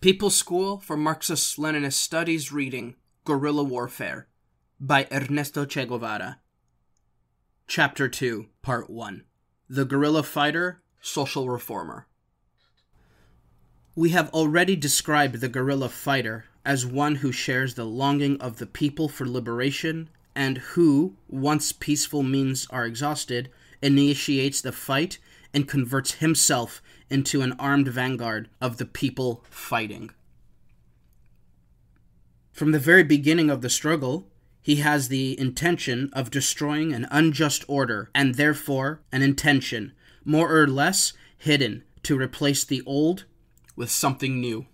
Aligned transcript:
People 0.00 0.30
School 0.30 0.78
for 0.78 0.96
Marxist 0.96 1.58
Leninist 1.58 1.94
Studies 1.94 2.52
reading 2.52 2.94
Guerrilla 3.24 3.64
Warfare 3.64 4.28
by 4.78 5.08
Ernesto 5.10 5.64
Che 5.64 5.86
Guevara. 5.86 6.38
Chapter 7.66 8.08
2, 8.08 8.46
Part 8.62 8.88
1 8.88 9.24
The 9.68 9.84
Guerrilla 9.84 10.22
Fighter, 10.22 10.82
Social 11.00 11.50
Reformer. 11.50 12.06
We 13.96 14.10
have 14.10 14.30
already 14.30 14.76
described 14.76 15.40
the 15.40 15.48
guerrilla 15.48 15.88
fighter 15.88 16.44
as 16.64 16.86
one 16.86 17.16
who 17.16 17.32
shares 17.32 17.74
the 17.74 17.84
longing 17.84 18.40
of 18.40 18.58
the 18.58 18.66
people 18.66 19.08
for 19.08 19.28
liberation 19.28 20.10
and 20.32 20.58
who, 20.58 21.16
once 21.26 21.72
peaceful 21.72 22.22
means 22.22 22.68
are 22.70 22.86
exhausted, 22.86 23.50
initiates 23.82 24.60
the 24.60 24.70
fight 24.70 25.18
and 25.52 25.68
converts 25.68 26.14
himself 26.14 26.82
into 27.10 27.42
an 27.42 27.52
armed 27.58 27.88
vanguard 27.88 28.48
of 28.60 28.76
the 28.76 28.84
people 28.84 29.44
fighting. 29.50 30.10
From 32.52 32.72
the 32.72 32.78
very 32.78 33.04
beginning 33.04 33.50
of 33.50 33.62
the 33.62 33.70
struggle, 33.70 34.28
he 34.60 34.76
has 34.76 35.08
the 35.08 35.38
intention 35.38 36.10
of 36.12 36.30
destroying 36.30 36.92
an 36.92 37.06
unjust 37.10 37.64
order 37.68 38.10
and 38.14 38.34
therefore 38.34 39.00
an 39.12 39.22
intention, 39.22 39.92
more 40.24 40.54
or 40.54 40.66
less 40.66 41.12
hidden, 41.36 41.84
to 42.02 42.18
replace 42.18 42.64
the 42.64 42.82
old 42.82 43.24
with 43.76 43.90
something 43.90 44.40
new. 44.40 44.66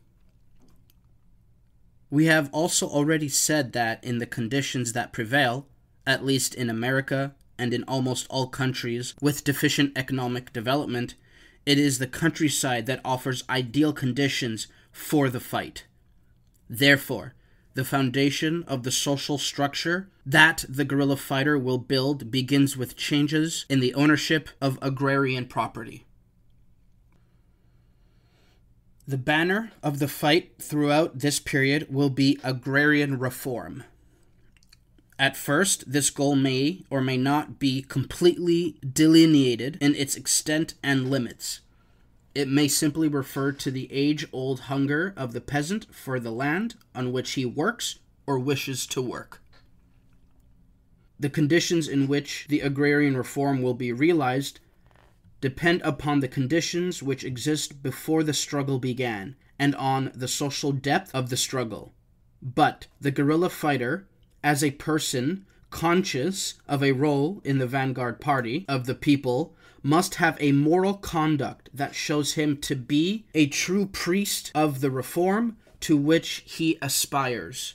We 2.11 2.27
have 2.27 2.49
also 2.53 2.89
already 2.89 3.29
said 3.29 3.73
that 3.73 4.03
in 4.03 4.19
the 4.19 4.27
conditions 4.27 4.93
that 4.93 5.13
prevail, 5.13 5.67
at 6.07 6.25
least 6.25 6.55
in 6.55 6.71
America 6.71 7.35
and 7.59 7.73
in 7.73 7.85
almost 7.85 8.27
all 8.31 8.47
countries 8.47 9.15
with 9.21 9.45
deficient 9.45 9.93
economic 9.97 10.53
development, 10.53 11.15
it 11.67 11.79
is 11.79 11.99
the 11.99 12.07
countryside 12.07 12.87
that 12.87 13.01
offers 13.05 13.45
ideal 13.49 13.93
conditions 13.93 14.67
for 14.93 15.29
the 15.29 15.41
fight. 15.41 15.85
Therefore, 16.69 17.35
the 17.75 17.85
foundation 17.85 18.63
of 18.65 18.83
the 18.83 18.93
social 18.93 19.39
structure 19.39 20.09
that 20.25 20.65
the 20.69 20.85
guerrilla 20.85 21.17
fighter 21.17 21.59
will 21.59 21.79
build 21.79 22.31
begins 22.31 22.77
with 22.77 22.97
changes 22.97 23.67
in 23.69 23.81
the 23.81 23.95
ownership 23.95 24.49
of 24.61 24.79
agrarian 24.81 25.47
property. 25.47 26.07
The 29.07 29.19
banner 29.19 29.73
of 29.83 29.99
the 29.99 30.09
fight 30.09 30.53
throughout 30.59 31.19
this 31.19 31.39
period 31.39 31.89
will 31.91 32.09
be 32.09 32.39
agrarian 32.43 33.19
reform. 33.19 33.85
At 35.19 35.37
first, 35.37 35.91
this 35.91 36.11
goal 36.11 36.35
may 36.35 36.85
or 36.91 37.01
may 37.01 37.17
not 37.17 37.59
be 37.59 37.83
completely 37.83 38.77
delineated 38.81 39.79
in 39.81 39.95
its 39.95 40.17
extent 40.17 40.75
and 40.83 41.11
limits. 41.11 41.61
It 42.35 42.49
may 42.49 42.67
simply 42.67 43.07
refer 43.07 43.53
to 43.53 43.71
the 43.71 43.91
age 43.93 44.27
old 44.33 44.61
hunger 44.61 45.15
of 45.17 45.33
the 45.33 45.41
peasant 45.41 45.87
for 45.95 46.19
the 46.19 46.33
land 46.33 46.75
on 46.95 47.13
which 47.13 47.33
he 47.33 47.47
works 47.47 48.01
or 48.27 48.41
wishes 48.41 48.87
to 48.89 49.01
work. 49.01 49.41
The 51.21 51.31
conditions 51.31 51.87
in 51.87 52.09
which 52.09 52.47
the 52.49 52.61
agrarian 52.61 53.17
reform 53.17 53.63
will 53.63 53.75
be 53.75 53.93
realized 53.93 54.59
depend 55.41 55.81
upon 55.83 56.21
the 56.21 56.29
conditions 56.29 57.05
which 57.05 57.23
exist 57.23 57.85
before 57.85 58.25
the 58.25 58.33
struggle 58.33 58.81
began 58.81 59.37
and 59.59 59.77
on 59.77 60.11
the 60.13 60.27
social 60.27 60.73
depth 60.73 61.15
of 61.15 61.31
the 61.31 61.37
struggle. 61.37 61.93
But 62.43 62.89
the 63.01 63.13
guerrilla 63.13 63.49
fighter 63.49 64.09
as 64.45 64.63
a 64.63 64.71
person 64.73 65.47
conscious 65.71 66.55
of 66.69 66.85
a 66.85 66.93
role 66.93 67.41
in 67.45 67.59
the 67.59 67.67
vanguard 67.67 68.21
party 68.21 68.65
of 68.69 68.87
the 68.87 68.95
people 68.95 69.57
must 69.83 70.17
have 70.17 70.37
a 70.39 70.53
moral 70.53 70.95
conduct 70.95 71.69
that 71.75 71.95
shows 71.95 72.35
him 72.35 72.57
to 72.59 72.77
be 72.77 73.25
a 73.35 73.47
true 73.47 73.87
priest 73.87 74.53
of 74.55 74.81
the 74.81 74.91
reform 74.91 75.57
to 75.81 75.97
which 75.97 76.45
he 76.47 76.79
aspires. 76.81 77.75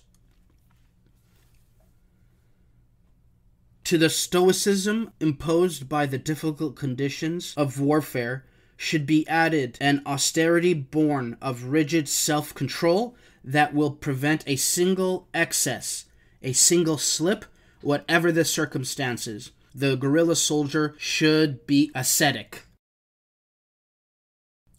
To 3.84 3.98
the 3.98 4.10
stoicism 4.10 5.12
imposed 5.20 5.90
by 5.90 6.06
the 6.06 6.18
difficult 6.18 6.76
conditions 6.76 7.54
of 7.58 7.82
warfare 7.82 8.46
should 8.78 9.06
be 9.06 9.28
added 9.28 9.78
an 9.82 10.02
austerity 10.06 10.74
born 10.74 11.36
of 11.42 11.66
rigid 11.66 12.08
self 12.08 12.54
control 12.54 13.16
that 13.44 13.74
will 13.74 13.92
prevent 13.92 14.44
a 14.48 14.56
single 14.56 15.28
excess 15.34 16.06
a 16.42 16.54
single 16.54 16.98
slip, 16.98 17.46
whatever 17.82 18.32
the 18.32 18.46
circumstances. 18.46 19.52
The 19.74 19.96
guerrilla 19.96 20.36
soldier 20.36 20.96
should 20.98 21.66
be 21.68 21.92
ascetic. 21.94 22.64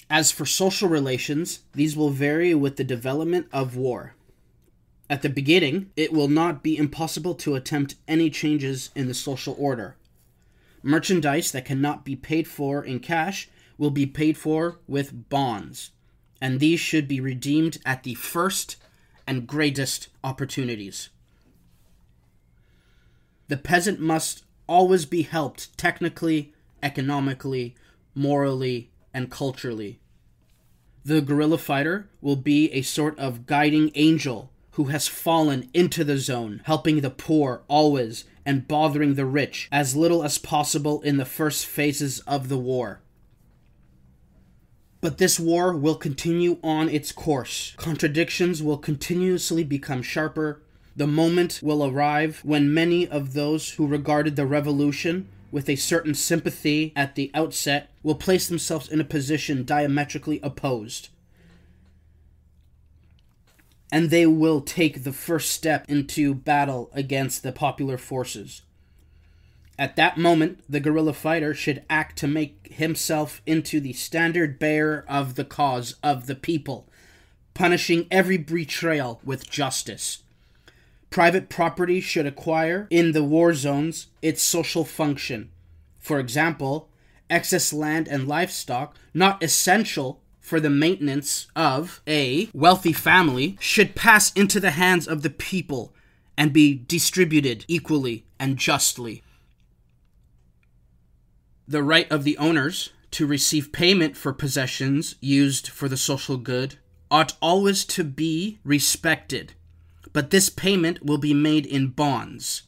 As 0.09 0.33
for 0.33 0.45
social 0.45 0.89
relations, 0.89 1.61
these 1.73 1.97
will 1.97 2.11
vary 2.11 2.53
with 2.55 2.77
the 2.77 2.85
development 2.85 3.47
of 3.53 3.77
war. 3.77 4.17
At 5.09 5.23
the 5.23 5.29
beginning, 5.29 5.91
it 5.97 6.13
will 6.13 6.29
not 6.29 6.63
be 6.63 6.77
impossible 6.77 7.35
to 7.37 7.55
attempt 7.55 7.95
any 8.09 8.31
changes 8.31 8.91
in 8.95 9.07
the 9.07 9.15
social 9.15 9.55
order. 9.59 9.97
Merchandise 10.83 11.53
that 11.53 11.65
cannot 11.65 12.05
be 12.05 12.17
paid 12.17 12.49
for 12.49 12.85
in 12.85 13.01
cash 13.01 13.49
will 13.77 13.91
be 13.91 14.07
paid 14.07 14.37
for 14.37 14.79
with 14.89 15.29
bonds, 15.29 15.91
and 16.41 16.59
these 16.59 16.81
should 16.81 17.07
be 17.07 17.21
redeemed 17.21 17.79
at 17.85 18.03
the 18.03 18.15
first 18.15 18.77
and 19.27 19.47
greatest 19.47 20.09
opportunities. 20.25 21.11
The 23.51 23.57
peasant 23.57 23.99
must 23.99 24.45
always 24.69 25.07
be 25.07 25.23
helped 25.23 25.77
technically, 25.77 26.55
economically, 26.85 27.75
morally, 28.15 28.93
and 29.13 29.29
culturally. 29.29 29.99
The 31.05 31.21
guerrilla 31.21 31.59
fighter 31.59 32.09
will 32.21 32.37
be 32.37 32.71
a 32.71 32.83
sort 32.83 33.19
of 33.19 33.47
guiding 33.47 33.91
angel 33.97 34.53
who 34.75 34.85
has 34.85 35.09
fallen 35.09 35.69
into 35.75 36.05
the 36.05 36.17
zone, 36.17 36.63
helping 36.67 37.01
the 37.01 37.11
poor 37.11 37.63
always 37.67 38.23
and 38.47 38.69
bothering 38.69 39.15
the 39.15 39.27
rich 39.27 39.69
as 39.73 39.97
little 39.97 40.23
as 40.23 40.39
possible 40.39 41.01
in 41.01 41.17
the 41.17 41.25
first 41.25 41.67
phases 41.67 42.21
of 42.21 42.49
the 42.49 42.59
war. 42.59 43.01
But 45.01 45.19
this 45.19 45.41
war 45.41 45.77
will 45.77 45.97
continue 45.97 46.59
on 46.63 46.89
its 46.89 47.11
course. 47.11 47.75
Contradictions 47.79 48.63
will 48.63 48.79
continuously 48.79 49.65
become 49.65 50.03
sharper, 50.03 50.63
the 50.97 51.07
moment 51.07 51.61
will 51.63 51.85
arrive 51.85 52.41
when 52.45 52.75
many 52.75 53.07
of 53.07 53.33
those 53.33 53.71
who 53.73 53.87
regarded 53.87 54.37
the 54.37 54.47
revolution 54.47 55.29
with 55.51 55.69
a 55.69 55.77
certain 55.77 56.15
sympathy 56.15 56.93
at 56.95 57.15
the 57.15 57.31
outset 57.35 57.91
will 58.03 58.15
place 58.15 58.49
themselves 58.49 58.89
in 58.89 59.01
a 59.01 59.05
position 59.05 59.65
diametrically 59.65 60.41
opposed. 60.43 61.09
And 63.93 64.11
they 64.11 64.27
will 64.27 64.61
take 64.61 65.03
the 65.03 65.13
first 65.13 65.51
step 65.51 65.85
into 65.89 66.35
battle 66.35 66.91
against 66.93 67.43
the 67.43 67.51
popular 67.51 67.99
forces. 67.99 68.63
At 69.77 69.97
that 69.97 70.19
moment, 70.19 70.63
the 70.69 70.79
guerrilla 70.79 71.15
fighter 71.15 71.55
should 71.55 71.83
act 71.89 72.19
to 72.19 72.29
make 72.29 72.69
himself 72.71 73.43
into 73.47 73.81
the 73.81 73.95
standard 73.95 74.59
bearer 74.59 75.05
of 75.09 75.35
the 75.35 75.45
cause 75.45 75.97
of 76.03 76.27
the 76.27 76.35
people, 76.35 76.87
punishing 77.55 78.07
every 78.11 78.37
betrayal 78.37 79.21
with 79.25 79.51
justice 79.51 80.23
private 81.11 81.49
property 81.49 82.01
should 82.01 82.27
acquire 82.27 82.87
in 82.89 83.13
the 83.13 83.25
war 83.25 83.53
zones 83.53 84.07
its 84.23 84.43
social 84.43 84.85
function. 84.85 85.51
For 85.99 86.19
example, 86.19 86.89
excess 87.29 87.73
land 87.73 88.09
and 88.09 88.27
livestock, 88.27 88.97
not 89.13 89.43
essential 89.43 90.23
for 90.41 90.61
the 90.61 90.71
maintenance 90.71 91.49
of 91.55 92.01
a 92.07 92.49
wealthy 92.55 92.93
family, 92.93 93.57
should 93.61 93.95
pass 93.95 94.33
into 94.33 94.59
the 94.59 94.73
hands 94.73 95.07
of 95.07 95.23
the 95.23 95.31
people 95.31 95.95
and 96.37 96.53
be 96.53 96.75
distributed 96.75 97.65
equally 97.69 98.25
and 98.39 98.57
justly. 98.57 99.23
The 101.69 101.83
right 101.83 102.11
of 102.11 102.25
the 102.25 102.39
owners 102.39 102.91
to 103.13 103.27
receive 103.27 103.73
payment 103.73 104.17
for 104.17 104.33
possessions 104.33 105.17
used 105.21 105.69
for 105.69 105.89
the 105.89 105.97
social 105.97 106.37
good 106.37 106.77
ought 107.11 107.37
always 107.43 107.85
to 107.85 108.05
be 108.05 108.59
respected 108.65 109.55
but 110.13 110.31
this 110.31 110.49
payment 110.49 111.05
will 111.05 111.19
be 111.19 111.35
made 111.35 111.67
in 111.67 111.89
bonds. 111.89 112.63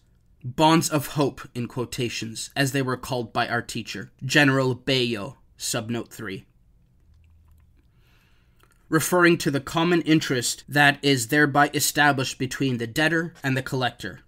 Bonds 0.44 0.88
of 0.88 1.08
hope, 1.08 1.48
in 1.54 1.68
quotations, 1.68 2.50
as 2.56 2.72
they 2.72 2.82
were 2.82 2.96
called 2.96 3.32
by 3.32 3.46
our 3.48 3.62
teacher, 3.62 4.10
General 4.24 4.74
Bayo, 4.74 5.38
subnote 5.58 6.10
3. 6.10 6.44
Referring 8.88 9.38
to 9.38 9.50
the 9.50 9.60
common 9.60 10.02
interest 10.02 10.64
that 10.68 10.98
is 11.02 11.28
thereby 11.28 11.70
established 11.72 12.38
between 12.38 12.78
the 12.78 12.86
debtor 12.86 13.34
and 13.42 13.56
the 13.56 13.62
collector. 13.62 14.20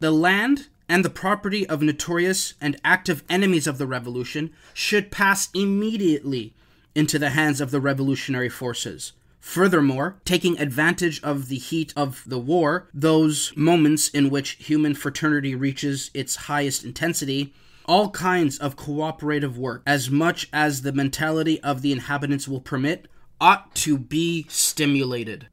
The 0.00 0.12
land 0.12 0.68
and 0.88 1.04
the 1.04 1.10
property 1.10 1.66
of 1.68 1.82
notorious 1.82 2.54
and 2.60 2.80
active 2.84 3.24
enemies 3.28 3.66
of 3.66 3.78
the 3.78 3.86
revolution 3.86 4.52
should 4.72 5.10
pass 5.10 5.48
immediately 5.52 6.54
into 6.94 7.18
the 7.18 7.30
hands 7.30 7.60
of 7.60 7.70
the 7.70 7.80
revolutionary 7.80 8.48
forces 8.48 9.12
Furthermore, 9.40 10.20
taking 10.24 10.58
advantage 10.58 11.22
of 11.22 11.48
the 11.48 11.58
heat 11.58 11.92
of 11.96 12.22
the 12.26 12.38
war, 12.38 12.88
those 12.92 13.52
moments 13.56 14.08
in 14.08 14.30
which 14.30 14.52
human 14.58 14.94
fraternity 14.94 15.54
reaches 15.54 16.10
its 16.12 16.36
highest 16.36 16.84
intensity, 16.84 17.54
all 17.86 18.10
kinds 18.10 18.58
of 18.58 18.76
cooperative 18.76 19.56
work, 19.56 19.82
as 19.86 20.10
much 20.10 20.48
as 20.52 20.82
the 20.82 20.92
mentality 20.92 21.60
of 21.62 21.82
the 21.82 21.92
inhabitants 21.92 22.46
will 22.46 22.60
permit, 22.60 23.08
ought 23.40 23.74
to 23.74 23.96
be 23.96 24.44
stimulated. 24.48 25.48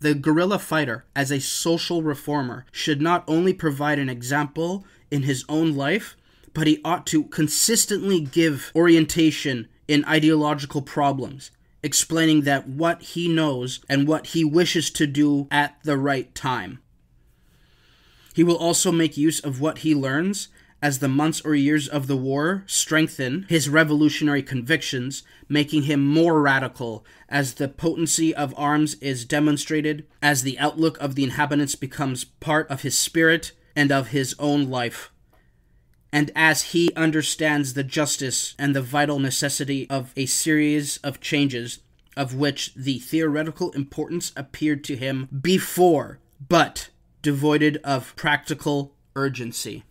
The 0.00 0.14
guerrilla 0.14 0.58
fighter, 0.58 1.04
as 1.14 1.30
a 1.30 1.40
social 1.40 2.02
reformer, 2.02 2.66
should 2.70 3.00
not 3.00 3.24
only 3.26 3.54
provide 3.54 3.98
an 3.98 4.08
example 4.08 4.84
in 5.10 5.22
his 5.22 5.44
own 5.48 5.74
life, 5.74 6.16
but 6.54 6.66
he 6.66 6.80
ought 6.84 7.06
to 7.06 7.24
consistently 7.24 8.20
give 8.20 8.72
orientation 8.74 9.68
in 9.92 10.06
ideological 10.06 10.80
problems, 10.80 11.50
explaining 11.82 12.40
that 12.40 12.66
what 12.66 13.02
he 13.02 13.28
knows 13.28 13.80
and 13.90 14.08
what 14.08 14.28
he 14.28 14.42
wishes 14.42 14.88
to 14.88 15.06
do 15.06 15.46
at 15.50 15.76
the 15.84 15.98
right 15.98 16.34
time. 16.34 16.78
He 18.32 18.42
will 18.42 18.56
also 18.56 18.90
make 18.90 19.18
use 19.18 19.38
of 19.38 19.60
what 19.60 19.78
he 19.78 19.94
learns 19.94 20.48
as 20.80 21.00
the 21.00 21.08
months 21.08 21.42
or 21.42 21.54
years 21.54 21.88
of 21.88 22.06
the 22.06 22.16
war 22.16 22.64
strengthen 22.66 23.44
his 23.50 23.68
revolutionary 23.68 24.42
convictions, 24.42 25.24
making 25.46 25.82
him 25.82 26.02
more 26.02 26.40
radical 26.40 27.04
as 27.28 27.54
the 27.54 27.68
potency 27.68 28.34
of 28.34 28.54
arms 28.56 28.94
is 28.94 29.26
demonstrated, 29.26 30.06
as 30.22 30.42
the 30.42 30.58
outlook 30.58 30.98
of 31.02 31.16
the 31.16 31.22
inhabitants 31.22 31.74
becomes 31.74 32.24
part 32.24 32.66
of 32.70 32.80
his 32.80 32.96
spirit 32.96 33.52
and 33.76 33.92
of 33.92 34.08
his 34.08 34.34
own 34.38 34.70
life. 34.70 35.11
And 36.12 36.30
as 36.36 36.62
he 36.72 36.92
understands 36.94 37.72
the 37.72 37.84
justice 37.84 38.54
and 38.58 38.76
the 38.76 38.82
vital 38.82 39.18
necessity 39.18 39.88
of 39.88 40.12
a 40.14 40.26
series 40.26 40.98
of 40.98 41.20
changes, 41.20 41.78
of 42.16 42.34
which 42.34 42.74
the 42.74 42.98
theoretical 42.98 43.70
importance 43.72 44.32
appeared 44.36 44.84
to 44.84 44.96
him 44.96 45.28
before, 45.40 46.18
but 46.46 46.90
devoid 47.22 47.80
of 47.82 48.14
practical 48.16 48.94
urgency. 49.16 49.84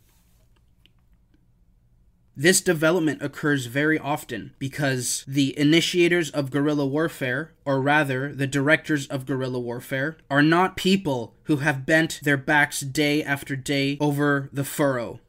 This 2.35 2.61
development 2.61 3.21
occurs 3.21 3.65
very 3.65 3.99
often 3.99 4.53
because 4.57 5.25
the 5.27 5.57
initiators 5.59 6.29
of 6.29 6.49
guerrilla 6.49 6.85
warfare, 6.85 7.53
or 7.65 7.81
rather 7.81 8.33
the 8.33 8.47
directors 8.47 9.05
of 9.07 9.25
guerrilla 9.25 9.59
warfare, 9.59 10.17
are 10.29 10.41
not 10.41 10.77
people 10.77 11.35
who 11.43 11.57
have 11.57 11.85
bent 11.85 12.19
their 12.23 12.37
backs 12.37 12.79
day 12.79 13.21
after 13.21 13.55
day 13.55 13.97
over 13.99 14.49
the 14.53 14.63
furrow. 14.63 15.19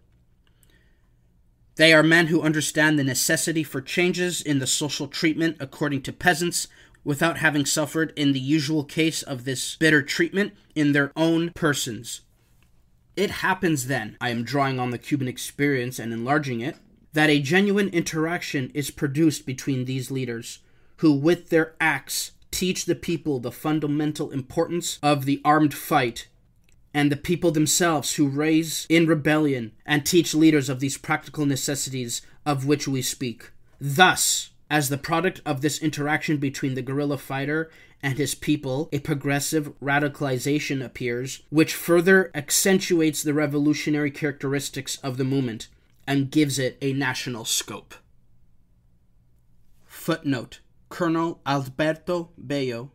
They 1.76 1.92
are 1.94 2.02
men 2.02 2.26
who 2.26 2.42
understand 2.42 2.98
the 2.98 3.04
necessity 3.04 3.62
for 3.62 3.80
changes 3.80 4.42
in 4.42 4.58
the 4.58 4.66
social 4.66 5.08
treatment 5.08 5.56
according 5.58 6.02
to 6.02 6.12
peasants 6.12 6.68
without 7.04 7.38
having 7.38 7.64
suffered 7.64 8.12
in 8.14 8.32
the 8.32 8.40
usual 8.40 8.84
case 8.84 9.22
of 9.22 9.44
this 9.44 9.76
bitter 9.76 10.02
treatment 10.02 10.52
in 10.74 10.92
their 10.92 11.12
own 11.16 11.50
persons. 11.50 12.20
It 13.16 13.30
happens 13.30 13.86
then, 13.86 14.16
I 14.20 14.30
am 14.30 14.44
drawing 14.44 14.78
on 14.78 14.90
the 14.90 14.98
Cuban 14.98 15.28
experience 15.28 15.98
and 15.98 16.12
enlarging 16.12 16.60
it, 16.60 16.76
that 17.12 17.30
a 17.30 17.40
genuine 17.40 17.88
interaction 17.88 18.70
is 18.72 18.90
produced 18.90 19.44
between 19.44 19.84
these 19.84 20.10
leaders, 20.10 20.60
who, 20.98 21.12
with 21.12 21.50
their 21.50 21.74
acts, 21.80 22.32
teach 22.50 22.84
the 22.84 22.94
people 22.94 23.38
the 23.38 23.52
fundamental 23.52 24.30
importance 24.30 24.98
of 25.02 25.24
the 25.24 25.40
armed 25.44 25.74
fight, 25.74 26.28
and 26.94 27.10
the 27.10 27.16
people 27.16 27.50
themselves 27.50 28.14
who 28.14 28.28
raise 28.28 28.86
in 28.88 29.06
rebellion 29.06 29.72
and 29.86 30.04
teach 30.04 30.34
leaders 30.34 30.68
of 30.68 30.80
these 30.80 30.98
practical 30.98 31.46
necessities 31.46 32.22
of 32.44 32.66
which 32.66 32.86
we 32.86 33.02
speak. 33.02 33.50
Thus, 33.80 34.50
as 34.70 34.88
the 34.88 34.98
product 34.98 35.40
of 35.44 35.60
this 35.60 35.82
interaction 35.82 36.38
between 36.38 36.74
the 36.74 36.82
guerrilla 36.82 37.18
fighter 37.18 37.70
and 38.02 38.18
his 38.18 38.34
people, 38.34 38.88
a 38.92 38.98
progressive 38.98 39.72
radicalization 39.80 40.84
appears, 40.84 41.42
which 41.50 41.74
further 41.74 42.30
accentuates 42.34 43.22
the 43.22 43.34
revolutionary 43.34 44.10
characteristics 44.10 44.96
of 44.98 45.16
the 45.16 45.24
movement 45.24 45.68
and 46.06 46.30
gives 46.30 46.58
it 46.58 46.78
a 46.80 46.92
national 46.92 47.44
scope. 47.44 47.94
Footnote 49.86 50.60
Colonel 50.88 51.40
Alberto 51.46 52.30
Bayo, 52.36 52.90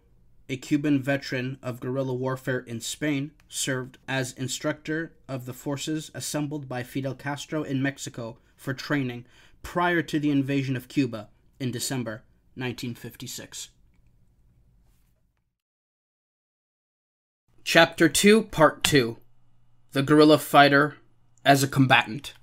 a 0.50 0.58
Cuban 0.58 1.02
veteran 1.02 1.58
of 1.64 1.80
guerrilla 1.80 2.14
warfare 2.14 2.60
in 2.60 2.82
Spain, 2.82 3.32
served 3.50 3.98
as 4.08 4.34
instructor 4.34 5.14
of 5.28 5.46
the 5.46 5.54
forces 5.54 6.12
assembled 6.14 6.68
by 6.68 6.84
Fidel 6.84 7.16
Castro 7.16 7.64
in 7.64 7.82
Mexico 7.82 8.38
for 8.56 8.74
training 8.74 9.26
prior 9.64 10.02
to 10.02 10.20
the 10.20 10.32
invasion 10.32 10.76
of 10.76 10.88
Cuba 10.88 11.30
in 11.60 11.72
December 11.72 12.24
1956. 12.56 13.70
Chapter 17.64 18.08
2, 18.08 18.44
Part 18.44 18.84
2 18.84 19.18
The 19.92 20.04
Guerrilla 20.04 20.38
Fighter 20.38 20.98
as 21.44 21.64
a 21.64 21.68
Combatant. 21.68 22.34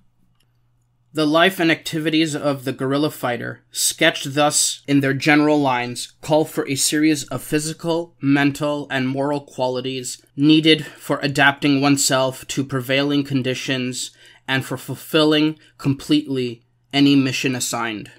The 1.14 1.26
life 1.28 1.60
and 1.60 1.70
activities 1.70 2.34
of 2.34 2.64
the 2.64 2.72
guerrilla 2.72 3.08
fighter, 3.08 3.60
sketched 3.70 4.34
thus 4.34 4.82
in 4.88 4.98
their 4.98 5.14
general 5.14 5.60
lines, 5.60 6.12
call 6.20 6.44
for 6.44 6.66
a 6.66 6.74
series 6.74 7.22
of 7.28 7.40
physical, 7.40 8.16
mental, 8.20 8.88
and 8.90 9.06
moral 9.06 9.40
qualities 9.40 10.20
needed 10.34 10.84
for 10.84 11.20
adapting 11.22 11.80
oneself 11.80 12.44
to 12.48 12.64
prevailing 12.64 13.22
conditions 13.22 14.10
and 14.48 14.64
for 14.64 14.76
fulfilling 14.76 15.56
completely 15.78 16.64
any 16.92 17.14
mission 17.14 17.54
assigned. 17.54 18.10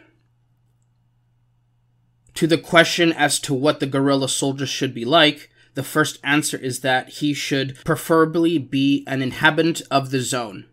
To 2.35 2.47
the 2.47 2.57
question 2.57 3.11
as 3.11 3.41
to 3.41 3.53
what 3.53 3.81
the 3.81 3.87
guerrilla 3.87 4.29
soldier 4.29 4.65
should 4.65 4.93
be 4.93 5.03
like, 5.03 5.49
the 5.73 5.83
first 5.83 6.17
answer 6.23 6.55
is 6.57 6.79
that 6.79 7.09
he 7.09 7.33
should 7.33 7.75
preferably 7.83 8.57
be 8.57 9.03
an 9.05 9.21
inhabitant 9.21 9.81
of 9.91 10.11
the 10.11 10.21
zone 10.21 10.67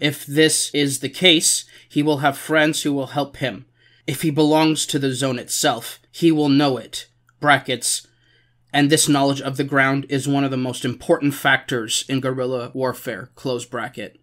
if 0.00 0.26
this 0.26 0.70
is 0.74 1.00
the 1.00 1.08
case, 1.08 1.64
he 1.88 2.02
will 2.02 2.18
have 2.18 2.36
friends 2.36 2.82
who 2.82 2.92
will 2.92 3.08
help 3.08 3.38
him. 3.38 3.66
If 4.06 4.22
he 4.22 4.30
belongs 4.30 4.86
to 4.86 4.98
the 4.98 5.12
zone 5.12 5.38
itself, 5.38 5.98
he 6.10 6.30
will 6.30 6.48
know 6.48 6.76
it. 6.76 7.08
Brackets. 7.40 8.06
And 8.72 8.90
this 8.90 9.08
knowledge 9.08 9.40
of 9.40 9.56
the 9.56 9.64
ground 9.64 10.06
is 10.08 10.28
one 10.28 10.44
of 10.44 10.50
the 10.50 10.56
most 10.56 10.84
important 10.84 11.34
factors 11.34 12.04
in 12.08 12.20
guerrilla 12.20 12.70
warfare. 12.74 13.30
Close 13.34 13.64
bracket. 13.64 14.20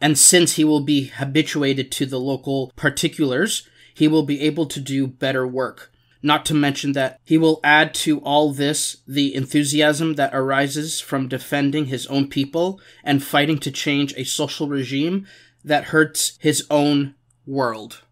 And 0.00 0.18
since 0.18 0.56
he 0.56 0.64
will 0.64 0.80
be 0.80 1.06
habituated 1.06 1.92
to 1.92 2.06
the 2.06 2.18
local 2.18 2.72
particulars, 2.76 3.68
he 3.94 4.08
will 4.08 4.24
be 4.24 4.40
able 4.40 4.66
to 4.66 4.80
do 4.80 5.06
better 5.06 5.46
work. 5.46 5.92
Not 6.24 6.46
to 6.46 6.54
mention 6.54 6.92
that 6.92 7.20
he 7.22 7.36
will 7.36 7.60
add 7.62 7.92
to 7.96 8.18
all 8.20 8.50
this 8.50 8.96
the 9.06 9.34
enthusiasm 9.34 10.14
that 10.14 10.34
arises 10.34 10.98
from 10.98 11.28
defending 11.28 11.84
his 11.84 12.06
own 12.06 12.28
people 12.30 12.80
and 13.04 13.22
fighting 13.22 13.58
to 13.58 13.70
change 13.70 14.14
a 14.16 14.24
social 14.24 14.66
regime 14.66 15.26
that 15.62 15.84
hurts 15.84 16.38
his 16.40 16.66
own 16.70 17.14
world. 17.44 18.04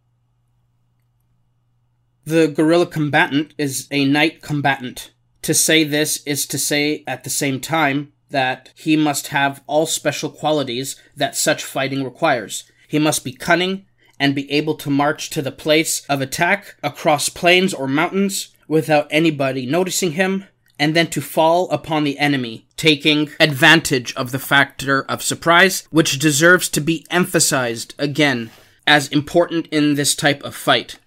The 2.27 2.49
guerrilla 2.49 2.87
combatant 2.87 3.55
is 3.57 3.89
a 3.91 4.05
night 4.05 4.43
combatant. 4.43 5.13
To 5.41 5.55
say 5.55 5.83
this 5.83 6.23
is 6.27 6.47
to 6.49 6.59
say 6.59 7.05
at 7.07 7.25
the 7.25 7.31
same 7.31 7.61
time 7.61 8.13
that 8.29 8.75
he 8.75 8.95
must 8.95 9.29
have 9.29 9.63
all 9.67 9.87
special 9.87 10.29
qualities 10.29 10.97
that 11.17 11.35
such 11.35 11.65
fighting 11.65 12.05
requires. 12.05 12.71
He 12.89 12.99
must 12.99 13.25
be 13.25 13.33
cunning, 13.33 13.87
and 14.23 14.37
be 14.37 14.49
able 14.53 14.77
to 14.77 14.89
march 14.89 15.31
to 15.31 15.43
the 15.43 15.51
place 15.51 16.07
of 16.09 16.21
attack 16.21 16.77
across 16.81 17.29
plains 17.29 17.75
or 17.75 17.89
mountains 17.89 18.51
without 18.69 19.09
anybody 19.11 19.67
noticing 19.67 20.13
him, 20.13 20.45
and 20.79 20.95
then 20.95 21.09
to 21.09 21.21
fall 21.21 21.69
upon 21.71 22.05
the 22.05 22.17
enemy, 22.21 22.65
taking 22.77 23.31
advantage 23.41 24.15
of 24.15 24.31
the 24.31 24.39
factor 24.39 25.03
of 25.11 25.25
surprise, 25.25 25.89
which 25.91 26.21
deserves 26.21 26.69
to 26.69 26.81
be 26.81 27.05
emphasized 27.11 27.97
again 27.99 28.53
as 28.87 29.09
important 29.09 29.67
in 29.73 29.97
this 29.97 30.15
type 30.15 30.41
of 30.45 30.55
fight. 30.55 31.01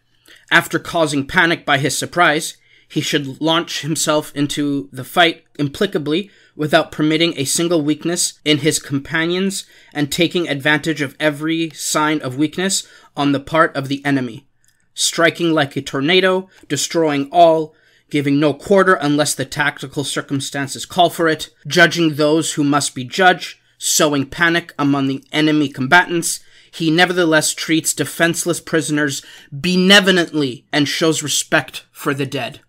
After 0.51 0.77
causing 0.77 1.25
panic 1.25 1.65
by 1.65 1.77
his 1.77 1.97
surprise, 1.97 2.57
he 2.85 2.99
should 2.99 3.39
launch 3.39 3.79
himself 3.81 4.35
into 4.35 4.89
the 4.91 5.05
fight 5.05 5.45
implicably 5.57 6.29
without 6.55 6.91
permitting 6.91 7.37
a 7.37 7.45
single 7.45 7.81
weakness 7.81 8.39
in 8.45 8.59
his 8.59 8.79
companions 8.79 9.65
and 9.93 10.11
taking 10.11 10.47
advantage 10.47 11.01
of 11.01 11.15
every 11.19 11.69
sign 11.71 12.21
of 12.21 12.37
weakness 12.37 12.87
on 13.15 13.31
the 13.31 13.39
part 13.39 13.75
of 13.75 13.87
the 13.87 14.03
enemy, 14.05 14.47
striking 14.93 15.51
like 15.51 15.75
a 15.75 15.81
tornado, 15.81 16.49
destroying 16.67 17.27
all, 17.31 17.75
giving 18.09 18.39
no 18.39 18.53
quarter 18.53 18.93
unless 18.93 19.35
the 19.35 19.45
tactical 19.45 20.03
circumstances 20.03 20.85
call 20.85 21.09
for 21.09 21.27
it, 21.27 21.49
judging 21.67 22.15
those 22.15 22.53
who 22.53 22.63
must 22.63 22.95
be 22.95 23.03
judged, 23.03 23.57
sowing 23.77 24.25
panic 24.25 24.73
among 24.79 25.07
the 25.07 25.23
enemy 25.31 25.67
combatants. 25.67 26.39
He 26.71 26.91
nevertheless 26.91 27.53
treats 27.53 27.93
defenseless 27.93 28.59
prisoners 28.59 29.21
benevolently 29.51 30.65
and 30.71 30.87
shows 30.87 31.23
respect 31.23 31.85
for 31.91 32.13
the 32.13 32.25
dead. 32.25 32.59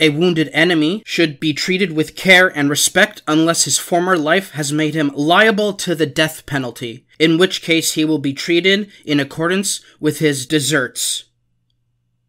A 0.00 0.08
wounded 0.08 0.50
enemy 0.52 1.02
should 1.06 1.38
be 1.38 1.52
treated 1.52 1.92
with 1.92 2.16
care 2.16 2.48
and 2.48 2.68
respect 2.68 3.22
unless 3.28 3.64
his 3.64 3.78
former 3.78 4.16
life 4.16 4.52
has 4.52 4.72
made 4.72 4.94
him 4.94 5.12
liable 5.14 5.74
to 5.74 5.94
the 5.94 6.06
death 6.06 6.44
penalty, 6.46 7.06
in 7.18 7.38
which 7.38 7.62
case 7.62 7.92
he 7.92 8.04
will 8.04 8.18
be 8.18 8.32
treated 8.32 8.90
in 9.04 9.20
accordance 9.20 9.80
with 10.00 10.18
his 10.18 10.46
deserts. 10.46 11.24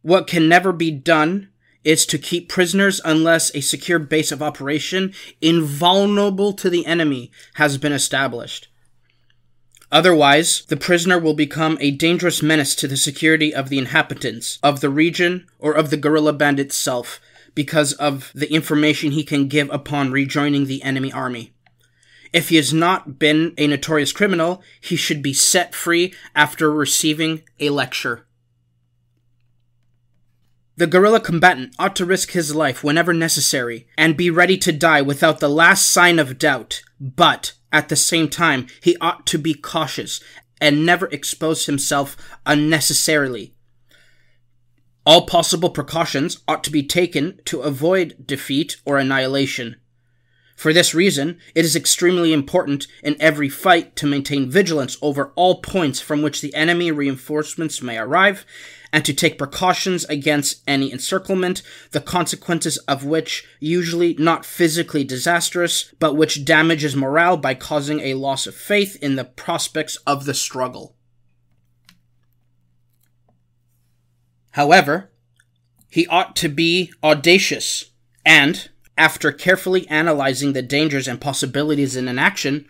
What 0.01 0.27
can 0.27 0.47
never 0.47 0.71
be 0.71 0.91
done 0.91 1.49
is 1.83 2.05
to 2.05 2.17
keep 2.17 2.49
prisoners 2.49 3.01
unless 3.03 3.53
a 3.55 3.61
secure 3.61 3.99
base 3.99 4.31
of 4.31 4.41
operation 4.41 5.13
invulnerable 5.41 6.53
to 6.53 6.69
the 6.69 6.85
enemy 6.85 7.31
has 7.55 7.77
been 7.77 7.91
established. 7.91 8.67
Otherwise, 9.91 10.65
the 10.69 10.77
prisoner 10.77 11.19
will 11.19 11.35
become 11.35 11.77
a 11.79 11.91
dangerous 11.91 12.41
menace 12.41 12.75
to 12.75 12.87
the 12.87 12.97
security 12.97 13.53
of 13.53 13.69
the 13.69 13.77
inhabitants 13.77 14.57
of 14.63 14.81
the 14.81 14.89
region 14.89 15.45
or 15.59 15.73
of 15.73 15.89
the 15.89 15.97
guerrilla 15.97 16.33
band 16.33 16.59
itself 16.59 17.19
because 17.55 17.93
of 17.93 18.31
the 18.33 18.51
information 18.51 19.11
he 19.11 19.23
can 19.23 19.47
give 19.47 19.69
upon 19.71 20.11
rejoining 20.11 20.65
the 20.65 20.83
enemy 20.83 21.11
army. 21.11 21.53
If 22.31 22.49
he 22.49 22.55
has 22.55 22.73
not 22.73 23.19
been 23.19 23.53
a 23.57 23.67
notorious 23.67 24.11
criminal, 24.11 24.63
he 24.81 24.95
should 24.95 25.21
be 25.21 25.33
set 25.33 25.75
free 25.75 26.13
after 26.35 26.71
receiving 26.71 27.43
a 27.59 27.69
lecture. 27.69 28.25
The 30.75 30.87
guerrilla 30.87 31.19
combatant 31.19 31.75
ought 31.77 31.95
to 31.97 32.05
risk 32.05 32.31
his 32.31 32.55
life 32.55 32.83
whenever 32.83 33.13
necessary 33.13 33.87
and 33.95 34.17
be 34.17 34.31
ready 34.31 34.57
to 34.57 34.71
die 34.71 35.03
without 35.03 35.39
the 35.39 35.49
last 35.49 35.91
sign 35.91 36.17
of 36.17 36.39
doubt, 36.39 36.81
but 36.99 37.53
at 37.71 37.89
the 37.89 37.95
same 37.95 38.27
time, 38.27 38.65
he 38.81 38.97
ought 38.97 39.27
to 39.27 39.37
be 39.37 39.53
cautious 39.53 40.19
and 40.59 40.85
never 40.85 41.07
expose 41.07 41.67
himself 41.67 42.17
unnecessarily. 42.47 43.52
All 45.05 45.25
possible 45.25 45.69
precautions 45.69 46.39
ought 46.47 46.63
to 46.63 46.71
be 46.71 46.83
taken 46.83 47.39
to 47.45 47.61
avoid 47.61 48.25
defeat 48.25 48.77
or 48.85 48.97
annihilation. 48.97 49.75
For 50.55 50.71
this 50.71 50.93
reason, 50.93 51.39
it 51.55 51.65
is 51.65 51.75
extremely 51.75 52.31
important 52.31 52.87
in 53.03 53.17
every 53.19 53.49
fight 53.49 53.97
to 53.97 54.07
maintain 54.07 54.49
vigilance 54.49 54.97
over 55.01 55.33
all 55.35 55.55
points 55.61 55.99
from 55.99 56.21
which 56.21 56.39
the 56.39 56.53
enemy 56.55 56.89
reinforcements 56.89 57.81
may 57.81 57.97
arrive 57.97 58.45
and 58.93 59.03
to 59.03 59.13
take 59.13 59.39
precautions 59.39 60.05
against 60.05 60.61
any 60.67 60.91
encirclement, 60.91 61.63
the 61.91 61.99
consequences 61.99 62.77
of 62.87 63.03
which 63.03 63.45
usually 63.59 64.13
not 64.13 64.45
physically 64.45 65.03
disastrous, 65.03 65.91
but 65.99 66.15
which 66.15 66.45
damages 66.45 66.95
morale 66.95 67.35
by 67.35 67.55
causing 67.55 67.99
a 67.99 68.13
loss 68.13 68.47
of 68.47 68.55
faith 68.55 68.95
in 69.01 69.15
the 69.15 69.25
prospects 69.25 69.97
of 70.07 70.25
the 70.25 70.33
struggle. 70.33 70.95
However, 74.53 75.11
he 75.89 76.07
ought 76.07 76.35
to 76.37 76.49
be 76.49 76.91
audacious 77.03 77.91
and, 78.25 78.69
after 78.97 79.31
carefully 79.31 79.87
analyzing 79.87 80.53
the 80.53 80.61
dangers 80.61 81.07
and 81.07 81.19
possibilities 81.19 81.95
in 81.95 82.07
an 82.07 82.19
action, 82.19 82.65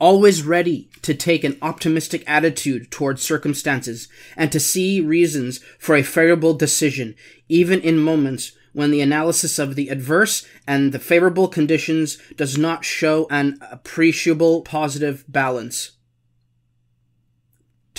always 0.00 0.42
ready 0.42 0.90
to 1.02 1.14
take 1.14 1.44
an 1.44 1.56
optimistic 1.62 2.24
attitude 2.26 2.90
towards 2.90 3.22
circumstances 3.22 4.08
and 4.36 4.50
to 4.50 4.58
see 4.58 5.00
reasons 5.00 5.60
for 5.78 5.94
a 5.94 6.02
favorable 6.02 6.54
decision, 6.54 7.14
even 7.48 7.80
in 7.80 7.98
moments 7.98 8.52
when 8.72 8.90
the 8.90 9.00
analysis 9.00 9.60
of 9.60 9.76
the 9.76 9.90
adverse 9.90 10.44
and 10.66 10.92
the 10.92 10.98
favorable 10.98 11.46
conditions 11.46 12.18
does 12.36 12.58
not 12.58 12.84
show 12.84 13.28
an 13.30 13.58
appreciable 13.70 14.62
positive 14.62 15.24
balance. 15.28 15.92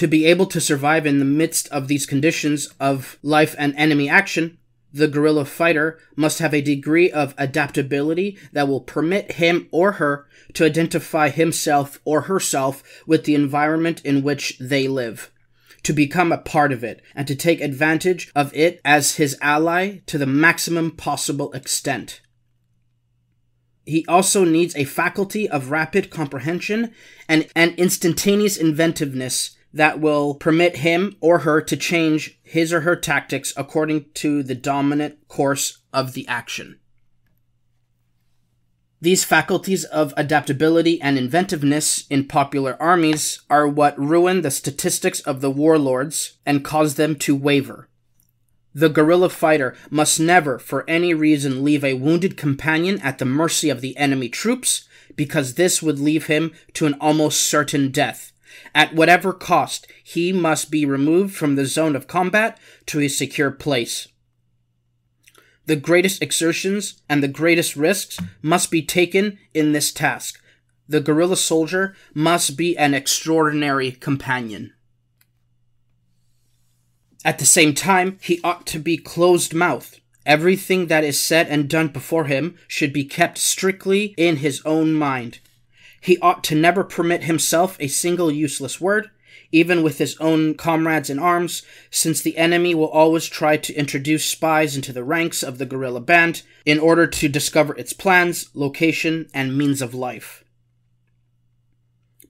To 0.04 0.08
be 0.10 0.26
able 0.26 0.48
to 0.48 0.60
survive 0.60 1.06
in 1.06 1.20
the 1.20 1.24
midst 1.24 1.70
of 1.70 1.88
these 1.88 2.06
conditions 2.06 2.68
of 2.78 3.18
life 3.22 3.56
and 3.58 3.74
enemy 3.78 4.10
action, 4.10 4.58
the 4.92 5.08
guerrilla 5.08 5.46
fighter 5.46 5.98
must 6.18 6.40
have 6.40 6.54
a 6.54 6.60
degree 6.60 7.10
of 7.10 7.34
adaptability 7.38 8.38
that 8.52 8.68
will 8.68 8.82
permit 8.82 9.36
him 9.36 9.70
or 9.72 9.94
her 9.94 10.28
to 10.56 10.66
identify 10.66 11.30
himself 11.30 12.02
or 12.04 12.24
herself 12.24 12.84
with 13.08 13.24
the 13.24 13.34
environment 13.34 14.02
in 14.04 14.24
which 14.24 14.58
they 14.60 14.90
live, 14.90 15.32
to 15.84 15.94
become 15.94 16.34
a 16.34 16.38
part 16.38 16.74
of 16.74 16.84
it, 16.84 17.02
and 17.16 17.26
to 17.26 17.34
take 17.34 17.62
advantage 17.62 18.30
of 18.36 18.54
it 18.54 18.82
as 18.84 19.16
his 19.16 19.38
ally 19.42 20.00
to 20.08 20.18
the 20.18 20.26
maximum 20.26 20.92
possible 20.92 21.50
extent. 21.54 22.20
He 23.86 24.06
also 24.10 24.44
needs 24.44 24.76
a 24.76 24.84
faculty 24.84 25.50
of 25.50 25.72
rapid 25.72 26.10
comprehension 26.10 26.94
and 27.30 27.48
an 27.56 27.74
instantaneous 27.78 28.58
inventiveness 28.58 29.56
that 29.74 30.00
will 30.00 30.36
permit 30.36 30.78
him 30.78 31.16
or 31.20 31.40
her 31.40 31.62
to 31.62 31.76
change 31.76 32.40
his 32.44 32.72
or 32.72 32.82
her 32.82 32.96
tactics 32.96 33.54
according 33.58 34.06
to 34.14 34.44
the 34.44 34.56
dominant 34.56 35.28
course 35.28 35.80
of 35.92 36.14
the 36.14 36.28
action. 36.28 36.80
These 39.02 39.26
faculties 39.26 39.84
of 39.84 40.14
adaptability 40.16 41.02
and 41.02 41.18
inventiveness 41.18 42.06
in 42.10 42.28
popular 42.28 42.82
armies 42.82 43.42
are 43.50 43.68
what 43.68 44.00
ruin 44.00 44.44
the 44.44 44.52
statistics 44.52 45.20
of 45.22 45.42
the 45.42 45.52
warlords 45.52 46.38
and 46.46 46.64
cause 46.64 46.96
them 46.96 47.16
to 47.18 47.36
waver. 47.36 47.90
The 48.74 48.90
guerrilla 48.90 49.30
fighter 49.30 49.76
must 49.90 50.20
never, 50.20 50.58
for 50.58 50.90
any 50.90 51.14
reason, 51.14 51.64
leave 51.64 51.84
a 51.84 51.94
wounded 51.94 52.38
companion 52.38 53.00
at 53.02 53.18
the 53.18 53.26
mercy 53.26 53.70
of 53.70 53.82
the 53.82 53.96
enemy 53.98 54.30
troops, 54.30 54.88
because 55.16 55.54
this 55.54 55.84
would 55.84 56.00
leave 56.00 56.26
him 56.26 56.52
to 56.74 56.86
an 56.86 56.96
almost 57.00 57.42
certain 57.42 57.92
death, 57.92 58.33
at 58.76 58.94
whatever 58.94 59.34
cost, 59.34 59.88
he 60.04 60.34
must 60.34 60.72
be 60.72 60.86
removed 60.86 61.36
from 61.36 61.56
the 61.56 61.66
zone 61.66 61.96
of 61.96 62.08
combat 62.08 62.58
to 62.88 63.00
a 63.00 63.08
secure 63.08 63.52
place. 63.52 64.08
The 65.66 65.76
greatest 65.76 66.22
exertions 66.22 67.02
and 67.08 67.24
the 67.24 67.28
greatest 67.28 67.76
risks 67.76 68.20
must 68.42 68.70
be 68.70 68.82
taken 68.82 69.38
in 69.54 69.72
this 69.72 69.92
task. 69.92 70.42
The 70.88 71.00
guerrilla 71.00 71.38
soldier 71.38 71.96
must 72.14 72.58
be 72.58 72.78
an 72.78 72.94
extraordinary 72.94 73.92
companion. 73.92 74.74
At 77.24 77.40
the 77.40 77.46
same 77.46 77.74
time, 77.74 78.20
he 78.22 78.42
ought 78.44 78.68
to 78.68 78.80
be 78.80 78.98
closed 78.98 79.54
mouthed. 79.54 80.02
Everything 80.26 80.88
that 80.88 81.04
is 81.04 81.20
said 81.20 81.48
and 81.48 81.70
done 81.70 81.90
before 81.90 82.26
him 82.26 82.58
should 82.68 82.92
be 82.92 83.06
kept 83.06 83.38
strictly 83.38 84.14
in 84.18 84.38
his 84.38 84.62
own 84.66 84.94
mind. 84.94 85.40
He 86.04 86.18
ought 86.18 86.44
to 86.46 86.56
never 86.56 86.84
permit 86.84 87.24
himself 87.24 87.78
a 87.80 87.88
single 87.88 88.30
useless 88.30 88.82
word, 88.82 89.10
even 89.54 89.82
with 89.82 90.00
his 90.00 90.18
own 90.20 90.54
comrades 90.56 91.10
in 91.10 91.18
arms, 91.18 91.64
since 91.90 92.22
the 92.22 92.38
enemy 92.38 92.76
will 92.76 92.90
always 92.90 93.26
try 93.26 93.56
to 93.56 93.74
introduce 93.74 94.26
spies 94.26 94.76
into 94.76 94.92
the 94.92 95.04
ranks 95.06 95.44
of 95.44 95.60
the 95.60 95.66
guerrilla 95.66 96.02
band 96.02 96.42
in 96.66 96.78
order 96.78 97.08
to 97.08 97.30
discover 97.30 97.74
its 97.78 97.94
plans, 97.94 98.50
location, 98.54 99.30
and 99.34 99.58
means 99.58 99.82
of 99.82 99.94
life. 99.94 100.44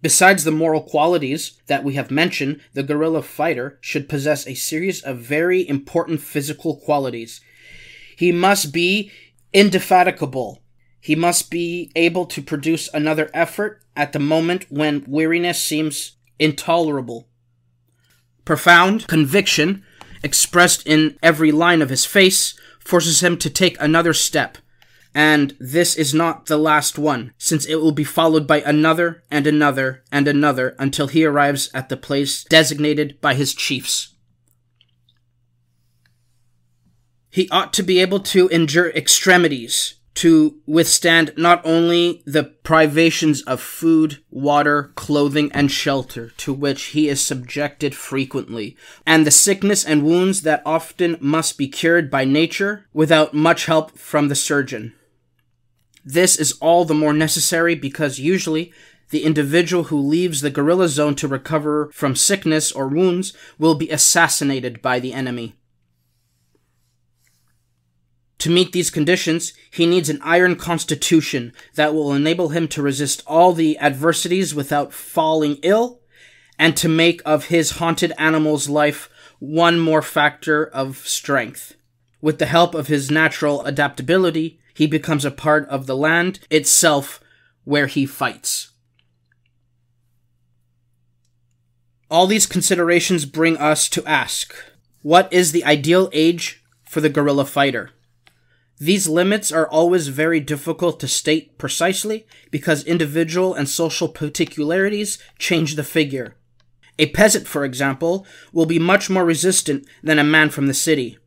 Besides 0.03 0.43
the 0.43 0.51
moral 0.51 0.81
qualities 0.81 1.59
that 1.65 1.83
we 1.83 1.95
have 1.95 2.11
mentioned, 2.11 2.61
the 2.73 2.83
guerrilla 2.83 3.23
fighter 3.23 3.79
should 3.81 4.07
possess 4.07 4.45
a 4.45 4.53
series 4.53 5.01
of 5.01 5.17
very 5.17 5.67
important 5.67 6.21
physical 6.21 6.75
qualities. 6.75 7.41
He 8.15 8.31
must 8.31 8.71
be 8.71 9.09
indefatigable, 9.51 10.62
he 11.03 11.15
must 11.15 11.51
be 11.51 11.91
able 11.97 12.25
to 12.25 12.41
produce 12.41 12.87
another 12.93 13.29
effort 13.33 13.83
at 13.93 14.13
the 14.13 14.19
moment 14.19 14.65
when 14.69 15.03
weariness 15.05 15.61
seems 15.61 16.15
intolerable. 16.39 17.27
Profound 18.45 19.05
conviction, 19.07 19.83
expressed 20.23 20.87
in 20.87 21.19
every 21.21 21.51
line 21.51 21.81
of 21.81 21.89
his 21.89 22.05
face, 22.05 22.57
forces 22.79 23.21
him 23.21 23.37
to 23.39 23.49
take 23.49 23.75
another 23.81 24.13
step. 24.13 24.57
And 25.13 25.57
this 25.59 25.97
is 25.97 26.13
not 26.13 26.45
the 26.45 26.57
last 26.57 26.97
one, 26.97 27.33
since 27.37 27.65
it 27.65 27.81
will 27.81 27.91
be 27.91 28.05
followed 28.05 28.47
by 28.47 28.61
another 28.61 29.25
and 29.29 29.45
another 29.45 30.05
and 30.09 30.25
another 30.25 30.73
until 30.79 31.07
he 31.07 31.25
arrives 31.25 31.69
at 31.73 31.89
the 31.89 31.97
place 31.97 32.45
designated 32.45 33.19
by 33.19 33.33
his 33.33 33.53
chiefs. 33.53 34.15
He 37.29 37.49
ought 37.49 37.73
to 37.73 37.83
be 37.83 37.99
able 37.99 38.21
to 38.21 38.47
endure 38.47 38.89
extremities, 38.91 39.95
to 40.15 40.59
withstand 40.67 41.33
not 41.35 41.65
only 41.65 42.21
the 42.25 42.43
privations 42.43 43.41
of 43.43 43.59
food, 43.59 44.23
water, 44.29 44.91
clothing, 44.95 45.51
and 45.53 45.71
shelter 45.71 46.29
to 46.37 46.53
which 46.53 46.83
he 46.85 47.09
is 47.09 47.19
subjected 47.19 47.95
frequently, 47.95 48.77
and 49.05 49.25
the 49.25 49.31
sickness 49.31 49.83
and 49.83 50.03
wounds 50.03 50.43
that 50.43 50.61
often 50.65 51.17
must 51.19 51.57
be 51.57 51.67
cured 51.67 52.11
by 52.11 52.25
nature 52.25 52.85
without 52.93 53.33
much 53.33 53.65
help 53.65 53.97
from 53.97 54.27
the 54.27 54.35
surgeon. 54.35 54.93
This 56.05 56.35
is 56.35 56.53
all 56.53 56.85
the 56.85 56.93
more 56.93 57.13
necessary 57.13 57.75
because 57.75 58.19
usually 58.19 58.71
the 59.09 59.23
individual 59.23 59.85
who 59.85 59.99
leaves 59.99 60.41
the 60.41 60.49
guerrilla 60.49 60.89
zone 60.89 61.15
to 61.15 61.27
recover 61.27 61.89
from 61.93 62.15
sickness 62.15 62.71
or 62.71 62.87
wounds 62.87 63.33
will 63.57 63.75
be 63.75 63.89
assassinated 63.89 64.81
by 64.81 64.99
the 64.99 65.13
enemy. 65.13 65.55
To 68.43 68.49
meet 68.49 68.73
these 68.73 68.89
conditions, 68.89 69.53
he 69.71 69.85
needs 69.85 70.09
an 70.09 70.19
iron 70.21 70.57
constitution 70.57 71.53
that 71.75 71.93
will 71.93 72.11
enable 72.11 72.49
him 72.49 72.67
to 72.67 72.81
resist 72.81 73.23
all 73.25 73.53
the 73.53 73.79
adversities 73.79 74.53
without 74.53 74.91
falling 74.91 75.59
ill, 75.63 76.01
and 76.59 76.75
to 76.75 76.89
make 76.89 77.21
of 77.23 77.45
his 77.45 77.77
haunted 77.77 78.11
animal's 78.17 78.67
life 78.67 79.09
one 79.39 79.79
more 79.79 80.01
factor 80.01 80.65
of 80.65 81.07
strength. 81.07 81.77
With 82.19 82.37
the 82.37 82.47
help 82.47 82.75
of 82.75 82.87
his 82.87 83.09
natural 83.09 83.63
adaptability, 83.63 84.59
he 84.73 84.87
becomes 84.87 85.23
a 85.23 85.31
part 85.31 85.65
of 85.69 85.85
the 85.85 85.95
land 85.95 86.41
itself 86.49 87.21
where 87.63 87.87
he 87.87 88.05
fights. 88.05 88.71
All 92.11 92.27
these 92.27 92.45
considerations 92.45 93.25
bring 93.25 93.55
us 93.55 93.87
to 93.87 94.05
ask 94.05 94.53
what 95.01 95.31
is 95.31 95.53
the 95.53 95.63
ideal 95.63 96.09
age 96.11 96.61
for 96.83 96.99
the 96.99 97.07
guerrilla 97.07 97.45
fighter? 97.45 97.91
These 98.79 99.07
limits 99.07 99.51
are 99.51 99.67
always 99.67 100.07
very 100.07 100.39
difficult 100.39 100.99
to 100.99 101.07
state 101.07 101.57
precisely 101.57 102.25
because 102.51 102.83
individual 102.83 103.53
and 103.53 103.69
social 103.69 104.07
particularities 104.07 105.19
change 105.37 105.75
the 105.75 105.83
figure. 105.83 106.35
A 106.99 107.07
peasant, 107.07 107.47
for 107.47 107.65
example, 107.65 108.25
will 108.51 108.65
be 108.65 108.79
much 108.79 109.09
more 109.09 109.25
resistant 109.25 109.85
than 110.01 110.19
a 110.19 110.23
man 110.23 110.49
from 110.49 110.67
the 110.67 110.73
city. 110.73 111.17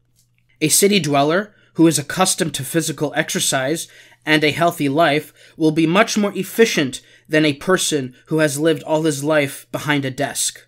A 0.61 0.69
city 0.69 1.01
dweller, 1.01 1.55
who 1.75 1.87
is 1.87 1.99
accustomed 1.99 2.55
to 2.55 2.65
physical 2.65 3.13
exercise 3.17 3.89
and 4.25 4.43
a 4.43 4.51
healthy 4.51 4.89
life, 4.89 5.33
will 5.57 5.73
be 5.73 5.87
much 5.87 6.17
more 6.17 6.33
efficient 6.37 7.01
than 7.29 7.45
a 7.45 7.55
person 7.55 8.15
who 8.27 8.39
has 8.39 8.59
lived 8.59 8.83
all 8.85 9.03
his 9.03 9.23
life 9.25 9.67
behind 9.73 10.05
a 10.05 10.11
desk. 10.11 10.67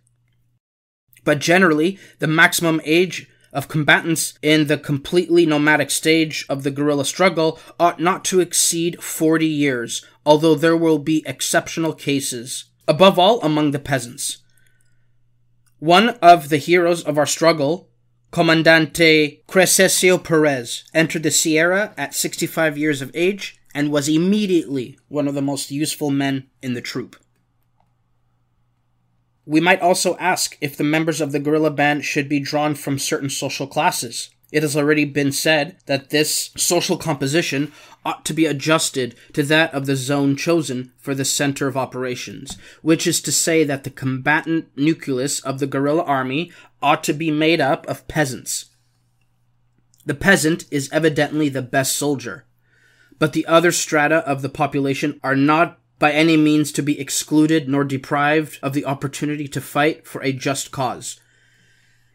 But 1.25 1.39
generally, 1.39 1.99
the 2.19 2.27
maximum 2.27 2.81
age 2.85 3.29
of 3.59 3.67
combatants 3.67 4.39
in 4.41 4.69
the 4.69 4.79
completely 4.79 5.45
nomadic 5.45 5.91
stage 5.91 6.47
of 6.49 6.63
the 6.63 6.71
guerrilla 6.71 7.05
struggle 7.05 7.59
ought 7.81 7.99
not 7.99 8.25
to 8.25 8.39
exceed 8.39 9.03
40 9.03 9.45
years, 9.45 10.07
although 10.25 10.55
there 10.55 10.77
will 10.77 11.01
be 11.01 11.25
exceptional 11.27 11.93
cases, 11.93 12.67
above 12.87 13.19
all 13.19 13.41
among 13.43 13.73
the 13.73 13.81
peasants. 13.81 14.39
One 15.81 16.11
of 16.23 16.51
the 16.51 16.59
heroes 16.59 17.03
of 17.03 17.19
our 17.19 17.27
struggle, 17.27 17.89
Comandante 18.31 19.45
Crescencio 19.49 20.23
Perez, 20.23 20.85
entered 20.95 21.25
the 21.25 21.33
Sierra 21.33 21.93
at 21.99 22.15
65 22.15 22.79
years 22.79 23.03
of 23.03 23.11
age 23.13 23.61
and 23.75 23.91
was 23.91 24.09
immediately 24.09 24.97
one 25.09 25.27
of 25.27 25.35
the 25.35 25.43
most 25.43 25.73
useful 25.73 26.13
men 26.13 26.47
in 26.63 26.75
the 26.75 26.81
troop. 26.81 27.17
We 29.49 29.61
might 29.61 29.81
also 29.81 30.15
ask 30.19 30.59
if 30.61 30.77
the 30.77 30.85
members 30.85 31.23
of 31.23 31.33
the 31.33 31.39
guerrilla 31.41 31.71
band 31.71 32.05
should 32.05 32.29
be 32.29 32.39
drawn 32.39 32.75
from 32.75 32.99
certain 32.99 33.31
social 33.31 33.67
classes. 33.67 34.29
It 34.53 34.63
has 34.63 34.77
already 34.77 35.07
been 35.07 35.33
said 35.33 35.79
that 35.87 36.11
this 36.11 36.51
social 36.55 36.99
composition 36.99 37.73
ought 38.05 38.27
to 38.27 38.35
be 38.35 38.45
adjusted 38.45 39.15
to 39.33 39.43
that 39.45 39.73
of 39.73 39.87
the 39.87 39.97
zone 39.97 40.37
chosen 40.37 40.93
for 40.99 41.15
the 41.15 41.25
center 41.25 41.67
of 41.67 41.79
operations, 41.79 42.59
which 42.83 43.07
is 43.07 43.23
to 43.23 43.33
say 43.33 43.65
that 43.65 43.85
the 43.85 43.91
combatant 43.91 44.69
nucleus 44.77 45.41
of 45.41 45.61
the 45.61 45.67
guerrilla 45.67 46.03
army 46.03 46.53
ought 46.83 47.03
to 47.05 47.15
be 47.15 47.31
made 47.31 47.59
up 47.59 47.87
of 47.87 48.07
peasants. 48.07 48.67
The 50.05 50.15
peasant 50.15 50.67
is 50.71 50.91
evidently 50.93 51.49
the 51.49 51.63
best 51.63 51.97
soldier, 51.97 52.45
but 53.19 53.33
the 53.33 53.47
other 53.47 53.73
strata 53.73 54.17
of 54.29 54.43
the 54.43 54.51
population 54.51 55.19
are 55.25 55.37
not 55.37 55.81
by 55.99 56.13
any 56.13 56.37
means 56.37 56.73
to 56.73 56.83
be 56.83 57.01
excluded 57.01 57.69
nor 57.69 57.85
deprived 57.85 58.59
of 58.63 58.73
the 58.73 58.85
opportunity 58.85 59.49
to 59.49 59.61
fight 59.61 60.07
for 60.07 60.23
a 60.23 60.33
just 60.33 60.71
cause. 60.71 61.21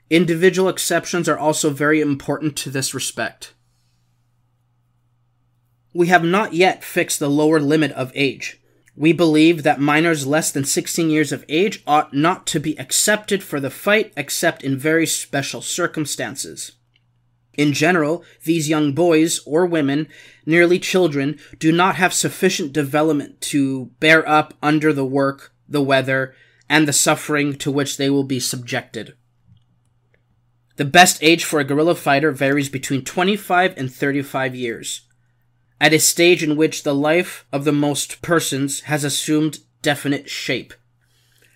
Individual 0.09 0.69
exceptions 0.69 1.27
are 1.27 1.37
also 1.37 1.69
very 1.69 1.99
important 1.99 2.55
to 2.57 2.69
this 2.69 2.93
respect. 2.93 3.53
We 5.93 6.07
have 6.07 6.23
not 6.23 6.53
yet 6.53 6.83
fixed 6.83 7.19
the 7.19 7.29
lower 7.29 7.59
limit 7.59 7.91
of 7.91 8.11
age. 8.15 8.59
We 8.95 9.11
believe 9.11 9.63
that 9.63 9.79
minors 9.79 10.27
less 10.27 10.51
than 10.51 10.65
16 10.65 11.09
years 11.09 11.31
of 11.31 11.45
age 11.49 11.81
ought 11.87 12.13
not 12.13 12.45
to 12.47 12.59
be 12.59 12.79
accepted 12.79 13.43
for 13.43 13.59
the 13.59 13.71
fight 13.71 14.13
except 14.15 14.63
in 14.63 14.77
very 14.77 15.07
special 15.07 15.61
circumstances. 15.61 16.73
In 17.55 17.73
general, 17.73 18.23
these 18.45 18.69
young 18.69 18.93
boys 18.93 19.39
or 19.45 19.65
women, 19.65 20.07
nearly 20.45 20.79
children, 20.79 21.37
do 21.59 21.71
not 21.71 21.95
have 21.95 22.13
sufficient 22.13 22.73
development 22.73 23.41
to 23.41 23.91
bear 23.99 24.27
up 24.27 24.55
under 24.61 24.91
the 24.91 25.05
work, 25.05 25.53
the 25.67 25.81
weather, 25.81 26.33
and 26.67 26.87
the 26.87 26.93
suffering 26.93 27.55
to 27.57 27.71
which 27.71 27.97
they 27.97 28.09
will 28.09 28.23
be 28.23 28.39
subjected. 28.39 29.15
The 30.77 30.85
best 30.85 31.21
age 31.21 31.45
for 31.45 31.59
a 31.59 31.63
guerrilla 31.63 31.93
fighter 31.93 32.31
varies 32.31 32.69
between 32.69 33.03
25 33.03 33.75
and 33.77 33.93
35 33.93 34.55
years, 34.55 35.01
at 35.79 35.93
a 35.93 35.99
stage 35.99 36.41
in 36.41 36.55
which 36.55 36.81
the 36.81 36.95
life 36.95 37.45
of 37.53 37.63
the 37.63 37.71
most 37.71 38.23
persons 38.23 38.81
has 38.81 39.03
assumed 39.03 39.59
definite 39.83 40.29
shape. 40.29 40.73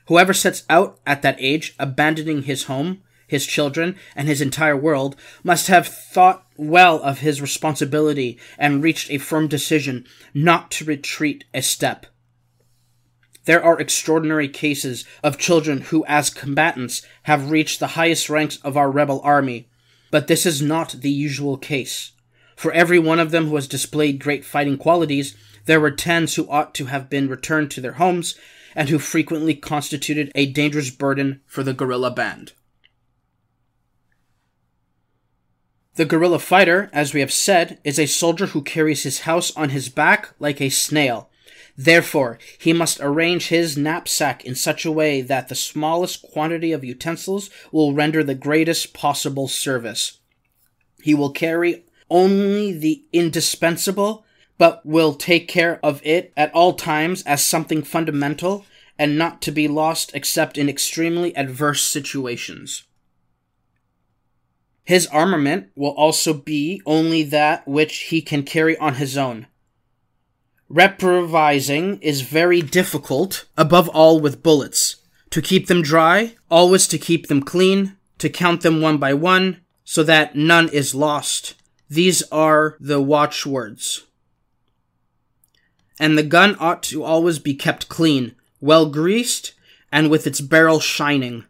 Whoever 0.05 0.33
sets 0.33 0.63
out 0.69 0.99
at 1.07 1.23
that 1.23 1.37
age, 1.39 1.73
abandoning 1.79 2.43
his 2.43 2.65
home, 2.65 3.01
his 3.27 3.45
children, 3.45 3.95
and 4.15 4.27
his 4.27 4.41
entire 4.41 4.75
world, 4.75 5.15
must 5.43 5.67
have 5.67 5.87
thought 5.87 6.47
well 6.55 7.01
of 7.03 7.19
his 7.19 7.41
responsibility 7.41 8.39
and 8.57 8.81
reached 8.81 9.11
a 9.11 9.17
firm 9.17 9.47
decision 9.47 10.05
not 10.33 10.71
to 10.71 10.85
retreat 10.85 11.43
a 11.53 11.61
step. 11.61 12.07
There 13.45 13.63
are 13.63 13.79
extraordinary 13.79 14.49
cases 14.49 15.05
of 15.23 15.37
children 15.37 15.81
who, 15.81 16.03
as 16.05 16.29
combatants, 16.29 17.01
have 17.23 17.51
reached 17.51 17.79
the 17.79 17.87
highest 17.87 18.29
ranks 18.29 18.57
of 18.57 18.75
our 18.75 18.91
rebel 18.91 19.21
army, 19.23 19.69
but 20.11 20.27
this 20.27 20.45
is 20.45 20.61
not 20.61 20.97
the 20.99 21.11
usual 21.11 21.57
case. 21.57 22.11
For 22.57 22.73
every 22.73 22.99
one 22.99 23.19
of 23.19 23.31
them 23.31 23.47
who 23.47 23.55
has 23.55 23.67
displayed 23.67 24.19
great 24.19 24.43
fighting 24.43 24.77
qualities, 24.77 25.35
there 25.65 25.79
were 25.79 25.91
tens 25.91 26.35
who 26.35 26.49
ought 26.49 26.73
to 26.75 26.85
have 26.85 27.09
been 27.09 27.29
returned 27.29 27.71
to 27.71 27.81
their 27.81 27.93
homes 27.93 28.35
and 28.75 28.89
who 28.89 28.99
frequently 28.99 29.55
constituted 29.55 30.31
a 30.35 30.51
dangerous 30.51 30.89
burden 30.89 31.41
for 31.45 31.63
the 31.63 31.73
guerrilla 31.73 32.11
band. 32.11 32.53
The 35.97 36.05
guerrilla 36.05 36.37
fighter, 36.37 36.91
as 36.93 37.15
we 37.15 37.21
have 37.21 37.33
said, 37.33 37.79
is 37.83 37.97
a 37.97 38.05
soldier 38.05 38.45
who 38.45 38.61
carries 38.61 39.01
his 39.01 39.21
house 39.21 39.51
on 39.57 39.69
his 39.69 39.89
back 39.89 40.29
like 40.39 40.61
a 40.61 40.69
snail. 40.69 41.31
Therefore, 41.75 42.37
he 42.59 42.71
must 42.71 42.99
arrange 43.01 43.47
his 43.47 43.75
knapsack 43.75 44.45
in 44.45 44.53
such 44.53 44.85
a 44.85 44.91
way 44.91 45.21
that 45.21 45.47
the 45.47 45.55
smallest 45.55 46.21
quantity 46.21 46.71
of 46.71 46.83
utensils 46.83 47.49
will 47.71 47.95
render 47.95 48.23
the 48.23 48.35
greatest 48.35 48.93
possible 48.93 49.47
service. 49.47 50.19
He 51.01 51.15
will 51.15 51.31
carry 51.31 51.83
only 52.11 52.77
the 52.77 53.03
indispensable, 53.11 54.23
but 54.59 54.85
will 54.85 55.15
take 55.15 55.47
care 55.47 55.79
of 55.83 55.99
it 56.03 56.31
at 56.37 56.53
all 56.53 56.73
times 56.73 57.23
as 57.23 57.43
something 57.43 57.81
fundamental 57.81 58.67
and 58.99 59.17
not 59.17 59.41
to 59.41 59.51
be 59.51 59.67
lost 59.67 60.11
except 60.13 60.59
in 60.59 60.69
extremely 60.69 61.35
adverse 61.35 61.81
situations. 61.81 62.83
His 64.87 65.05
armament 65.07 65.67
will 65.75 65.91
also 65.91 66.33
be 66.33 66.81
only 66.85 67.21
that 67.23 67.67
which 67.67 68.03
he 68.03 68.21
can 68.21 68.43
carry 68.43 68.77
on 68.77 68.95
his 68.95 69.17
own. 69.17 69.47
Reprovising 70.71 72.01
is 72.01 72.21
very 72.21 72.61
difficult, 72.61 73.43
above 73.57 73.89
all 73.89 74.21
with 74.21 74.41
bullets. 74.41 74.95
To 75.31 75.41
keep 75.41 75.67
them 75.67 75.81
dry, 75.81 76.37
always 76.49 76.87
to 76.87 76.97
keep 76.97 77.27
them 77.27 77.43
clean, 77.43 77.97
to 78.19 78.29
count 78.29 78.61
them 78.61 78.79
one 78.79 78.97
by 78.97 79.13
one, 79.13 79.59
so 79.83 80.03
that 80.03 80.37
none 80.37 80.69
is 80.69 80.95
lost. 80.95 81.55
These 81.89 82.23
are 82.31 82.77
the 82.79 83.01
watchwords. 83.01 84.05
And 85.99 86.17
the 86.17 86.23
gun 86.23 86.55
ought 86.61 86.81
to 86.83 87.03
always 87.03 87.39
be 87.39 87.55
kept 87.55 87.89
clean, 87.89 88.35
well 88.61 88.85
greased, 88.85 89.53
and 89.91 90.09
with 90.09 90.25
its 90.25 90.39
barrel 90.39 90.79
shining. 90.79 91.43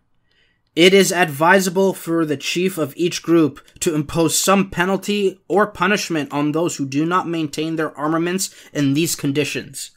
It 0.77 0.93
is 0.93 1.11
advisable 1.11 1.95
for 1.95 2.23
the 2.23 2.37
chief 2.37 2.77
of 2.77 2.93
each 2.95 3.23
group 3.23 3.59
to 3.79 3.95
impose 3.95 4.37
some 4.37 4.69
penalty 4.69 5.39
or 5.47 5.65
punishment 5.65 6.31
on 6.31 6.51
those 6.51 6.75
who 6.75 6.85
do 6.85 7.03
not 7.03 7.27
maintain 7.27 7.77
their 7.77 7.97
armaments 7.97 8.53
in 8.71 8.93
these 8.93 9.15
conditions. 9.15 9.89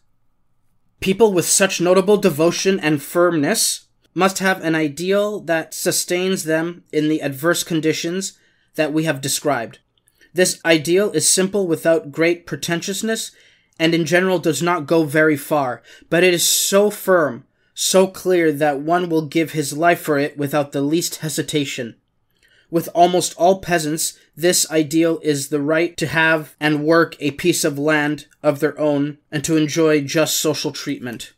People 1.01 1.35
with 1.35 1.45
such 1.45 1.83
notable 1.83 2.17
devotion 2.17 2.81
and 2.81 3.03
firmness 3.03 3.89
must 4.15 4.39
have 4.39 4.65
an 4.65 4.75
ideal 4.75 5.41
that 5.41 5.75
sustains 5.75 6.45
them 6.45 6.85
in 6.91 7.11
the 7.11 7.21
adverse 7.21 7.63
conditions 7.63 8.39
that 8.77 8.91
we 8.91 9.05
have 9.05 9.21
described. 9.21 9.81
This 10.33 10.63
ideal 10.65 11.11
is 11.11 11.29
simple 11.29 11.67
without 11.67 12.11
great 12.11 12.47
pretentiousness 12.47 13.33
and 13.79 13.95
in 13.95 14.07
general 14.07 14.39
does 14.39 14.63
not 14.63 14.87
go 14.87 15.05
very 15.05 15.37
far, 15.37 15.83
but 16.09 16.25
it 16.25 16.33
is 16.33 16.43
so 16.43 16.89
firm 16.89 17.45
so 17.75 18.07
clear 18.07 18.53
that 18.53 18.81
one 18.81 19.09
will 19.09 19.27
give 19.27 19.53
his 19.53 19.77
life 19.77 20.01
for 20.01 20.19
it 20.19 20.37
without 20.37 20.73
the 20.73 20.83
least 20.83 21.17
hesitation. 21.17 21.97
With 22.71 22.89
almost 22.95 23.35
all 23.37 23.61
peasants, 23.61 24.17
this 24.37 24.71
ideal 24.71 25.19
is 25.23 25.49
the 25.49 25.61
right 25.61 25.97
to 25.97 26.07
have 26.07 26.55
and 26.61 26.85
work 26.85 27.17
a 27.19 27.33
piece 27.33 27.65
of 27.65 27.79
land 27.79 28.27
of 28.43 28.61
their 28.61 28.79
own 28.79 29.19
and 29.31 29.43
to 29.45 29.57
enjoy 29.57 30.03
just 30.03 30.39
social 30.39 30.71
treatment. 30.71 31.33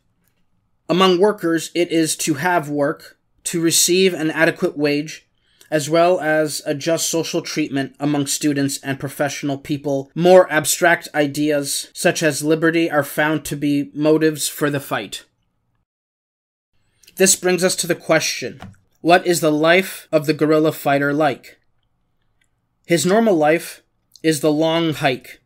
Among 0.87 1.19
workers, 1.19 1.71
it 1.73 1.91
is 1.91 2.15
to 2.17 2.35
have 2.35 2.69
work, 2.69 3.17
to 3.45 3.61
receive 3.61 4.13
an 4.13 4.29
adequate 4.29 4.77
wage, 4.77 5.27
as 5.71 5.89
well 5.89 6.19
as 6.19 6.61
a 6.67 6.75
just 6.75 7.09
social 7.09 7.41
treatment 7.41 7.95
among 7.99 8.27
students 8.27 8.77
and 8.83 8.99
professional 8.99 9.57
people. 9.57 10.11
More 10.13 10.51
abstract 10.51 11.07
ideas, 11.15 11.89
such 11.93 12.21
as 12.21 12.43
liberty, 12.43 12.91
are 12.91 13.03
found 13.03 13.43
to 13.45 13.55
be 13.55 13.89
motives 13.95 14.47
for 14.47 14.69
the 14.69 14.79
fight. 14.79 15.23
This 17.15 17.35
brings 17.35 17.63
us 17.63 17.75
to 17.77 17.87
the 17.87 17.95
question 17.95 18.59
what 19.01 19.27
is 19.27 19.39
the 19.39 19.51
life 19.51 20.07
of 20.11 20.25
the 20.25 20.33
guerrilla 20.33 20.71
fighter 20.71 21.13
like? 21.13 21.59
His 22.85 23.05
normal 23.05 23.35
life 23.35 23.83
is 24.23 24.39
the 24.39 24.51
long 24.51 24.93
hike. 24.93 25.41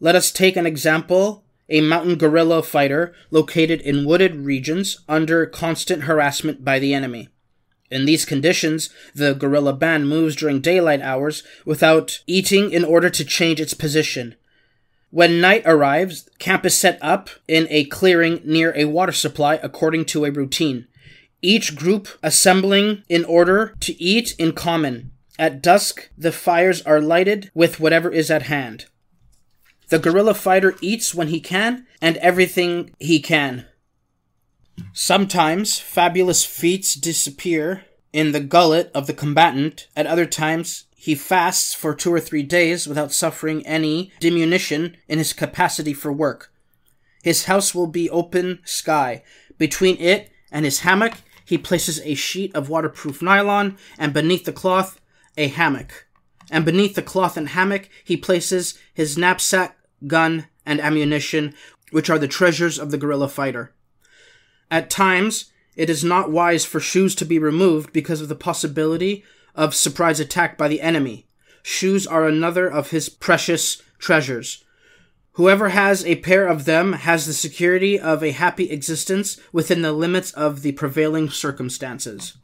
Let 0.00 0.16
us 0.16 0.32
take 0.32 0.56
an 0.56 0.66
example 0.66 1.44
a 1.68 1.80
mountain 1.80 2.16
guerrilla 2.16 2.62
fighter 2.62 3.14
located 3.30 3.80
in 3.80 4.04
wooded 4.04 4.36
regions 4.36 5.00
under 5.08 5.46
constant 5.46 6.02
harassment 6.02 6.64
by 6.64 6.78
the 6.78 6.92
enemy. 6.92 7.28
In 7.90 8.06
these 8.06 8.24
conditions, 8.24 8.90
the 9.14 9.34
guerrilla 9.34 9.72
band 9.72 10.08
moves 10.08 10.36
during 10.36 10.60
daylight 10.60 11.00
hours 11.00 11.42
without 11.64 12.22
eating 12.26 12.72
in 12.72 12.84
order 12.84 13.08
to 13.08 13.24
change 13.24 13.60
its 13.60 13.72
position. 13.72 14.34
When 15.10 15.40
night 15.40 15.62
arrives, 15.64 16.28
camp 16.38 16.66
is 16.66 16.76
set 16.76 16.98
up 17.00 17.30
in 17.46 17.68
a 17.70 17.84
clearing 17.84 18.40
near 18.44 18.72
a 18.76 18.86
water 18.86 19.12
supply 19.12 19.54
according 19.62 20.06
to 20.06 20.24
a 20.24 20.30
routine. 20.30 20.88
Each 21.44 21.76
group 21.76 22.08
assembling 22.22 23.02
in 23.06 23.22
order 23.26 23.74
to 23.80 24.02
eat 24.02 24.34
in 24.38 24.54
common. 24.54 25.12
At 25.38 25.60
dusk, 25.60 26.08
the 26.16 26.32
fires 26.32 26.80
are 26.86 27.02
lighted 27.02 27.50
with 27.52 27.78
whatever 27.78 28.10
is 28.10 28.30
at 28.30 28.44
hand. 28.44 28.86
The 29.90 29.98
guerrilla 29.98 30.32
fighter 30.32 30.74
eats 30.80 31.14
when 31.14 31.28
he 31.28 31.40
can 31.40 31.86
and 32.00 32.16
everything 32.16 32.94
he 32.98 33.20
can. 33.20 33.66
Sometimes 34.94 35.78
fabulous 35.78 36.46
feats 36.46 36.94
disappear 36.94 37.84
in 38.10 38.32
the 38.32 38.40
gullet 38.40 38.90
of 38.94 39.06
the 39.06 39.12
combatant, 39.12 39.88
at 39.94 40.06
other 40.06 40.24
times 40.24 40.86
he 40.96 41.14
fasts 41.14 41.74
for 41.74 41.94
two 41.94 42.10
or 42.10 42.20
three 42.20 42.42
days 42.42 42.86
without 42.86 43.12
suffering 43.12 43.66
any 43.66 44.10
diminution 44.18 44.96
in 45.08 45.18
his 45.18 45.34
capacity 45.34 45.92
for 45.92 46.10
work. 46.10 46.50
His 47.22 47.44
house 47.44 47.74
will 47.74 47.86
be 47.86 48.08
open 48.08 48.60
sky. 48.64 49.22
Between 49.58 49.98
it 49.98 50.30
and 50.50 50.64
his 50.64 50.80
hammock, 50.80 51.12
he 51.44 51.58
places 51.58 52.00
a 52.00 52.14
sheet 52.14 52.54
of 52.54 52.68
waterproof 52.68 53.20
nylon, 53.20 53.76
and 53.98 54.12
beneath 54.12 54.44
the 54.44 54.52
cloth, 54.52 55.00
a 55.36 55.48
hammock. 55.48 56.06
And 56.50 56.64
beneath 56.64 56.94
the 56.94 57.02
cloth 57.02 57.36
and 57.36 57.50
hammock, 57.50 57.88
he 58.02 58.16
places 58.16 58.78
his 58.92 59.18
knapsack, 59.18 59.76
gun, 60.06 60.46
and 60.66 60.80
ammunition, 60.80 61.54
which 61.90 62.10
are 62.10 62.18
the 62.18 62.28
treasures 62.28 62.78
of 62.78 62.90
the 62.90 62.98
guerrilla 62.98 63.28
fighter. 63.28 63.72
At 64.70 64.90
times, 64.90 65.52
it 65.76 65.90
is 65.90 66.04
not 66.04 66.30
wise 66.30 66.64
for 66.64 66.80
shoes 66.80 67.14
to 67.16 67.24
be 67.24 67.38
removed 67.38 67.92
because 67.92 68.20
of 68.20 68.28
the 68.28 68.34
possibility 68.34 69.24
of 69.54 69.74
surprise 69.74 70.20
attack 70.20 70.56
by 70.56 70.68
the 70.68 70.80
enemy. 70.80 71.26
Shoes 71.62 72.06
are 72.06 72.26
another 72.26 72.68
of 72.68 72.90
his 72.90 73.08
precious 73.08 73.82
treasures. 73.98 74.63
Whoever 75.34 75.70
has 75.70 76.04
a 76.04 76.16
pair 76.16 76.46
of 76.46 76.64
them 76.64 76.92
has 76.92 77.26
the 77.26 77.32
security 77.32 77.98
of 77.98 78.22
a 78.22 78.30
happy 78.30 78.70
existence 78.70 79.40
within 79.52 79.82
the 79.82 79.92
limits 79.92 80.30
of 80.32 80.62
the 80.62 80.72
prevailing 80.72 81.28
circumstances. 81.28 82.36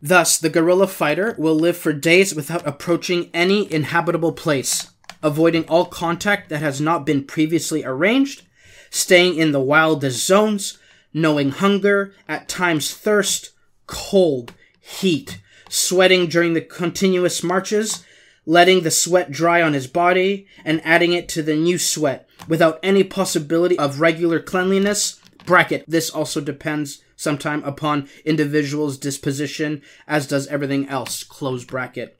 Thus, 0.00 0.38
the 0.38 0.50
guerrilla 0.50 0.86
fighter 0.86 1.34
will 1.38 1.56
live 1.56 1.76
for 1.76 1.92
days 1.92 2.36
without 2.36 2.64
approaching 2.66 3.30
any 3.34 3.72
inhabitable 3.72 4.32
place, 4.32 4.92
avoiding 5.24 5.64
all 5.64 5.86
contact 5.86 6.50
that 6.50 6.62
has 6.62 6.80
not 6.80 7.04
been 7.04 7.24
previously 7.24 7.84
arranged, 7.84 8.42
staying 8.90 9.36
in 9.36 9.50
the 9.50 9.60
wildest 9.60 10.24
zones, 10.24 10.78
knowing 11.12 11.50
hunger, 11.50 12.14
at 12.28 12.48
times 12.48 12.94
thirst, 12.94 13.50
cold, 13.86 14.52
heat, 14.78 15.40
sweating 15.68 16.28
during 16.28 16.54
the 16.54 16.60
continuous 16.60 17.42
marches, 17.42 18.04
letting 18.46 18.82
the 18.82 18.90
sweat 18.90 19.30
dry 19.30 19.62
on 19.62 19.72
his 19.72 19.86
body, 19.86 20.46
and 20.64 20.80
adding 20.84 21.12
it 21.12 21.28
to 21.30 21.42
the 21.42 21.56
new 21.56 21.78
sweat, 21.78 22.28
without 22.48 22.78
any 22.82 23.04
possibility 23.04 23.78
of 23.78 24.00
regular 24.00 24.40
cleanliness. 24.40 25.20
Bracket, 25.46 25.84
this 25.86 26.10
also 26.10 26.40
depends 26.40 27.02
sometime 27.16 27.62
upon 27.64 28.08
individual's 28.24 28.98
disposition, 28.98 29.82
as 30.06 30.26
does 30.26 30.46
everything 30.48 30.88
else. 30.88 31.22
Close 31.22 31.64
bracket. 31.64 32.18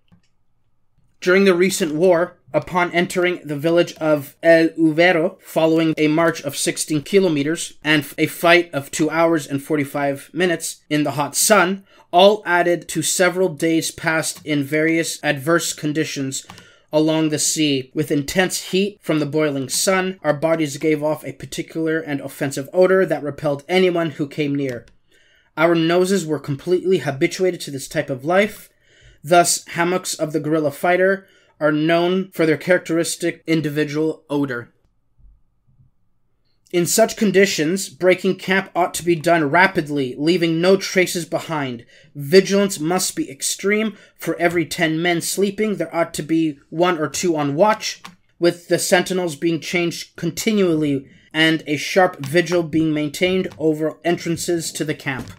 During 1.20 1.44
the 1.44 1.54
recent 1.54 1.94
war, 1.94 2.36
upon 2.54 2.92
entering 2.92 3.40
the 3.44 3.56
village 3.56 3.92
of 3.94 4.36
El 4.42 4.68
Uvero, 4.68 5.38
following 5.42 5.92
a 5.98 6.06
march 6.06 6.40
of 6.42 6.56
16 6.56 7.02
kilometers 7.02 7.74
and 7.82 8.06
a 8.16 8.26
fight 8.26 8.72
of 8.72 8.92
2 8.92 9.10
hours 9.10 9.46
and 9.46 9.62
45 9.62 10.30
minutes 10.32 10.82
in 10.88 11.02
the 11.02 11.10
hot 11.12 11.34
sun, 11.34 11.84
all 12.12 12.44
added 12.46 12.88
to 12.88 13.02
several 13.02 13.48
days 13.48 13.90
passed 13.90 14.40
in 14.46 14.62
various 14.62 15.18
adverse 15.24 15.72
conditions 15.72 16.46
along 16.92 17.30
the 17.30 17.40
sea. 17.40 17.90
With 17.92 18.12
intense 18.12 18.70
heat 18.70 19.00
from 19.02 19.18
the 19.18 19.26
boiling 19.26 19.68
sun, 19.68 20.20
our 20.22 20.32
bodies 20.32 20.76
gave 20.76 21.02
off 21.02 21.24
a 21.24 21.32
particular 21.32 21.98
and 21.98 22.20
offensive 22.20 22.68
odor 22.72 23.04
that 23.04 23.24
repelled 23.24 23.64
anyone 23.68 24.10
who 24.10 24.28
came 24.28 24.54
near. 24.54 24.86
Our 25.56 25.74
noses 25.74 26.24
were 26.24 26.38
completely 26.38 26.98
habituated 26.98 27.60
to 27.62 27.72
this 27.72 27.88
type 27.88 28.10
of 28.10 28.24
life. 28.24 28.70
Thus, 29.24 29.66
hammocks 29.68 30.14
of 30.14 30.32
the 30.32 30.40
guerrilla 30.40 30.70
fighter 30.70 31.26
are 31.60 31.72
known 31.72 32.30
for 32.32 32.46
their 32.46 32.56
characteristic 32.56 33.42
individual 33.46 34.24
odor. 34.28 34.70
In 36.72 36.86
such 36.86 37.16
conditions, 37.16 37.88
breaking 37.88 38.36
camp 38.36 38.68
ought 38.74 38.94
to 38.94 39.04
be 39.04 39.14
done 39.14 39.48
rapidly, 39.48 40.16
leaving 40.18 40.60
no 40.60 40.76
traces 40.76 41.24
behind. 41.24 41.86
Vigilance 42.16 42.80
must 42.80 43.14
be 43.14 43.30
extreme. 43.30 43.96
For 44.16 44.36
every 44.40 44.66
ten 44.66 45.00
men 45.00 45.20
sleeping, 45.20 45.76
there 45.76 45.94
ought 45.94 46.12
to 46.14 46.22
be 46.22 46.58
one 46.70 46.98
or 46.98 47.08
two 47.08 47.36
on 47.36 47.54
watch, 47.54 48.02
with 48.40 48.66
the 48.66 48.80
sentinels 48.80 49.36
being 49.36 49.60
changed 49.60 50.16
continually 50.16 51.08
and 51.32 51.62
a 51.68 51.76
sharp 51.76 52.24
vigil 52.26 52.64
being 52.64 52.92
maintained 52.92 53.48
over 53.56 53.98
entrances 54.04 54.72
to 54.72 54.84
the 54.84 54.94
camp. 54.94 55.30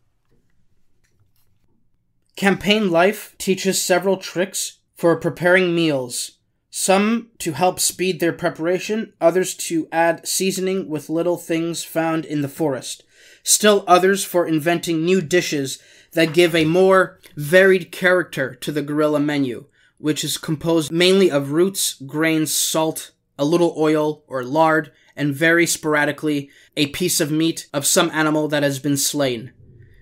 Campaign 2.38 2.90
life 2.90 3.36
teaches 3.38 3.82
several 3.82 4.18
tricks 4.18 4.75
for 4.96 5.16
preparing 5.18 5.76
meals 5.76 6.32
some 6.78 7.30
to 7.38 7.54
help 7.54 7.80
speed 7.80 8.20
their 8.20 8.34
preparation, 8.34 9.14
others 9.22 9.56
to 9.56 9.88
add 9.94 10.28
seasoning 10.28 10.90
with 10.90 11.10
little 11.10 11.38
things 11.38 11.86
found 11.86 12.26
in 12.26 12.42
the 12.42 12.50
forest, 12.50 13.02
still 13.44 13.86
others 13.88 14.26
for 14.26 14.46
inventing 14.46 15.06
new 15.06 15.22
dishes 15.22 15.80
that 16.12 16.34
give 16.34 16.54
a 16.54 16.66
more 16.66 17.18
varied 17.38 17.94
character 17.94 18.54
to 18.56 18.74
the 18.74 18.82
guerrilla 18.82 19.22
menu, 19.22 19.68
which 20.00 20.22
is 20.26 20.38
composed 20.38 20.92
mainly 20.92 21.32
of 21.32 21.54
roots, 21.54 21.94
grains, 21.94 22.54
salt, 22.54 23.12
a 23.40 23.46
little 23.46 23.74
oil 23.78 24.26
or 24.28 24.44
lard, 24.44 24.92
and 25.16 25.34
very 25.34 25.66
sporadically 25.66 26.50
a 26.76 26.88
piece 26.88 27.22
of 27.22 27.32
meat 27.32 27.70
of 27.74 27.86
some 27.86 28.12
animal 28.12 28.50
that 28.50 28.64
has 28.64 28.80
been 28.80 28.98
slain. 28.98 29.54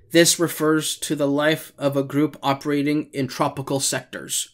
This 0.10 0.40
refers 0.40 0.98
to 0.98 1.16
the 1.16 1.28
life 1.28 1.72
of 1.78 1.96
a 1.96 2.04
group 2.04 2.36
operating 2.42 3.12
in 3.14 3.28
tropical 3.28 3.80
sectors. 3.80 4.53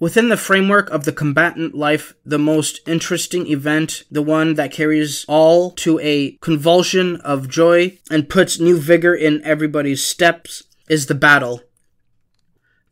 Within 0.00 0.28
the 0.28 0.36
framework 0.36 0.88
of 0.90 1.04
the 1.04 1.12
combatant 1.12 1.74
life, 1.74 2.14
the 2.24 2.38
most 2.38 2.80
interesting 2.86 3.48
event, 3.48 4.04
the 4.08 4.22
one 4.22 4.54
that 4.54 4.70
carries 4.70 5.24
all 5.26 5.72
to 5.72 5.98
a 5.98 6.38
convulsion 6.40 7.16
of 7.16 7.48
joy 7.48 7.98
and 8.08 8.28
puts 8.28 8.60
new 8.60 8.78
vigor 8.78 9.12
in 9.12 9.42
everybody's 9.42 10.04
steps, 10.06 10.62
is 10.88 11.06
the 11.06 11.16
battle. 11.16 11.62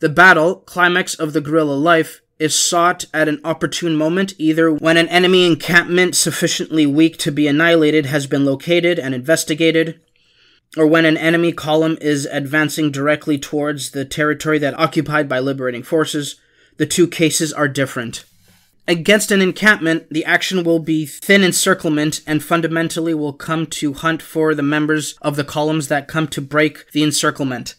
The 0.00 0.08
battle, 0.08 0.56
climax 0.56 1.14
of 1.14 1.32
the 1.32 1.40
guerrilla 1.40 1.74
life, 1.74 2.22
is 2.40 2.58
sought 2.58 3.04
at 3.14 3.28
an 3.28 3.40
opportune 3.44 3.96
moment, 3.96 4.34
either 4.36 4.72
when 4.72 4.96
an 4.96 5.08
enemy 5.08 5.46
encampment 5.46 6.16
sufficiently 6.16 6.86
weak 6.86 7.18
to 7.18 7.30
be 7.30 7.46
annihilated 7.46 8.06
has 8.06 8.26
been 8.26 8.44
located 8.44 8.98
and 8.98 9.14
investigated, 9.14 10.00
or 10.76 10.88
when 10.88 11.04
an 11.06 11.16
enemy 11.16 11.52
column 11.52 11.96
is 12.00 12.26
advancing 12.26 12.90
directly 12.90 13.38
towards 13.38 13.92
the 13.92 14.04
territory 14.04 14.58
that 14.58 14.78
occupied 14.78 15.28
by 15.28 15.38
liberating 15.38 15.84
forces 15.84 16.40
the 16.76 16.86
two 16.86 17.06
cases 17.06 17.52
are 17.52 17.68
different. 17.68 18.24
Against 18.88 19.32
an 19.32 19.42
encampment, 19.42 20.06
the 20.10 20.24
action 20.24 20.62
will 20.62 20.78
be 20.78 21.06
thin 21.06 21.42
encirclement 21.42 22.20
and 22.26 22.42
fundamentally 22.42 23.14
will 23.14 23.32
come 23.32 23.66
to 23.66 23.94
hunt 23.94 24.22
for 24.22 24.54
the 24.54 24.62
members 24.62 25.18
of 25.20 25.34
the 25.34 25.44
columns 25.44 25.88
that 25.88 26.06
come 26.06 26.28
to 26.28 26.40
break 26.40 26.92
the 26.92 27.02
encirclement. 27.02 27.74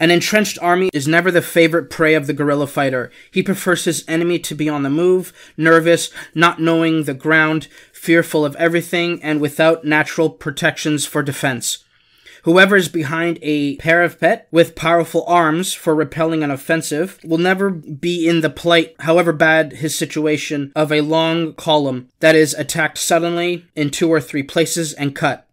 An 0.00 0.10
entrenched 0.10 0.58
army 0.62 0.90
is 0.94 1.08
never 1.08 1.30
the 1.30 1.42
favorite 1.42 1.90
prey 1.90 2.14
of 2.14 2.26
the 2.26 2.32
guerrilla 2.32 2.68
fighter. 2.68 3.10
He 3.32 3.42
prefers 3.42 3.84
his 3.84 4.04
enemy 4.08 4.38
to 4.38 4.54
be 4.54 4.68
on 4.68 4.82
the 4.82 4.90
move, 4.90 5.32
nervous, 5.56 6.10
not 6.34 6.60
knowing 6.60 7.04
the 7.04 7.14
ground, 7.14 7.66
fearful 7.92 8.44
of 8.44 8.56
everything, 8.56 9.20
and 9.22 9.40
without 9.40 9.84
natural 9.84 10.30
protections 10.30 11.04
for 11.04 11.22
defense. 11.22 11.84
Whoever 12.48 12.76
is 12.76 12.88
behind 12.88 13.38
a 13.42 13.76
parapet 13.76 14.48
with 14.50 14.74
powerful 14.74 15.22
arms 15.26 15.74
for 15.74 15.94
repelling 15.94 16.42
an 16.42 16.50
offensive 16.50 17.18
will 17.22 17.36
never 17.36 17.68
be 17.68 18.26
in 18.26 18.40
the 18.40 18.48
plight, 18.48 18.96
however 19.00 19.34
bad 19.34 19.74
his 19.74 19.94
situation, 19.94 20.72
of 20.74 20.90
a 20.90 21.02
long 21.02 21.52
column 21.52 22.08
that 22.20 22.34
is 22.34 22.54
attacked 22.54 22.96
suddenly 22.96 23.66
in 23.74 23.90
two 23.90 24.08
or 24.10 24.18
three 24.18 24.42
places 24.42 24.94
and 24.94 25.14
cut. 25.14 25.46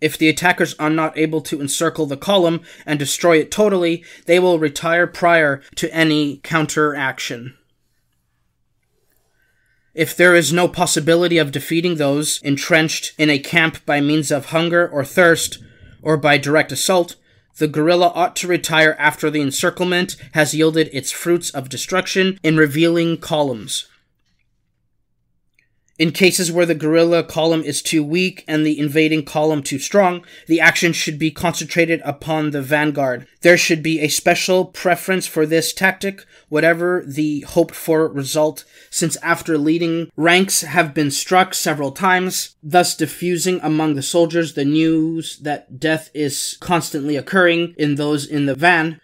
If 0.00 0.18
the 0.18 0.28
attackers 0.28 0.74
are 0.74 0.90
not 0.90 1.16
able 1.16 1.40
to 1.42 1.60
encircle 1.60 2.06
the 2.06 2.16
column 2.16 2.62
and 2.84 2.98
destroy 2.98 3.36
it 3.38 3.52
totally, 3.52 4.04
they 4.24 4.40
will 4.40 4.58
retire 4.58 5.06
prior 5.06 5.62
to 5.76 5.94
any 5.94 6.38
counteraction. 6.38 7.56
If 9.94 10.16
there 10.16 10.34
is 10.34 10.52
no 10.52 10.66
possibility 10.66 11.38
of 11.38 11.52
defeating 11.52 11.94
those 11.94 12.42
entrenched 12.42 13.14
in 13.16 13.30
a 13.30 13.38
camp 13.38 13.86
by 13.86 14.00
means 14.00 14.32
of 14.32 14.46
hunger 14.46 14.88
or 14.88 15.04
thirst, 15.04 15.62
or 16.06 16.16
by 16.16 16.38
direct 16.38 16.70
assault, 16.70 17.16
the 17.58 17.66
guerrilla 17.66 18.12
ought 18.14 18.36
to 18.36 18.46
retire 18.46 18.94
after 18.96 19.28
the 19.28 19.40
encirclement 19.40 20.14
has 20.34 20.54
yielded 20.54 20.88
its 20.92 21.10
fruits 21.10 21.50
of 21.50 21.68
destruction 21.68 22.38
in 22.44 22.56
revealing 22.56 23.18
columns. 23.18 23.88
In 25.98 26.10
cases 26.10 26.52
where 26.52 26.66
the 26.66 26.74
guerrilla 26.74 27.24
column 27.24 27.62
is 27.62 27.80
too 27.80 28.04
weak 28.04 28.44
and 28.46 28.66
the 28.66 28.78
invading 28.78 29.24
column 29.24 29.62
too 29.62 29.78
strong, 29.78 30.26
the 30.46 30.60
action 30.60 30.92
should 30.92 31.18
be 31.18 31.30
concentrated 31.30 32.02
upon 32.04 32.50
the 32.50 32.60
vanguard. 32.60 33.26
There 33.40 33.56
should 33.56 33.82
be 33.82 34.00
a 34.00 34.08
special 34.08 34.66
preference 34.66 35.26
for 35.26 35.46
this 35.46 35.72
tactic, 35.72 36.26
whatever 36.50 37.02
the 37.06 37.40
hoped 37.40 37.74
for 37.74 38.08
result, 38.08 38.66
since 38.90 39.16
after 39.22 39.56
leading 39.56 40.10
ranks 40.16 40.60
have 40.60 40.92
been 40.92 41.10
struck 41.10 41.54
several 41.54 41.92
times, 41.92 42.56
thus 42.62 42.94
diffusing 42.94 43.58
among 43.62 43.94
the 43.94 44.02
soldiers 44.02 44.52
the 44.52 44.66
news 44.66 45.38
that 45.38 45.80
death 45.80 46.10
is 46.12 46.58
constantly 46.60 47.16
occurring 47.16 47.74
in 47.78 47.94
those 47.94 48.26
in 48.26 48.44
the 48.44 48.54
van, 48.54 49.00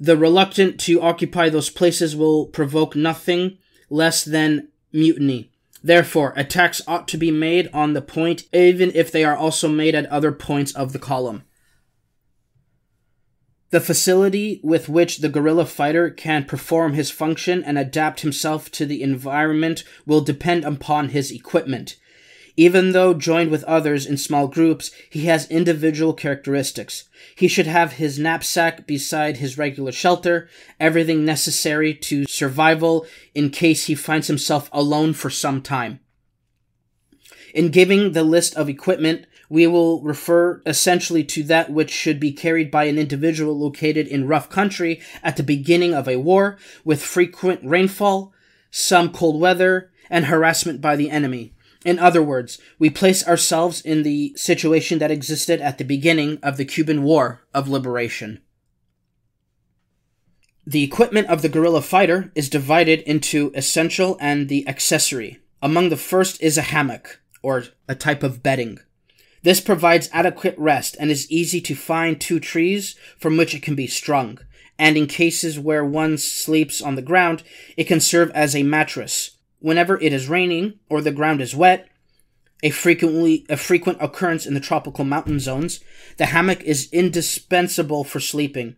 the 0.00 0.16
reluctant 0.16 0.80
to 0.80 1.00
occupy 1.00 1.48
those 1.48 1.70
places 1.70 2.16
will 2.16 2.46
provoke 2.46 2.96
nothing 2.96 3.56
less 3.88 4.24
than 4.24 4.66
mutiny. 4.92 5.52
Therefore, 5.84 6.32
attacks 6.34 6.80
ought 6.88 7.06
to 7.08 7.18
be 7.18 7.30
made 7.30 7.68
on 7.74 7.92
the 7.92 8.00
point, 8.00 8.44
even 8.54 8.90
if 8.94 9.12
they 9.12 9.22
are 9.22 9.36
also 9.36 9.68
made 9.68 9.94
at 9.94 10.06
other 10.06 10.32
points 10.32 10.72
of 10.74 10.94
the 10.94 10.98
column. 10.98 11.44
The 13.68 13.82
facility 13.82 14.60
with 14.62 14.88
which 14.88 15.18
the 15.18 15.28
guerrilla 15.28 15.66
fighter 15.66 16.08
can 16.08 16.44
perform 16.44 16.94
his 16.94 17.10
function 17.10 17.62
and 17.62 17.76
adapt 17.76 18.20
himself 18.20 18.70
to 18.70 18.86
the 18.86 19.02
environment 19.02 19.84
will 20.06 20.22
depend 20.22 20.64
upon 20.64 21.10
his 21.10 21.30
equipment. 21.30 21.96
Even 22.56 22.92
though 22.92 23.12
joined 23.12 23.50
with 23.50 23.64
others 23.64 24.06
in 24.06 24.16
small 24.16 24.48
groups, 24.48 24.90
he 25.10 25.26
has 25.26 25.50
individual 25.50 26.14
characteristics. 26.14 27.10
He 27.34 27.48
should 27.48 27.66
have 27.66 27.94
his 27.94 28.18
knapsack 28.18 28.86
beside 28.86 29.38
his 29.38 29.58
regular 29.58 29.92
shelter, 29.92 30.48
everything 30.78 31.24
necessary 31.24 31.94
to 31.94 32.26
survival 32.26 33.06
in 33.34 33.50
case 33.50 33.86
he 33.86 33.94
finds 33.94 34.28
himself 34.28 34.68
alone 34.72 35.14
for 35.14 35.30
some 35.30 35.60
time. 35.60 36.00
In 37.54 37.70
giving 37.70 38.12
the 38.12 38.24
list 38.24 38.54
of 38.56 38.68
equipment, 38.68 39.26
we 39.48 39.66
will 39.66 40.02
refer 40.02 40.62
essentially 40.66 41.22
to 41.24 41.42
that 41.44 41.70
which 41.70 41.90
should 41.90 42.18
be 42.18 42.32
carried 42.32 42.70
by 42.70 42.84
an 42.84 42.98
individual 42.98 43.58
located 43.58 44.06
in 44.08 44.26
rough 44.26 44.48
country 44.48 45.00
at 45.22 45.36
the 45.36 45.42
beginning 45.42 45.94
of 45.94 46.08
a 46.08 46.16
war, 46.16 46.58
with 46.84 47.02
frequent 47.02 47.60
rainfall, 47.64 48.32
some 48.70 49.12
cold 49.12 49.40
weather, 49.40 49.92
and 50.10 50.26
harassment 50.26 50.80
by 50.80 50.96
the 50.96 51.10
enemy. 51.10 51.53
In 51.84 51.98
other 51.98 52.22
words, 52.22 52.58
we 52.78 52.88
place 52.88 53.26
ourselves 53.26 53.80
in 53.82 54.02
the 54.02 54.32
situation 54.36 54.98
that 54.98 55.10
existed 55.10 55.60
at 55.60 55.78
the 55.78 55.84
beginning 55.84 56.38
of 56.42 56.56
the 56.56 56.64
Cuban 56.64 57.02
War 57.02 57.42
of 57.52 57.68
Liberation. 57.68 58.40
The 60.66 60.82
equipment 60.82 61.28
of 61.28 61.42
the 61.42 61.50
guerrilla 61.50 61.82
fighter 61.82 62.32
is 62.34 62.48
divided 62.48 63.00
into 63.00 63.52
essential 63.54 64.16
and 64.18 64.48
the 64.48 64.66
accessory. 64.66 65.40
Among 65.60 65.90
the 65.90 65.96
first 65.98 66.42
is 66.42 66.56
a 66.56 66.62
hammock, 66.62 67.20
or 67.42 67.64
a 67.86 67.94
type 67.94 68.22
of 68.22 68.42
bedding. 68.42 68.78
This 69.42 69.60
provides 69.60 70.08
adequate 70.10 70.54
rest 70.56 70.96
and 70.98 71.10
is 71.10 71.30
easy 71.30 71.60
to 71.60 71.74
find 71.74 72.18
two 72.18 72.40
trees 72.40 72.96
from 73.18 73.36
which 73.36 73.54
it 73.54 73.62
can 73.62 73.74
be 73.74 73.86
strung, 73.86 74.38
and 74.78 74.96
in 74.96 75.06
cases 75.06 75.58
where 75.58 75.84
one 75.84 76.16
sleeps 76.16 76.80
on 76.80 76.94
the 76.94 77.02
ground, 77.02 77.42
it 77.76 77.84
can 77.84 78.00
serve 78.00 78.30
as 78.30 78.56
a 78.56 78.62
mattress, 78.62 79.33
whenever 79.64 79.98
it 80.02 80.12
is 80.12 80.28
raining 80.28 80.74
or 80.90 81.00
the 81.00 81.10
ground 81.10 81.40
is 81.40 81.56
wet, 81.56 81.88
a 82.62 82.68
frequently 82.68 83.46
a 83.48 83.56
frequent 83.56 83.96
occurrence 83.98 84.44
in 84.44 84.52
the 84.52 84.60
tropical 84.60 85.06
mountain 85.06 85.40
zones, 85.40 85.80
the 86.18 86.26
hammock 86.26 86.60
is 86.64 86.92
indispensable 86.92 88.04
for 88.04 88.20
sleeping. 88.20 88.76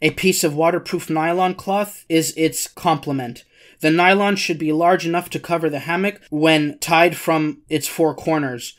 A 0.00 0.12
piece 0.12 0.44
of 0.44 0.54
waterproof 0.54 1.10
nylon 1.10 1.56
cloth 1.56 2.04
is 2.08 2.32
its 2.36 2.68
complement. 2.68 3.42
The 3.80 3.90
nylon 3.90 4.36
should 4.36 4.58
be 4.58 4.70
large 4.70 5.04
enough 5.04 5.30
to 5.30 5.40
cover 5.40 5.68
the 5.68 5.80
hammock 5.80 6.20
when 6.30 6.78
tied 6.78 7.16
from 7.16 7.62
its 7.68 7.88
four 7.88 8.14
corners, 8.14 8.76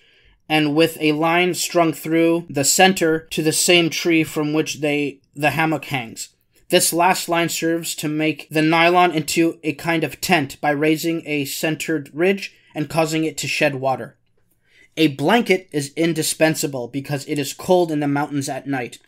and 0.47 0.73
with 0.73 0.97
a 1.01 1.11
line 1.11 1.53
strung 1.53 1.91
through 1.91 2.45
the 2.49 2.63
center 2.63 3.27
to 3.31 3.43
the 3.43 3.51
same 3.51 3.89
tree 3.89 4.23
from 4.23 4.53
which 4.53 4.79
they 4.79 5.19
the 5.35 5.51
hammock 5.51 5.83
hangs. 5.85 6.29
This 6.71 6.93
last 6.93 7.27
line 7.27 7.49
serves 7.49 7.93
to 7.95 8.07
make 8.07 8.47
the 8.49 8.61
nylon 8.61 9.11
into 9.11 9.59
a 9.61 9.73
kind 9.73 10.05
of 10.05 10.21
tent 10.21 10.59
by 10.61 10.69
raising 10.69 11.21
a 11.25 11.43
centered 11.43 12.09
ridge 12.13 12.55
and 12.73 12.89
causing 12.89 13.25
it 13.25 13.37
to 13.39 13.47
shed 13.49 13.75
water. 13.75 14.15
A 14.95 15.07
blanket 15.09 15.67
is 15.73 15.91
indispensable 15.97 16.87
because 16.87 17.27
it 17.27 17.37
is 17.37 17.51
cold 17.51 17.91
in 17.91 17.99
the 17.99 18.07
mountains 18.07 18.47
at 18.47 18.67
night. 18.67 18.99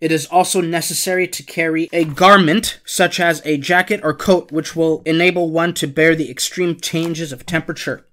It 0.00 0.10
is 0.10 0.26
also 0.26 0.60
necessary 0.60 1.28
to 1.28 1.44
carry 1.44 1.88
a 1.92 2.04
garment, 2.04 2.80
such 2.84 3.20
as 3.20 3.40
a 3.44 3.58
jacket 3.58 4.00
or 4.02 4.12
coat, 4.12 4.50
which 4.50 4.74
will 4.74 5.00
enable 5.06 5.52
one 5.52 5.72
to 5.74 5.86
bear 5.86 6.16
the 6.16 6.28
extreme 6.32 6.80
changes 6.80 7.30
of 7.30 7.46
temperature. 7.46 8.04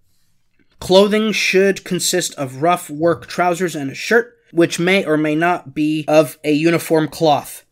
Clothing 0.79 1.31
should 1.31 1.83
consist 1.83 2.35
of 2.35 2.61
rough 2.61 2.87
work 2.87 3.25
trousers 3.25 3.75
and 3.75 3.89
a 3.89 3.95
shirt, 3.95 4.37
which 4.51 4.77
may 4.77 5.03
or 5.03 5.17
may 5.17 5.33
not 5.33 5.73
be 5.73 6.05
of 6.07 6.37
a 6.43 6.51
uniform 6.51 7.07
cloth. 7.07 7.65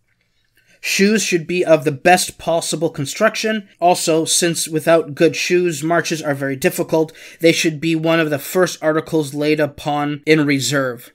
Shoes 0.82 1.22
should 1.22 1.46
be 1.46 1.66
of 1.66 1.84
the 1.84 1.92
best 1.92 2.38
possible 2.38 2.90
construction. 2.90 3.68
Also, 3.82 4.24
since 4.24 4.68
without 4.68 5.14
good 5.14 5.36
shoes, 5.36 5.84
marches 5.84 6.22
are 6.22 6.34
very 6.34 6.56
difficult, 6.56 7.12
they 7.42 7.52
should 7.52 7.82
be 7.82 7.96
one 7.96 8.20
of 8.20 8.30
the 8.30 8.40
first 8.40 8.82
articles 8.82 9.34
laid 9.34 9.60
upon 9.60 10.24
in 10.26 10.46
reserve. 10.46 11.12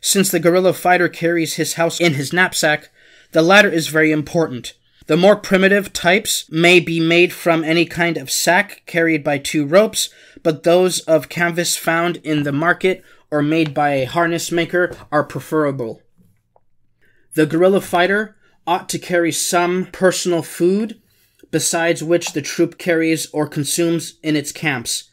Since 0.00 0.30
the 0.30 0.38
guerrilla 0.38 0.72
fighter 0.72 1.08
carries 1.08 1.54
his 1.54 1.74
house 1.74 1.98
in 2.00 2.14
his 2.14 2.32
knapsack, 2.32 2.90
the 3.32 3.42
latter 3.42 3.70
is 3.70 3.88
very 3.88 4.12
important. 4.12 4.74
The 5.06 5.16
more 5.16 5.36
primitive 5.36 5.92
types 5.92 6.48
may 6.50 6.78
be 6.78 7.00
made 7.00 7.32
from 7.32 7.64
any 7.64 7.84
kind 7.84 8.16
of 8.16 8.30
sack 8.30 8.82
carried 8.86 9.24
by 9.24 9.38
two 9.38 9.66
ropes, 9.66 10.10
but 10.42 10.62
those 10.62 11.00
of 11.00 11.28
canvas 11.28 11.76
found 11.76 12.18
in 12.18 12.44
the 12.44 12.52
market 12.52 13.02
or 13.30 13.42
made 13.42 13.74
by 13.74 13.94
a 13.94 14.04
harness 14.04 14.52
maker 14.52 14.96
are 15.10 15.24
preferable. 15.24 16.00
The 17.34 17.46
guerrilla 17.46 17.80
fighter 17.80 18.36
ought 18.66 18.88
to 18.90 18.98
carry 18.98 19.32
some 19.32 19.86
personal 19.92 20.42
food, 20.42 21.00
besides 21.50 22.02
which 22.02 22.32
the 22.32 22.42
troop 22.42 22.78
carries 22.78 23.26
or 23.32 23.46
consumes 23.46 24.14
in 24.22 24.36
its 24.36 24.52
camps. 24.52 25.10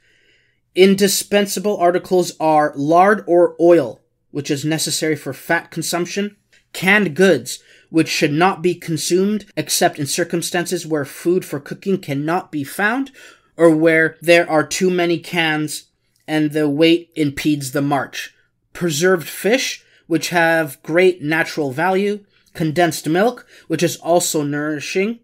Indispensable 0.76 1.78
articles 1.78 2.34
are 2.40 2.74
lard 2.76 3.24
or 3.28 3.56
oil, 3.60 4.02
which 4.32 4.50
is 4.50 4.64
necessary 4.64 5.16
for 5.16 5.34
fat 5.34 5.72
consumption, 5.72 6.38
canned 6.74 7.16
goods, 7.16 7.60
which 7.90 8.08
should 8.08 8.32
not 8.32 8.62
be 8.62 8.74
consumed 8.74 9.46
except 9.58 10.00
in 10.00 10.06
circumstances 10.06 10.88
where 10.88 11.04
food 11.04 11.44
for 11.44 11.60
cooking 11.60 11.98
cannot 11.98 12.52
be 12.52 12.64
found, 12.64 13.12
or 13.58 13.76
where 13.76 14.16
there 14.22 14.50
are 14.50 14.66
too 14.66 14.90
many 14.90 15.20
cans 15.20 15.86
and 16.28 16.52
the 16.52 16.70
weight 16.70 17.12
impedes 17.16 17.72
the 17.72 17.82
march. 17.82 18.34
Preserved 18.72 19.28
fish, 19.28 19.84
which 20.12 20.28
have 20.28 20.84
great 20.84 21.21
natural 21.21 21.71
value, 21.71 22.19
condensed 22.54 23.08
milk, 23.08 23.47
which 23.69 23.82
is 23.82 23.95
also 23.95 24.43
nourishing, 24.43 25.17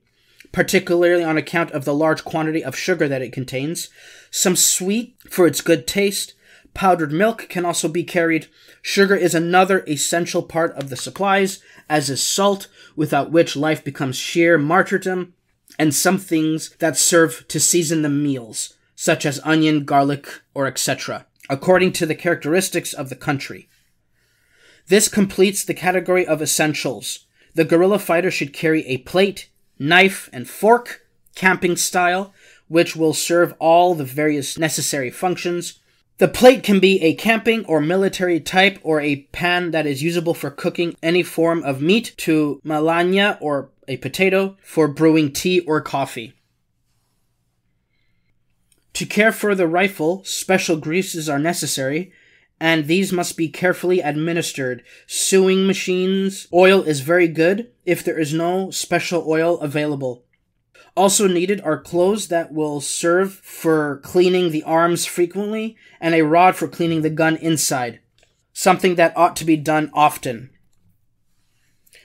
particularly 0.54 1.22
on 1.22 1.36
account 1.36 1.70
of 1.72 1.84
the 1.84 1.94
large 1.94 2.24
quantity 2.24 2.64
of 2.64 2.74
sugar 2.74 3.06
that 3.06 3.22
it 3.22 3.34
contains, 3.34 3.90
some 4.32 4.56
sweet 4.56 5.14
for 5.30 5.46
its 5.46 5.60
good 5.60 5.88
taste. 5.88 6.36
Powdered 6.74 7.12
milk 7.12 7.48
can 7.50 7.66
also 7.66 7.90
be 7.90 8.06
carried. 8.06 8.48
Sugar 8.82 9.14
is 9.14 9.36
another 9.36 9.84
essential 9.90 10.42
part 10.42 10.74
of 10.78 10.90
the 10.90 10.96
supplies, 10.96 11.62
as 11.90 12.10
is 12.10 12.24
salt, 12.24 12.70
without 12.96 13.30
which 13.30 13.58
life 13.58 13.84
becomes 13.84 14.16
sheer 14.16 14.58
martyrdom, 14.58 15.34
and 15.78 15.94
some 15.94 16.18
things 16.18 16.74
that 16.80 16.96
serve 16.96 17.46
to 17.50 17.60
season 17.60 18.04
the 18.04 18.10
meals, 18.10 18.76
such 18.96 19.26
as 19.26 19.42
onion, 19.44 19.84
garlic, 19.84 20.30
or 20.54 20.66
etc., 20.66 21.26
according 21.50 21.92
to 21.92 22.06
the 22.06 22.16
characteristics 22.16 22.94
of 22.94 23.10
the 23.10 23.18
country. 23.18 23.68
This 24.88 25.10
completes 25.10 25.64
the 25.64 25.74
category 25.74 26.26
of 26.26 26.42
essentials. 26.42 27.26
The 27.56 27.66
guerrilla 27.66 28.00
fighter 28.00 28.32
should 28.32 28.54
carry 28.54 28.86
a 28.86 29.00
plate, 29.00 29.50
knife, 29.78 30.30
and 30.32 30.50
fork, 30.50 31.06
camping 31.36 31.76
style, 31.76 32.34
which 32.68 32.96
will 32.96 33.14
serve 33.14 33.54
all 33.60 33.96
the 33.96 34.06
various 34.06 34.58
necessary 34.58 35.10
functions. 35.10 35.80
The 36.20 36.28
plate 36.28 36.64
can 36.64 36.80
be 36.80 37.02
a 37.02 37.16
camping 37.16 37.66
or 37.66 37.80
military 37.80 38.40
type 38.40 38.80
or 38.82 39.02
a 39.02 39.28
pan 39.32 39.72
that 39.72 39.86
is 39.86 40.02
usable 40.02 40.34
for 40.34 40.50
cooking 40.50 40.96
any 41.04 41.22
form 41.22 41.64
of 41.64 41.82
meat 41.82 42.14
to 42.18 42.62
malanga 42.66 43.38
or 43.42 43.70
a 43.88 43.98
potato 43.98 44.58
for 44.62 44.88
brewing 44.88 45.32
tea 45.32 45.60
or 45.62 45.82
coffee. 45.82 46.34
To 48.94 49.06
care 49.06 49.32
for 49.32 49.54
the 49.54 49.68
rifle, 49.68 50.24
special 50.24 50.78
greases 50.78 51.30
are 51.30 51.38
necessary, 51.38 52.12
and 52.60 52.88
these 52.88 53.14
must 53.14 53.38
be 53.38 53.50
carefully 53.50 54.00
administered. 54.00 54.84
Sewing 55.06 55.68
machines, 55.68 56.48
oil 56.52 56.82
is 56.82 57.02
very 57.02 57.28
good 57.28 57.72
if 57.86 58.04
there 58.04 58.20
is 58.20 58.34
no 58.34 58.72
special 58.72 59.24
oil 59.28 59.60
available. 59.60 60.24
Also 60.96 61.28
needed 61.28 61.62
are 61.62 61.80
clothes 61.80 62.28
that 62.30 62.52
will 62.52 62.82
serve 62.82 63.36
for 63.36 64.00
cleaning 64.04 64.50
the 64.50 64.64
arms 64.64 65.06
frequently 65.06 65.78
and 66.02 66.16
a 66.16 66.24
rod 66.24 66.56
for 66.56 66.68
cleaning 66.68 67.04
the 67.04 67.10
gun 67.10 67.36
inside, 67.38 68.00
something 68.52 68.96
that 68.96 69.16
ought 69.16 69.36
to 69.36 69.46
be 69.46 69.56
done 69.56 69.92
often. 69.94 70.50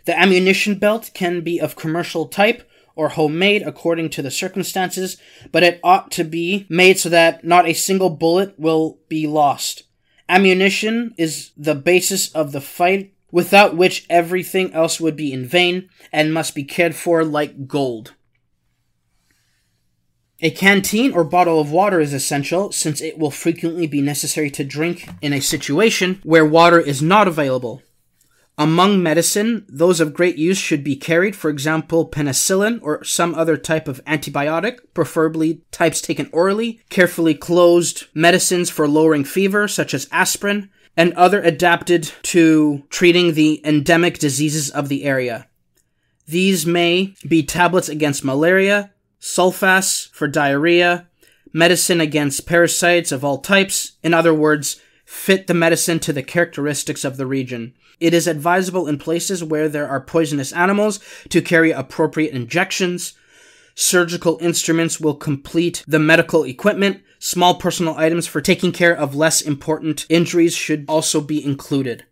The 0.04 0.18
ammunition 0.18 0.78
belt 0.78 1.10
can 1.14 1.40
be 1.40 1.58
of 1.58 1.76
commercial 1.76 2.26
type 2.26 2.68
or 2.94 3.10
homemade 3.10 3.62
according 3.62 4.10
to 4.10 4.20
the 4.20 4.30
circumstances, 4.30 5.16
but 5.50 5.62
it 5.62 5.80
ought 5.82 6.10
to 6.10 6.24
be 6.24 6.66
made 6.68 6.98
so 6.98 7.08
that 7.08 7.44
not 7.44 7.66
a 7.66 7.72
single 7.72 8.10
bullet 8.10 8.58
will 8.58 8.98
be 9.08 9.26
lost. 9.26 9.84
Ammunition 10.32 11.14
is 11.18 11.50
the 11.58 11.74
basis 11.74 12.32
of 12.32 12.52
the 12.52 12.62
fight, 12.62 13.12
without 13.30 13.76
which 13.76 14.06
everything 14.08 14.72
else 14.72 14.98
would 14.98 15.14
be 15.14 15.30
in 15.30 15.44
vain 15.44 15.90
and 16.10 16.32
must 16.32 16.54
be 16.54 16.64
cared 16.64 16.94
for 16.94 17.22
like 17.22 17.68
gold. 17.68 18.14
A 20.40 20.50
canteen 20.50 21.12
or 21.12 21.22
bottle 21.22 21.60
of 21.60 21.70
water 21.70 22.00
is 22.00 22.14
essential 22.14 22.72
since 22.72 23.02
it 23.02 23.18
will 23.18 23.30
frequently 23.30 23.86
be 23.86 24.00
necessary 24.00 24.50
to 24.52 24.64
drink 24.64 25.06
in 25.20 25.34
a 25.34 25.40
situation 25.40 26.18
where 26.24 26.46
water 26.46 26.80
is 26.80 27.02
not 27.02 27.28
available. 27.28 27.82
Among 28.58 29.02
medicine, 29.02 29.64
those 29.66 29.98
of 29.98 30.12
great 30.12 30.36
use 30.36 30.58
should 30.58 30.84
be 30.84 30.94
carried, 30.94 31.34
for 31.34 31.48
example, 31.48 32.06
penicillin 32.06 32.80
or 32.82 33.02
some 33.02 33.34
other 33.34 33.56
type 33.56 33.88
of 33.88 34.04
antibiotic, 34.04 34.78
preferably 34.92 35.62
types 35.70 36.02
taken 36.02 36.28
orally, 36.32 36.80
carefully 36.90 37.34
closed 37.34 38.04
medicines 38.14 38.68
for 38.68 38.86
lowering 38.86 39.24
fever, 39.24 39.66
such 39.66 39.94
as 39.94 40.08
aspirin, 40.12 40.68
and 40.96 41.14
other 41.14 41.40
adapted 41.42 42.12
to 42.22 42.84
treating 42.90 43.32
the 43.32 43.60
endemic 43.64 44.18
diseases 44.18 44.68
of 44.68 44.90
the 44.90 45.04
area. 45.04 45.48
These 46.26 46.66
may 46.66 47.14
be 47.26 47.42
tablets 47.42 47.88
against 47.88 48.24
malaria, 48.24 48.92
sulfas 49.18 50.10
for 50.10 50.28
diarrhea, 50.28 51.08
medicine 51.54 52.00
against 52.00 52.46
parasites 52.46 53.12
of 53.12 53.24
all 53.24 53.38
types, 53.38 53.92
in 54.02 54.12
other 54.12 54.34
words, 54.34 54.80
fit 55.12 55.46
the 55.46 55.54
medicine 55.54 56.00
to 56.00 56.12
the 56.12 56.22
characteristics 56.22 57.04
of 57.04 57.18
the 57.18 57.26
region. 57.26 57.74
It 58.00 58.14
is 58.14 58.26
advisable 58.26 58.88
in 58.88 58.98
places 58.98 59.44
where 59.44 59.68
there 59.68 59.86
are 59.86 60.00
poisonous 60.00 60.52
animals 60.52 60.98
to 61.28 61.42
carry 61.42 61.70
appropriate 61.70 62.34
injections. 62.34 63.12
Surgical 63.74 64.38
instruments 64.40 64.98
will 64.98 65.14
complete 65.14 65.84
the 65.86 65.98
medical 65.98 66.44
equipment. 66.44 67.02
Small 67.18 67.56
personal 67.56 67.94
items 67.96 68.26
for 68.26 68.40
taking 68.40 68.72
care 68.72 68.96
of 68.96 69.14
less 69.14 69.42
important 69.42 70.06
injuries 70.08 70.56
should 70.56 70.86
also 70.88 71.20
be 71.20 71.44
included. 71.44 72.04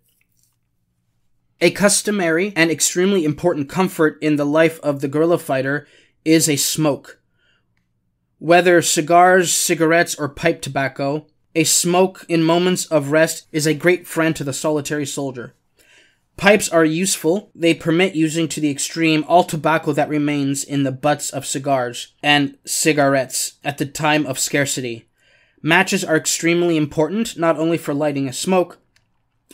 A 1.60 1.70
customary 1.70 2.52
and 2.54 2.70
extremely 2.70 3.24
important 3.24 3.68
comfort 3.68 4.18
in 4.22 4.36
the 4.36 4.46
life 4.46 4.78
of 4.80 5.00
the 5.00 5.08
guerrilla 5.08 5.38
fighter 5.38 5.88
is 6.24 6.48
a 6.48 6.56
smoke. 6.56 7.20
Whether 8.38 8.82
cigars, 8.82 9.52
cigarettes, 9.52 10.14
or 10.14 10.28
pipe 10.28 10.60
tobacco, 10.62 11.26
a 11.54 11.64
smoke 11.64 12.24
in 12.28 12.42
moments 12.42 12.86
of 12.86 13.10
rest 13.10 13.46
is 13.50 13.66
a 13.66 13.74
great 13.74 14.06
friend 14.06 14.36
to 14.36 14.44
the 14.44 14.52
solitary 14.52 15.06
soldier. 15.06 15.54
Pipes 16.36 16.68
are 16.70 16.84
useful. 16.84 17.50
They 17.54 17.74
permit 17.74 18.14
using 18.14 18.48
to 18.48 18.60
the 18.60 18.70
extreme 18.70 19.24
all 19.28 19.44
tobacco 19.44 19.92
that 19.92 20.08
remains 20.08 20.64
in 20.64 20.84
the 20.84 20.92
butts 20.92 21.28
of 21.30 21.44
cigars 21.44 22.14
and 22.22 22.56
cigarettes 22.64 23.58
at 23.62 23.78
the 23.78 23.84
time 23.84 24.24
of 24.26 24.38
scarcity. 24.38 25.06
Matches 25.60 26.02
are 26.02 26.16
extremely 26.16 26.76
important, 26.78 27.36
not 27.36 27.58
only 27.58 27.76
for 27.76 27.92
lighting 27.92 28.26
a 28.26 28.32
smoke, 28.32 28.78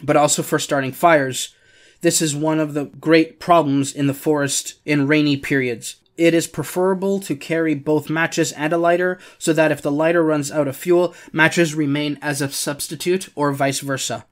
but 0.03 0.17
also 0.17 0.43
for 0.43 0.59
starting 0.59 0.93
fires. 0.93 1.57
This 2.03 2.23
is 2.23 2.37
one 2.37 2.61
of 2.61 2.75
the 2.75 2.85
great 2.85 3.41
problems 3.41 3.93
in 3.93 4.07
the 4.07 4.15
forest 4.15 4.75
in 4.85 5.09
rainy 5.09 5.37
periods. 5.37 5.97
It 6.17 6.33
is 6.33 6.47
preferable 6.47 7.21
to 7.21 7.37
carry 7.37 7.75
both 7.75 8.09
matches 8.09 8.53
and 8.53 8.73
a 8.73 8.79
lighter 8.79 9.19
so 9.39 9.53
that 9.53 9.71
if 9.71 9.83
the 9.83 9.93
lighter 9.93 10.25
runs 10.25 10.51
out 10.51 10.69
of 10.69 10.77
fuel, 10.77 11.15
matches 11.33 11.75
remain 11.75 12.19
as 12.23 12.41
a 12.41 12.51
substitute 12.51 13.29
or 13.35 13.53
vice 13.53 13.81
versa. 13.81 14.25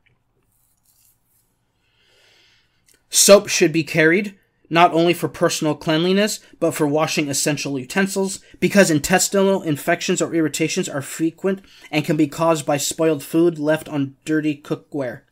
Soap 3.10 3.48
should 3.48 3.72
be 3.72 3.84
carried, 3.84 4.36
not 4.70 4.92
only 4.92 5.12
for 5.12 5.28
personal 5.28 5.74
cleanliness, 5.74 6.40
but 6.58 6.72
for 6.72 6.86
washing 6.86 7.28
essential 7.28 7.78
utensils, 7.78 8.40
because 8.58 8.90
intestinal 8.90 9.62
infections 9.62 10.22
or 10.22 10.34
irritations 10.34 10.88
are 10.88 11.02
frequent 11.02 11.60
and 11.90 12.04
can 12.04 12.16
be 12.16 12.26
caused 12.26 12.64
by 12.64 12.78
spoiled 12.78 13.22
food 13.22 13.58
left 13.58 13.88
on 13.88 14.16
dirty 14.24 14.56
cookware. 14.56 15.23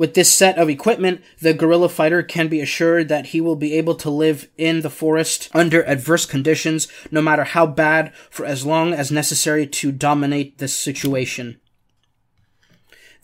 With 0.00 0.14
this 0.14 0.32
set 0.32 0.56
of 0.56 0.70
equipment, 0.70 1.20
the 1.42 1.52
guerrilla 1.52 1.90
fighter 1.90 2.22
can 2.22 2.48
be 2.48 2.62
assured 2.62 3.10
that 3.10 3.26
he 3.26 3.40
will 3.42 3.54
be 3.54 3.74
able 3.74 3.94
to 3.96 4.08
live 4.08 4.48
in 4.56 4.80
the 4.80 4.88
forest 4.88 5.50
under 5.52 5.82
adverse 5.82 6.24
conditions, 6.24 6.88
no 7.10 7.20
matter 7.20 7.44
how 7.44 7.66
bad, 7.66 8.14
for 8.30 8.46
as 8.46 8.64
long 8.64 8.94
as 8.94 9.12
necessary 9.12 9.66
to 9.66 9.92
dominate 9.92 10.56
the 10.56 10.68
situation. 10.68 11.60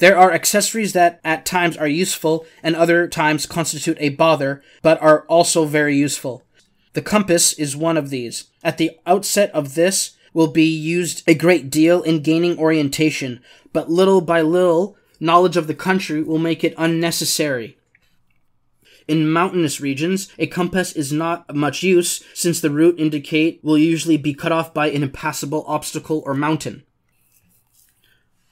There 0.00 0.18
are 0.18 0.30
accessories 0.30 0.92
that 0.92 1.18
at 1.24 1.46
times 1.46 1.78
are 1.78 1.88
useful 1.88 2.44
and 2.62 2.76
other 2.76 3.08
times 3.08 3.46
constitute 3.46 3.96
a 3.98 4.10
bother, 4.10 4.62
but 4.82 5.00
are 5.00 5.22
also 5.28 5.64
very 5.64 5.96
useful. 5.96 6.44
The 6.92 7.00
compass 7.00 7.54
is 7.54 7.74
one 7.74 7.96
of 7.96 8.10
these. 8.10 8.48
At 8.62 8.76
the 8.76 8.90
outset 9.06 9.50
of 9.52 9.76
this 9.76 10.14
will 10.34 10.48
be 10.48 10.66
used 10.66 11.22
a 11.26 11.32
great 11.32 11.70
deal 11.70 12.02
in 12.02 12.20
gaining 12.20 12.58
orientation, 12.58 13.40
but 13.72 13.90
little 13.90 14.20
by 14.20 14.42
little, 14.42 14.98
knowledge 15.20 15.56
of 15.56 15.66
the 15.66 15.74
country 15.74 16.22
will 16.22 16.38
make 16.38 16.64
it 16.64 16.74
unnecessary. 16.76 17.76
In 19.08 19.30
mountainous 19.30 19.80
regions, 19.80 20.28
a 20.38 20.48
compass 20.48 20.92
is 20.92 21.12
not 21.12 21.54
much 21.54 21.82
use 21.82 22.24
since 22.34 22.60
the 22.60 22.70
route 22.70 22.98
indicate 22.98 23.60
will 23.62 23.78
usually 23.78 24.16
be 24.16 24.34
cut 24.34 24.50
off 24.50 24.74
by 24.74 24.88
an 24.88 25.02
impassable 25.02 25.64
obstacle 25.68 26.22
or 26.26 26.34
mountain. 26.34 26.82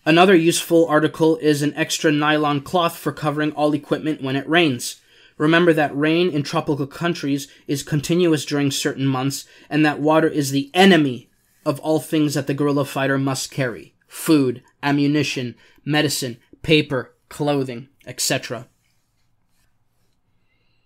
Another 0.06 0.36
useful 0.36 0.86
article 0.86 1.38
is 1.38 1.62
an 1.62 1.74
extra 1.74 2.12
nylon 2.12 2.60
cloth 2.60 2.96
for 2.96 3.10
covering 3.10 3.52
all 3.52 3.72
equipment 3.72 4.22
when 4.22 4.36
it 4.36 4.48
rains. 4.48 5.00
Remember 5.38 5.72
that 5.72 5.96
rain 5.96 6.30
in 6.30 6.42
tropical 6.42 6.86
countries 6.86 7.48
is 7.66 7.82
continuous 7.82 8.44
during 8.44 8.70
certain 8.70 9.06
months, 9.06 9.46
and 9.68 9.84
that 9.84 10.00
water 10.00 10.28
is 10.28 10.50
the 10.50 10.70
enemy 10.74 11.30
of 11.66 11.80
all 11.80 11.98
things 11.98 12.34
that 12.34 12.46
the 12.46 12.54
guerrilla 12.54 12.84
fighter 12.84 13.18
must 13.18 13.50
carry 13.50 13.94
food, 14.06 14.62
ammunition, 14.80 15.56
medicine, 15.84 16.36
paper, 16.64 17.14
clothing, 17.28 17.88
etc. 18.06 18.66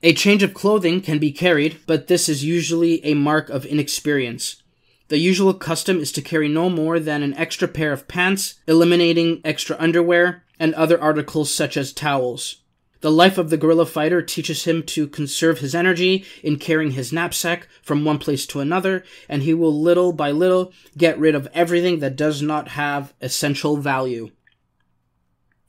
A 0.03 0.12
change 0.12 0.43
of 0.43 0.55
clothing 0.55 1.01
can 1.01 1.19
be 1.19 1.33
carried, 1.33 1.79
but 1.87 2.07
this 2.07 2.29
is 2.29 2.45
usually 2.45 3.05
a 3.05 3.14
mark 3.14 3.49
of 3.49 3.64
inexperience. 3.64 4.62
The 5.09 5.19
usual 5.19 5.55
custom 5.55 5.99
is 5.99 6.12
to 6.12 6.23
carry 6.23 6.49
no 6.49 6.69
more 6.69 7.01
than 7.01 7.23
an 7.23 7.35
extra 7.35 7.67
pair 7.67 7.93
of 7.93 8.07
pants, 8.07 8.57
eliminating 8.67 9.41
extra 9.45 9.77
underwear, 9.81 10.45
and 10.61 10.75
other 10.75 11.01
articles 11.01 11.53
such 11.53 11.77
as 11.77 11.93
towels. 11.93 12.57
The 13.01 13.11
life 13.11 13.38
of 13.38 13.51
the 13.51 13.57
guerrilla 13.57 13.87
fighter 13.87 14.23
teaches 14.23 14.64
him 14.64 14.83
to 14.85 15.07
conserve 15.07 15.61
his 15.61 15.75
energy 15.75 16.25
in 16.43 16.59
carrying 16.59 16.93
his 16.93 17.12
knapsack 17.12 17.69
from 17.81 18.05
one 18.05 18.19
place 18.19 18.45
to 18.49 18.61
another, 18.61 19.05
and 19.29 19.43
he 19.43 19.55
will 19.55 19.81
little 19.81 20.12
by 20.12 20.31
little 20.33 20.73
get 20.97 21.19
rid 21.19 21.35
of 21.35 21.49
everything 21.55 22.01
that 22.01 22.17
does 22.17 22.43
not 22.43 22.69
have 22.69 23.14
essential 23.21 23.77
value. 23.77 24.31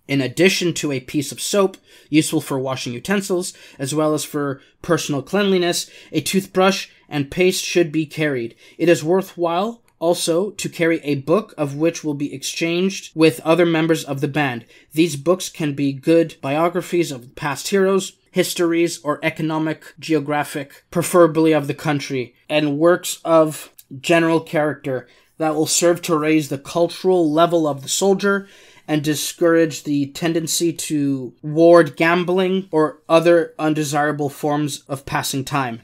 In 0.10 0.22
addition 0.22 0.74
to 0.74 0.91
a 0.91 1.00
piece 1.00 1.32
of 1.32 1.39
soap, 1.39 1.78
useful 2.10 2.41
for 2.41 2.58
washing 2.58 2.93
utensils, 2.93 3.54
as 3.78 3.93
well 3.93 4.15
as 4.15 4.26
for 4.26 4.60
personal 4.82 5.22
cleanliness, 5.22 5.88
a 6.12 6.19
toothbrush 6.19 6.88
and 7.08 7.30
paste 7.30 7.63
should 7.63 7.91
be 7.91 8.08
carried. 8.08 8.56
It 8.80 8.89
is 8.89 9.04
worthwhile 9.04 9.84
also 10.00 10.50
to 10.50 10.67
carry 10.67 11.00
a 11.04 11.22
book 11.22 11.54
of 11.60 11.76
which 11.76 12.04
will 12.04 12.15
be 12.15 12.34
exchanged 12.34 13.12
with 13.13 13.39
other 13.41 13.67
members 13.67 14.04
of 14.04 14.19
the 14.19 14.28
band. 14.28 14.65
These 14.93 15.15
books 15.15 15.48
can 15.48 15.76
be 15.76 15.93
good 15.93 16.38
biographies 16.41 17.12
of 17.12 17.36
past 17.36 17.67
heroes, 17.67 18.13
histories, 18.32 19.00
or 19.04 19.19
economic, 19.22 19.93
geographic, 20.00 20.86
preferably 20.89 21.54
of 21.54 21.67
the 21.67 21.76
country, 21.76 22.34
and 22.50 22.80
works 22.80 23.19
of 23.24 23.72
general 24.02 24.39
character 24.39 25.08
that 25.38 25.56
will 25.56 25.67
serve 25.67 26.02
to 26.02 26.17
raise 26.17 26.50
the 26.50 26.58
cultural 26.58 27.32
level 27.32 27.67
of 27.67 27.84
the 27.84 27.89
soldier 27.89 28.48
and 28.89 29.04
discourage 29.04 29.84
the 29.84 30.08
tendency 30.08 30.73
to 30.73 31.32
ward 31.43 31.95
gambling 31.95 32.67
or 32.71 32.99
other 33.08 33.54
undesirable 33.60 34.30
forms 34.30 34.84
of 34.89 35.06
passing 35.06 35.45
time. 35.45 35.80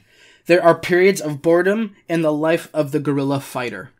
There 0.46 0.62
are 0.62 0.76
periods 0.76 1.20
of 1.20 1.40
boredom 1.40 1.94
in 2.08 2.22
the 2.22 2.32
life 2.32 2.68
of 2.74 2.90
the 2.90 2.98
guerrilla 2.98 3.38
fighter. 3.38 3.92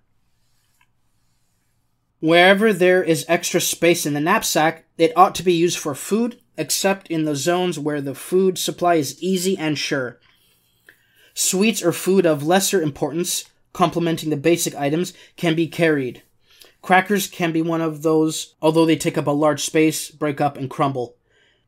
Wherever 2.18 2.72
there 2.72 3.04
is 3.04 3.24
extra 3.28 3.60
space 3.60 4.06
in 4.06 4.14
the 4.14 4.20
knapsack, 4.20 4.84
it 4.98 5.16
ought 5.16 5.36
to 5.36 5.44
be 5.44 5.52
used 5.52 5.78
for 5.78 5.94
food, 5.94 6.40
except 6.58 7.06
in 7.08 7.26
the 7.26 7.36
zones 7.36 7.78
where 7.78 8.00
the 8.00 8.14
food 8.14 8.58
supply 8.58 8.96
is 8.96 9.22
easy 9.22 9.56
and 9.56 9.78
sure. 9.78 10.18
Sweets 11.32 11.80
or 11.80 11.92
food 11.92 12.26
of 12.26 12.44
lesser 12.44 12.82
importance, 12.82 13.44
complementing 13.72 14.30
the 14.30 14.36
basic 14.36 14.74
items, 14.74 15.12
can 15.36 15.54
be 15.54 15.68
carried. 15.68 16.22
Crackers 16.82 17.26
can 17.26 17.52
be 17.52 17.62
one 17.62 17.80
of 17.80 18.02
those, 18.02 18.54
although 18.62 18.86
they 18.86 18.96
take 18.96 19.18
up 19.18 19.26
a 19.26 19.32
large 19.32 19.62
space, 19.64 20.10
break 20.10 20.40
up, 20.40 20.56
and 20.56 20.70
crumble. 20.70 21.16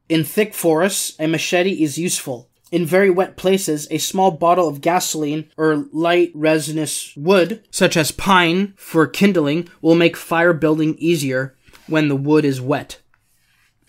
In 0.09 0.25
thick 0.25 0.55
forests, 0.55 1.15
a 1.19 1.27
machete 1.27 1.83
is 1.83 1.99
useful. 1.99 2.49
In 2.71 2.85
very 2.87 3.11
wet 3.11 3.37
places, 3.37 3.89
a 3.91 3.99
small 3.99 4.31
bottle 4.31 4.69
of 4.69 4.81
gasoline 4.81 5.51
or 5.57 5.87
light 5.93 6.31
resinous 6.35 7.17
wood, 7.17 7.65
such 7.71 7.97
as 7.97 8.11
pine 8.13 8.75
for 8.77 9.07
kindling, 9.07 9.69
will 9.81 9.95
make 9.95 10.17
fire 10.17 10.53
building 10.53 10.95
easier 10.99 11.57
when 11.87 12.09
the 12.09 12.17
wood 12.17 12.45
is 12.45 12.61
wet. 12.61 13.01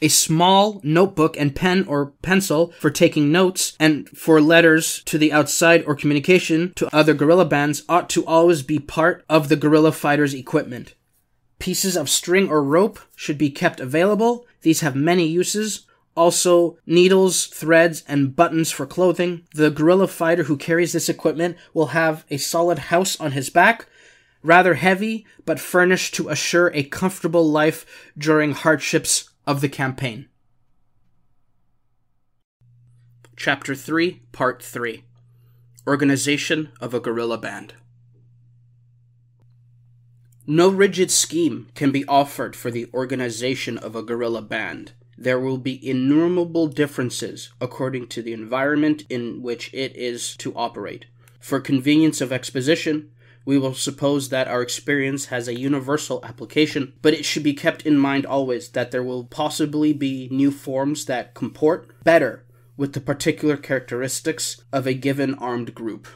a 0.02 0.08
small 0.08 0.80
notebook 0.84 1.36
and 1.38 1.56
pen 1.56 1.86
or 1.88 2.08
pencil 2.22 2.72
for 2.80 2.90
taking 2.90 3.32
notes 3.32 3.76
and 3.80 4.08
for 4.10 4.40
letters 4.42 5.04
to 5.04 5.18
the 5.18 5.32
outside 5.34 5.84
or 5.86 5.96
communication 5.96 6.74
to 6.76 6.94
other 6.96 7.14
guerrilla 7.14 7.46
bands 7.46 7.84
ought 7.90 8.10
to 8.10 8.26
always 8.26 8.64
be 8.64 8.80
part 8.80 9.26
of 9.30 9.50
the 9.50 9.56
guerrilla 9.56 9.92
fighter's 9.92 10.34
equipment. 10.34 10.96
Pieces 11.60 11.98
of 11.98 12.10
string 12.10 12.50
or 12.50 12.64
rope 12.64 13.00
should 13.16 13.38
be 13.38 13.50
kept 13.50 13.80
available. 13.80 14.46
These 14.62 14.80
have 14.80 14.96
many 14.96 15.28
uses. 15.28 15.86
Also, 16.16 16.78
needles, 16.86 17.48
threads, 17.48 18.04
and 18.08 18.36
buttons 18.36 18.72
for 18.72 18.86
clothing. 18.86 19.46
The 19.54 19.70
guerrilla 19.70 20.08
fighter 20.08 20.44
who 20.44 20.58
carries 20.58 20.94
this 20.94 21.10
equipment 21.10 21.58
will 21.74 21.88
have 21.88 22.26
a 22.30 22.38
solid 22.38 22.80
house 22.80 23.20
on 23.20 23.34
his 23.34 23.50
back, 23.50 23.88
rather 24.42 24.76
heavy, 24.76 25.26
but 25.46 25.60
furnished 25.60 26.16
to 26.16 26.30
assure 26.30 26.72
a 26.74 26.84
comfortable 26.84 27.50
life 27.50 27.86
during 28.18 28.54
hardships 28.54 29.30
of 29.46 29.62
the 29.62 29.70
campaign. 29.70 30.28
Chapter 33.38 33.76
3, 33.76 34.22
Part 34.32 34.62
3 34.62 35.04
Organization 35.88 36.72
of 36.82 36.94
a 36.94 37.00
Guerrilla 37.00 37.38
Band. 37.38 37.74
No 40.52 40.68
rigid 40.68 41.12
scheme 41.12 41.68
can 41.76 41.92
be 41.92 42.04
offered 42.08 42.56
for 42.56 42.72
the 42.72 42.88
organization 42.92 43.78
of 43.78 43.96
a 43.96 44.02
guerrilla 44.02 44.42
band. 44.42 44.94
There 45.16 45.40
will 45.40 45.60
be 45.60 45.88
innumerable 45.88 46.66
differences 46.66 47.52
according 47.62 48.08
to 48.08 48.24
the 48.24 48.34
environment 48.34 49.04
in 49.12 49.44
which 49.44 49.72
it 49.76 49.96
is 49.96 50.36
to 50.38 50.56
operate. 50.56 51.06
For 51.40 51.60
convenience 51.60 52.20
of 52.20 52.32
exposition, 52.32 53.12
we 53.46 53.60
will 53.60 53.76
suppose 53.76 54.30
that 54.30 54.48
our 54.48 54.64
experience 54.64 55.26
has 55.26 55.48
a 55.48 55.60
universal 55.60 56.20
application, 56.24 56.94
but 57.04 57.14
it 57.14 57.26
should 57.26 57.44
be 57.44 57.54
kept 57.54 57.86
in 57.86 58.00
mind 58.00 58.26
always 58.26 58.70
that 58.70 58.90
there 58.90 59.04
will 59.04 59.26
possibly 59.26 59.94
be 59.94 60.30
new 60.32 60.50
forms 60.50 61.06
that 61.06 61.36
comport 61.36 62.04
better 62.04 62.44
with 62.76 62.94
the 62.94 63.02
particular 63.02 63.56
characteristics 63.56 64.64
of 64.74 64.88
a 64.88 64.96
given 64.96 65.36
armed 65.36 65.76
group. 65.76 66.08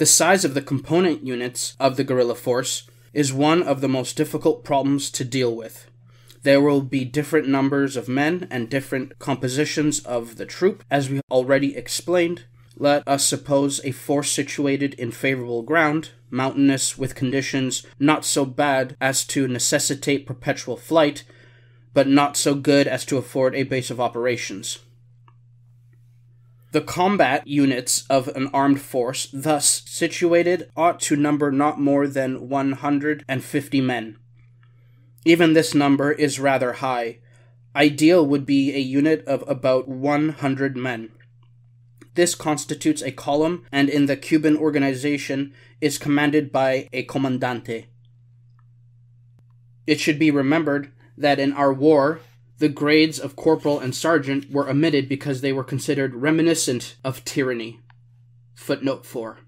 The 0.00 0.06
size 0.06 0.46
of 0.46 0.54
the 0.54 0.62
component 0.62 1.26
units 1.26 1.76
of 1.78 1.98
the 1.98 2.04
guerrilla 2.04 2.34
force 2.34 2.84
is 3.12 3.34
one 3.34 3.62
of 3.62 3.82
the 3.82 3.88
most 3.88 4.16
difficult 4.16 4.64
problems 4.64 5.10
to 5.10 5.26
deal 5.26 5.54
with. 5.54 5.90
There 6.42 6.62
will 6.62 6.80
be 6.80 7.04
different 7.04 7.48
numbers 7.48 7.98
of 7.98 8.08
men 8.08 8.48
and 8.50 8.70
different 8.70 9.18
compositions 9.18 10.00
of 10.00 10.36
the 10.36 10.46
troop, 10.46 10.82
as 10.90 11.10
we 11.10 11.20
already 11.30 11.76
explained, 11.76 12.44
let 12.78 13.06
us 13.06 13.26
suppose 13.26 13.78
a 13.84 13.90
force 13.90 14.30
situated 14.30 14.94
in 14.94 15.10
favorable 15.10 15.60
ground, 15.60 16.12
mountainous 16.30 16.96
with 16.96 17.14
conditions 17.14 17.86
not 17.98 18.24
so 18.24 18.46
bad 18.46 18.96
as 19.02 19.22
to 19.26 19.46
necessitate 19.46 20.24
perpetual 20.24 20.78
flight, 20.78 21.24
but 21.92 22.08
not 22.08 22.38
so 22.38 22.54
good 22.54 22.86
as 22.86 23.04
to 23.04 23.18
afford 23.18 23.54
a 23.54 23.64
base 23.64 23.90
of 23.90 24.00
operations. 24.00 24.78
The 26.72 26.80
combat 26.80 27.46
units 27.48 28.06
of 28.08 28.28
an 28.28 28.48
armed 28.54 28.80
force, 28.80 29.28
thus 29.32 29.82
situated, 29.86 30.70
ought 30.76 31.00
to 31.00 31.16
number 31.16 31.50
not 31.50 31.80
more 31.80 32.06
than 32.06 32.48
150 32.48 33.80
men. 33.80 34.16
Even 35.24 35.52
this 35.52 35.74
number 35.74 36.12
is 36.12 36.38
rather 36.38 36.74
high. 36.74 37.18
Ideal 37.74 38.24
would 38.24 38.46
be 38.46 38.74
a 38.74 38.78
unit 38.78 39.24
of 39.26 39.44
about 39.48 39.88
100 39.88 40.76
men. 40.76 41.10
This 42.14 42.34
constitutes 42.34 43.02
a 43.02 43.12
column 43.12 43.64
and 43.72 43.88
in 43.88 44.06
the 44.06 44.16
Cuban 44.16 44.56
organization 44.56 45.52
is 45.80 45.98
commanded 45.98 46.52
by 46.52 46.88
a 46.92 47.02
comandante. 47.02 47.86
It 49.86 49.98
should 49.98 50.18
be 50.18 50.30
remembered 50.30 50.92
that 51.16 51.40
in 51.40 51.52
our 51.52 51.72
war, 51.72 52.20
the 52.60 52.68
grades 52.68 53.18
of 53.18 53.36
corporal 53.36 53.80
and 53.80 53.94
sergeant 53.94 54.50
were 54.50 54.68
omitted 54.68 55.08
because 55.08 55.40
they 55.40 55.50
were 55.52 55.64
considered 55.64 56.14
reminiscent 56.14 56.94
of 57.02 57.24
tyranny. 57.24 57.80
Footnote 58.54 59.06
4. 59.06 59.38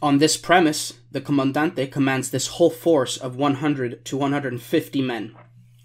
On 0.00 0.16
this 0.16 0.38
premise, 0.38 0.94
the 1.10 1.20
comandante 1.20 1.92
commands 1.92 2.30
this 2.30 2.46
whole 2.46 2.70
force 2.70 3.18
of 3.18 3.36
100 3.36 4.06
to 4.06 4.16
150 4.16 5.02
men, 5.02 5.34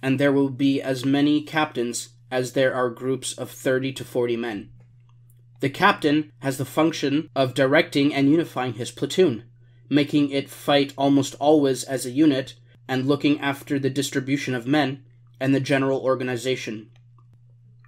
and 0.01 0.17
there 0.17 0.31
will 0.31 0.49
be 0.49 0.81
as 0.81 1.03
many 1.03 1.41
captains 1.41 2.09
as 2.31 2.53
there 2.53 2.73
are 2.73 2.89
groups 2.89 3.33
of 3.33 3.51
30 3.51 3.91
to 3.93 4.05
40 4.05 4.37
men. 4.37 4.69
The 5.59 5.69
captain 5.69 6.31
has 6.39 6.57
the 6.57 6.63
function 6.63 7.29
of 7.35 7.53
directing 7.53 8.13
and 8.13 8.29
unifying 8.29 8.75
his 8.75 8.91
platoon, 8.91 9.43
making 9.89 10.29
it 10.29 10.49
fight 10.49 10.93
almost 10.95 11.35
always 11.37 11.83
as 11.83 12.05
a 12.05 12.11
unit 12.11 12.55
and 12.87 13.05
looking 13.05 13.41
after 13.41 13.77
the 13.77 13.89
distribution 13.89 14.55
of 14.55 14.65
men 14.65 15.03
and 15.43 15.53
the 15.53 15.59
general 15.59 15.99
organization. 15.99 16.89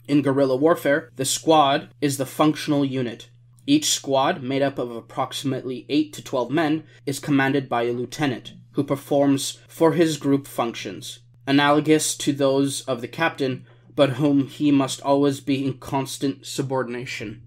In 0.10 0.22
guerrilla 0.22 0.58
warfare, 0.58 1.10
the 1.16 1.24
squad 1.24 1.88
is 2.01 2.18
the 2.18 2.26
functional 2.26 2.84
unit. 2.84 3.30
Each 3.66 3.91
squad, 3.91 4.43
made 4.43 4.62
up 4.62 4.78
of 4.78 4.91
approximately 4.91 5.86
8 5.88 6.12
to 6.12 6.22
12 6.22 6.51
men, 6.51 6.84
is 7.06 7.18
commanded 7.18 7.70
by 7.70 7.84
a 7.84 7.93
lieutenant, 7.93 8.56
who 8.74 8.84
performs 8.84 9.60
for 9.70 9.93
his 9.93 10.18
group 10.18 10.47
functions, 10.47 11.20
analogous 11.47 12.18
to 12.18 12.34
those 12.34 12.82
of 12.82 12.99
the 12.99 13.08
captain, 13.08 13.66
but 13.95 14.18
whom 14.20 14.47
he 14.47 14.70
must 14.70 15.01
always 15.03 15.39
be 15.39 15.66
in 15.66 15.78
constant 15.78 16.45
subordination. 16.45 17.41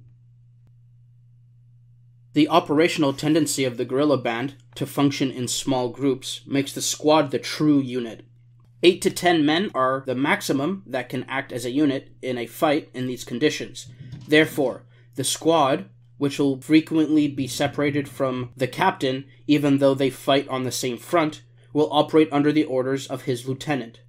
The 2.33 2.49
operational 2.49 3.13
tendency 3.13 3.67
of 3.67 3.77
the 3.77 3.85
guerrilla 3.85 4.17
band 4.17 4.55
to 4.77 4.87
function 4.87 5.31
in 5.31 5.49
small 5.49 5.91
groups 5.91 6.41
makes 6.47 6.73
the 6.73 6.81
squad 6.81 7.31
the 7.31 7.39
true 7.39 7.79
unit. 7.79 8.25
Eight 8.83 9.03
to 9.03 9.11
ten 9.11 9.45
men 9.45 9.71
are 9.75 10.05
the 10.07 10.15
maximum 10.15 10.85
that 10.87 11.09
can 11.09 11.25
act 11.25 11.53
as 11.53 11.65
a 11.65 11.71
unit 11.71 12.13
in 12.23 12.39
a 12.39 12.47
fight 12.47 12.91
in 12.95 13.07
these 13.07 13.25
conditions. 13.25 13.89
Therefore, 14.29 14.85
the 15.17 15.25
squad, 15.25 15.87
which 16.17 16.39
will 16.39 16.61
frequently 16.61 17.27
be 17.27 17.49
separated 17.49 18.09
from 18.09 18.51
the 18.57 18.69
captain 18.69 19.25
even 19.49 19.79
though 19.79 19.95
they 19.95 20.11
fight 20.11 20.47
on 20.49 20.63
the 20.63 20.71
same 20.71 20.97
front, 20.97 21.43
will 21.73 21.89
operate 21.93 22.29
under 22.31 22.53
the 22.53 22.65
orders 22.65 23.07
of 23.09 23.23
his 23.23 23.49
lieutenant. 23.49 24.01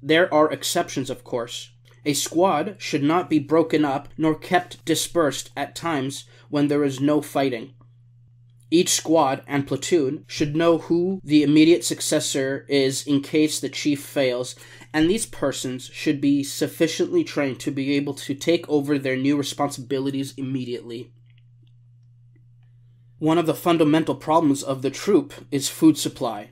There 0.00 0.32
are 0.32 0.52
exceptions, 0.52 1.10
of 1.10 1.24
course. 1.24 1.70
A 2.06 2.12
squad 2.12 2.76
should 2.78 3.02
not 3.02 3.30
be 3.30 3.38
broken 3.38 3.84
up 3.84 4.08
nor 4.16 4.34
kept 4.34 4.84
dispersed 4.84 5.50
at 5.56 5.74
times 5.74 6.24
when 6.50 6.68
there 6.68 6.84
is 6.84 7.00
no 7.00 7.20
fighting. 7.20 7.74
Each 8.74 8.90
squad 8.90 9.44
and 9.46 9.68
platoon 9.68 10.24
should 10.26 10.56
know 10.56 10.78
who 10.78 11.20
the 11.22 11.44
immediate 11.44 11.84
successor 11.84 12.66
is 12.68 13.06
in 13.06 13.22
case 13.22 13.60
the 13.60 13.68
chief 13.68 14.02
fails, 14.04 14.56
and 14.92 15.08
these 15.08 15.26
persons 15.26 15.88
should 15.92 16.20
be 16.20 16.42
sufficiently 16.42 17.22
trained 17.22 17.60
to 17.60 17.70
be 17.70 17.92
able 17.92 18.14
to 18.14 18.34
take 18.34 18.68
over 18.68 18.98
their 18.98 19.16
new 19.16 19.36
responsibilities 19.36 20.34
immediately. 20.36 21.12
One 23.20 23.38
of 23.38 23.46
the 23.46 23.54
fundamental 23.54 24.16
problems 24.16 24.64
of 24.64 24.82
the 24.82 24.90
troop 24.90 25.32
is 25.52 25.68
food 25.68 25.96
supply. 25.96 26.50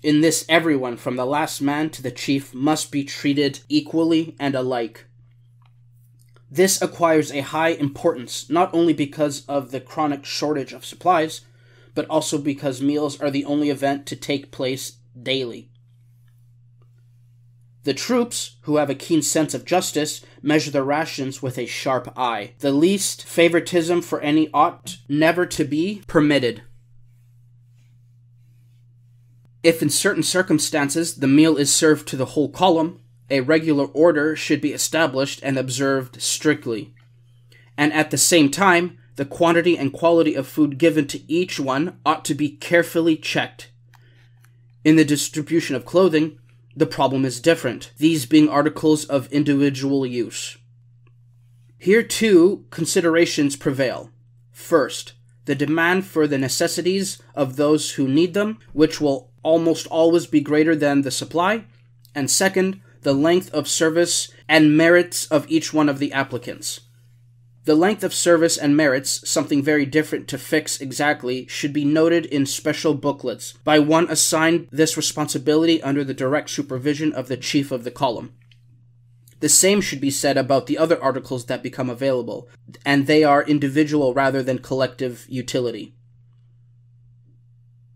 In 0.00 0.20
this, 0.20 0.46
everyone, 0.48 0.96
from 0.96 1.16
the 1.16 1.26
last 1.26 1.60
man 1.60 1.90
to 1.90 2.02
the 2.02 2.12
chief, 2.12 2.54
must 2.54 2.92
be 2.92 3.02
treated 3.02 3.58
equally 3.68 4.36
and 4.38 4.54
alike. 4.54 5.06
This 6.48 6.80
acquires 6.80 7.32
a 7.32 7.40
high 7.40 7.70
importance 7.70 8.48
not 8.48 8.72
only 8.72 8.92
because 8.92 9.44
of 9.46 9.72
the 9.72 9.80
chronic 9.80 10.24
shortage 10.24 10.72
of 10.72 10.84
supplies, 10.84 11.40
but 11.94 12.06
also 12.06 12.38
because 12.38 12.82
meals 12.82 13.20
are 13.20 13.30
the 13.30 13.44
only 13.44 13.70
event 13.70 14.06
to 14.06 14.16
take 14.16 14.50
place 14.50 14.98
daily. 15.20 15.70
The 17.84 17.94
troops, 17.94 18.56
who 18.62 18.76
have 18.76 18.88
a 18.88 18.94
keen 18.94 19.20
sense 19.20 19.52
of 19.52 19.66
justice, 19.66 20.24
measure 20.42 20.70
their 20.70 20.82
rations 20.84 21.42
with 21.42 21.58
a 21.58 21.66
sharp 21.66 22.12
eye. 22.16 22.54
The 22.60 22.72
least 22.72 23.24
favoritism 23.24 24.00
for 24.00 24.20
any 24.22 24.48
ought 24.54 24.96
never 25.06 25.44
to 25.46 25.64
be 25.64 26.02
permitted. 26.06 26.62
If 29.62 29.82
in 29.82 29.90
certain 29.90 30.22
circumstances 30.22 31.16
the 31.16 31.26
meal 31.26 31.56
is 31.56 31.72
served 31.72 32.08
to 32.08 32.16
the 32.16 32.26
whole 32.26 32.48
column, 32.48 33.00
a 33.30 33.40
regular 33.40 33.86
order 33.86 34.34
should 34.34 34.60
be 34.60 34.72
established 34.72 35.40
and 35.42 35.58
observed 35.58 36.20
strictly. 36.22 36.94
And 37.76 37.92
at 37.92 38.10
the 38.10 38.18
same 38.18 38.50
time, 38.50 38.98
the 39.16 39.24
quantity 39.24 39.78
and 39.78 39.92
quality 39.92 40.34
of 40.34 40.46
food 40.46 40.78
given 40.78 41.06
to 41.06 41.32
each 41.32 41.60
one 41.60 41.98
ought 42.04 42.24
to 42.24 42.34
be 42.34 42.50
carefully 42.50 43.16
checked. 43.16 43.70
In 44.84 44.96
the 44.96 45.04
distribution 45.04 45.76
of 45.76 45.84
clothing, 45.84 46.38
the 46.76 46.86
problem 46.86 47.24
is 47.24 47.40
different, 47.40 47.92
these 47.98 48.26
being 48.26 48.48
articles 48.48 49.04
of 49.04 49.32
individual 49.32 50.04
use. 50.04 50.58
Here, 51.78 52.02
too, 52.02 52.64
considerations 52.70 53.56
prevail. 53.56 54.10
First, 54.50 55.12
the 55.44 55.54
demand 55.54 56.06
for 56.06 56.26
the 56.26 56.38
necessities 56.38 57.22
of 57.34 57.56
those 57.56 57.92
who 57.92 58.08
need 58.08 58.34
them, 58.34 58.58
which 58.72 59.00
will 59.00 59.30
almost 59.42 59.86
always 59.88 60.26
be 60.26 60.40
greater 60.40 60.74
than 60.74 61.02
the 61.02 61.10
supply, 61.10 61.64
and 62.14 62.30
second, 62.30 62.80
the 63.02 63.12
length 63.12 63.52
of 63.52 63.68
service 63.68 64.32
and 64.48 64.76
merits 64.76 65.26
of 65.26 65.48
each 65.50 65.72
one 65.72 65.88
of 65.88 65.98
the 65.98 66.12
applicants. 66.12 66.80
The 67.64 67.74
length 67.74 68.04
of 68.04 68.12
service 68.12 68.58
and 68.58 68.76
merits, 68.76 69.26
something 69.28 69.62
very 69.62 69.86
different 69.86 70.28
to 70.28 70.38
fix 70.38 70.80
exactly, 70.80 71.46
should 71.46 71.72
be 71.72 71.84
noted 71.84 72.26
in 72.26 72.44
special 72.44 72.92
booklets 72.92 73.54
by 73.64 73.78
one 73.78 74.06
assigned 74.10 74.68
this 74.70 74.98
responsibility 74.98 75.82
under 75.82 76.04
the 76.04 76.12
direct 76.12 76.50
supervision 76.50 77.12
of 77.14 77.28
the 77.28 77.38
chief 77.38 77.70
of 77.70 77.84
the 77.84 77.90
column. 77.90 78.34
The 79.40 79.48
same 79.48 79.80
should 79.80 80.00
be 80.00 80.10
said 80.10 80.36
about 80.36 80.66
the 80.66 80.76
other 80.76 81.02
articles 81.02 81.46
that 81.46 81.62
become 81.62 81.88
available, 81.88 82.48
and 82.84 83.06
they 83.06 83.24
are 83.24 83.42
individual 83.42 84.12
rather 84.12 84.42
than 84.42 84.58
collective 84.58 85.24
utility. 85.28 85.94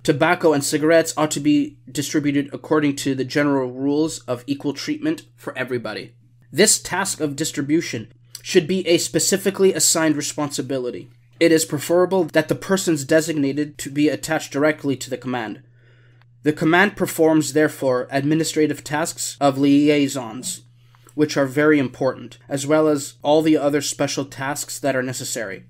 Tobacco 0.02 0.54
and 0.54 0.64
cigarettes 0.64 1.12
ought 1.18 1.30
to 1.32 1.40
be 1.40 1.78
distributed 1.90 2.48
according 2.54 2.96
to 2.96 3.14
the 3.14 3.24
general 3.24 3.70
rules 3.70 4.20
of 4.20 4.44
equal 4.46 4.72
treatment 4.72 5.24
for 5.36 5.56
everybody. 5.58 6.14
This 6.50 6.78
task 6.78 7.20
of 7.20 7.36
distribution 7.36 8.10
should 8.49 8.66
be 8.66 8.88
a 8.88 8.96
specifically 8.96 9.74
assigned 9.74 10.16
responsibility. 10.16 11.11
It 11.38 11.53
is 11.53 11.66
preferable 11.66 12.24
that 12.24 12.49
the 12.49 12.55
persons 12.55 13.05
designated 13.05 13.76
to 13.76 13.90
be 13.90 14.09
attached 14.09 14.55
directly 14.55 14.96
to 14.96 15.11
the 15.11 15.18
command. 15.18 15.61
The 16.44 16.55
command 16.55 16.96
performs, 16.96 17.53
therefore, 17.53 18.09
administrative 18.11 18.82
tasks 18.82 19.36
of 19.38 19.59
liaisons, 19.59 20.62
which 21.14 21.36
are 21.36 21.44
very 21.44 21.78
important, 21.78 22.38
as 22.49 22.66
well 22.66 22.88
as 22.88 23.16
all 23.22 23.42
the 23.42 23.59
other 23.59 23.82
special 23.82 24.24
tasks 24.24 24.78
that 24.78 24.96
are 24.96 25.03
necessary. 25.03 25.66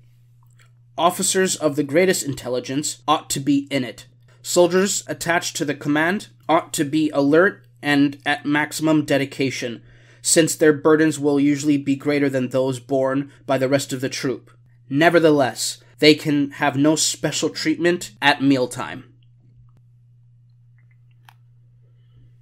Officers 0.97 1.57
of 1.57 1.75
the 1.75 1.83
greatest 1.83 2.23
intelligence 2.25 3.03
ought 3.05 3.29
to 3.31 3.41
be 3.41 3.67
in 3.69 3.83
it. 3.83 4.05
Soldiers 4.41 5.03
attached 5.05 5.57
to 5.57 5.65
the 5.65 5.75
command 5.75 6.29
ought 6.47 6.71
to 6.75 6.85
be 6.85 7.09
alert 7.09 7.67
and 7.81 8.19
at 8.25 8.45
maximum 8.45 9.03
dedication 9.03 9.83
since 10.21 10.55
their 10.55 10.73
burdens 10.73 11.19
will 11.19 11.39
usually 11.39 11.77
be 11.77 11.95
greater 11.95 12.29
than 12.29 12.49
those 12.49 12.79
borne 12.79 13.31
by 13.45 13.57
the 13.57 13.69
rest 13.69 13.93
of 13.93 14.01
the 14.01 14.09
troop. 14.09 14.51
Nevertheless, 14.89 15.81
they 15.99 16.15
can 16.15 16.51
have 16.51 16.75
no 16.75 16.95
special 16.95 17.49
treatment 17.49 18.11
at 18.21 18.41
mealtime. 18.41 19.05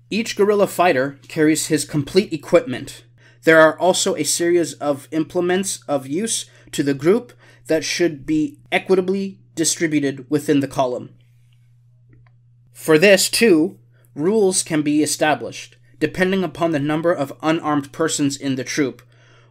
Each 0.09 0.36
guerrilla 0.36 0.67
fighter 0.67 1.19
carries 1.28 1.67
his 1.67 1.84
complete 1.84 2.32
equipment. 2.32 3.03
There 3.43 3.59
are 3.59 3.78
also 3.78 4.15
a 4.15 4.23
series 4.23 4.73
of 4.73 5.07
implements 5.11 5.84
of 5.88 6.07
use 6.07 6.49
to 6.71 6.84
the 6.84 6.93
group 6.93 7.34
that 7.67 7.84
should 7.84 8.25
be 8.25 8.59
equitably 8.71 9.39
distributed 9.55 10.30
within 10.30 10.61
the 10.61 10.67
column. 10.67 11.13
For 12.71 12.97
this, 12.97 13.30
too, 13.30 13.80
rules 14.15 14.63
can 14.63 14.82
be 14.82 15.03
established 15.03 15.76
depending 15.99 16.43
upon 16.43 16.71
the 16.71 16.79
number 16.79 17.11
of 17.11 17.33
unarmed 17.41 17.91
persons 17.91 18.37
in 18.37 18.55
the 18.55 18.63
troop. 18.63 19.01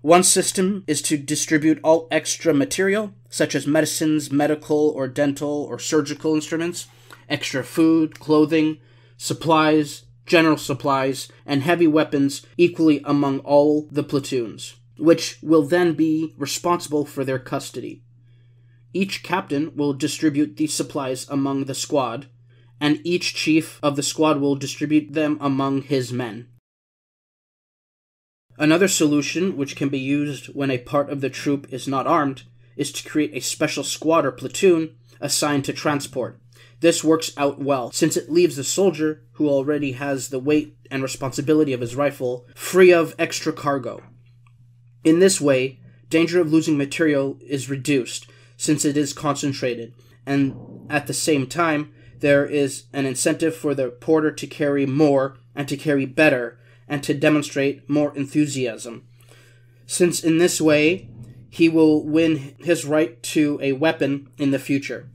One 0.03 0.23
system 0.23 0.85
is 0.87 1.03
to 1.03 1.17
distribute 1.17 1.81
all 1.83 2.07
extra 2.11 2.55
material, 2.55 3.15
such 3.29 3.55
as 3.55 3.67
medicines, 3.67 4.31
medical 4.31 4.91
or 4.91 5.09
dental 5.09 5.65
or 5.65 5.79
surgical 5.79 6.35
instruments, 6.35 6.87
extra 7.29 7.65
food, 7.65 8.21
clothing, 8.21 8.79
supplies, 9.17 10.05
general 10.27 10.57
supplies, 10.57 11.29
and 11.45 11.63
heavy 11.63 11.87
weapons 11.87 12.47
equally 12.57 13.01
among 13.05 13.41
all 13.41 13.89
the 13.91 14.03
platoons, 14.03 14.77
which 14.99 15.39
will 15.43 15.63
then 15.63 15.95
be 15.95 16.35
responsible 16.37 17.05
for 17.05 17.25
their 17.25 17.39
custody. 17.39 18.03
Each 18.93 19.23
captain 19.23 19.75
will 19.77 19.93
distribute 19.93 20.57
these 20.57 20.73
supplies 20.73 21.29
among 21.29 21.65
the 21.65 21.75
squad, 21.75 22.29
and 22.81 23.01
each 23.05 23.35
chief 23.35 23.79
of 23.83 23.97
the 23.97 24.03
squad 24.03 24.41
will 24.41 24.57
distribute 24.57 25.13
them 25.13 25.39
among 25.41 25.83
his 25.83 26.13
men. 26.13 26.49
Another 28.59 28.89
solution, 28.89 29.57
which 29.57 29.77
can 29.77 29.89
be 29.89 29.99
used 29.99 30.47
when 30.47 30.71
a 30.71 30.79
part 30.79 31.11
of 31.11 31.21
the 31.21 31.31
troop 31.31 31.73
is 31.73 31.87
not 31.87 32.07
armed, 32.07 32.45
is 32.77 32.91
to 32.93 33.09
create 33.09 33.35
a 33.35 33.41
special 33.41 33.85
squad 33.85 34.25
or 34.25 34.33
platoon 34.33 34.97
assigned 35.21 35.65
to 35.65 35.73
transport. 35.73 36.41
This 36.81 37.03
works 37.03 37.33
out 37.37 37.59
well, 37.59 37.91
since 37.91 38.17
it 38.17 38.31
leaves 38.31 38.57
the 38.57 38.65
soldier, 38.65 39.23
who 39.33 39.49
already 39.49 39.93
has 39.93 40.29
the 40.29 40.39
weight 40.39 40.77
and 40.91 41.03
responsibility 41.03 41.73
of 41.73 41.81
his 41.81 41.97
rifle, 41.97 42.47
free 42.55 42.93
of 42.93 43.15
extra 43.19 43.53
cargo. 43.53 44.03
In 45.03 45.19
this 45.19 45.41
way, 45.41 45.81
danger 46.11 46.41
of 46.41 46.53
losing 46.53 46.77
material 46.77 47.39
is 47.41 47.71
reduced, 47.71 48.27
since 48.57 48.85
it 48.85 48.97
is 48.97 49.13
concentrated, 49.13 49.95
and 50.27 50.55
at 50.91 51.07
the 51.07 51.15
same 51.15 51.47
time, 51.47 51.93
there 52.21 52.47
is 52.47 52.85
an 52.93 53.07
incentive 53.07 53.55
for 53.55 53.75
the 53.75 53.89
porter 53.89 54.31
to 54.33 54.47
carry 54.47 54.87
more 54.87 55.37
and 55.55 55.69
to 55.69 55.77
carry 55.77 56.07
better 56.07 56.59
and 56.89 57.03
to 57.03 57.15
demonstrate 57.15 57.89
more 57.89 58.17
enthusiasm. 58.17 59.07
Since 59.87 60.23
in 60.25 60.39
this 60.39 60.61
way 60.61 61.09
he 61.51 61.69
will 61.69 62.05
win 62.05 62.55
his 62.59 62.85
right 62.85 63.23
to 63.23 63.59
a 63.63 63.73
weapon 63.73 64.29
in 64.39 64.51
the 64.51 64.59
future. 64.59 65.09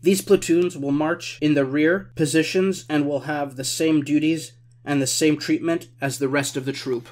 These 0.00 0.22
platoons 0.22 0.76
will 0.76 0.90
march 0.90 1.38
in 1.40 1.54
the 1.54 1.64
rear 1.64 2.10
positions 2.16 2.84
and 2.88 3.06
will 3.06 3.20
have 3.20 3.54
the 3.54 3.64
same 3.64 4.02
duties 4.02 4.52
and 4.84 5.00
the 5.00 5.06
same 5.06 5.36
treatment 5.36 5.88
as 6.00 6.18
the 6.18 6.28
rest 6.28 6.56
of 6.56 6.64
the 6.64 6.72
troop. 6.72 7.08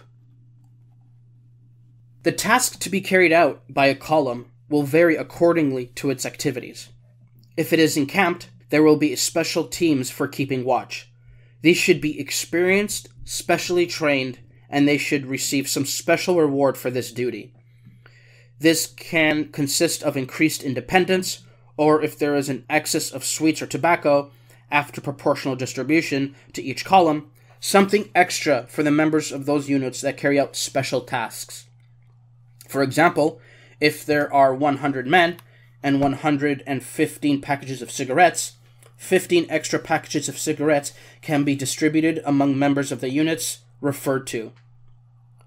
The 2.25 2.33
task 2.33 2.81
to 2.81 2.91
be 2.91 3.01
carried 3.01 3.33
out 3.33 3.63
by 3.69 3.87
a 3.87 3.95
column 3.95 4.51
will 4.69 4.83
vary 4.83 5.17
accordingly 5.17 5.87
to 5.87 6.11
its 6.11 6.27
activities. 6.27 6.89
If 7.57 7.73
it 7.73 7.79
is 7.79 7.97
encamped, 7.97 8.51
there 8.71 8.83
will 8.83 8.97
be 8.97 9.15
special 9.17 9.65
teams 9.65 10.11
for 10.11 10.27
keeping 10.27 10.65
watch. 10.65 11.11
These 11.63 11.77
should 11.77 12.01
be 12.01 12.19
experienced, 12.19 13.09
specially 13.25 13.87
trained, 13.87 14.39
and 14.69 14.89
they 14.89 14.99
should 14.99 15.27
receive 15.27 15.69
some 15.69 15.85
special 15.85 16.37
reward 16.37 16.79
for 16.79 16.91
this 16.91 17.13
duty. 17.13 17.53
This 18.59 18.87
can 18.87 19.49
consist 19.49 20.03
of 20.03 20.17
increased 20.17 20.63
independence, 20.63 21.43
or 21.77 22.03
if 22.03 22.19
there 22.19 22.37
is 22.37 22.49
an 22.49 22.65
excess 22.71 23.11
of 23.11 23.25
sweets 23.25 23.61
or 23.61 23.67
tobacco, 23.67 24.31
after 24.71 25.01
proportional 25.01 25.57
distribution 25.57 26.35
to 26.53 26.63
each 26.63 26.85
column, 26.85 27.31
something 27.59 28.09
extra 28.15 28.67
for 28.69 28.83
the 28.83 28.91
members 28.91 29.33
of 29.33 29.47
those 29.47 29.69
units 29.69 30.01
that 30.01 30.17
carry 30.17 30.39
out 30.39 30.55
special 30.57 31.01
tasks. 31.01 31.67
For 32.69 32.83
example, 32.83 33.41
if 33.81 34.07
there 34.07 34.33
are 34.33 34.55
100 34.55 35.07
men 35.07 35.39
and 35.83 36.01
115 36.01 37.41
packages 37.41 37.83
of 37.83 37.91
cigarettes, 37.91 38.53
15 39.01 39.47
extra 39.49 39.79
packages 39.79 40.29
of 40.29 40.39
cigarettes 40.39 40.93
can 41.23 41.43
be 41.43 41.57
distributed 41.57 42.21
among 42.25 42.57
members 42.57 42.93
of 42.93 43.01
the 43.01 43.09
units 43.09 43.61
referred 43.81 44.27
to. 44.27 44.53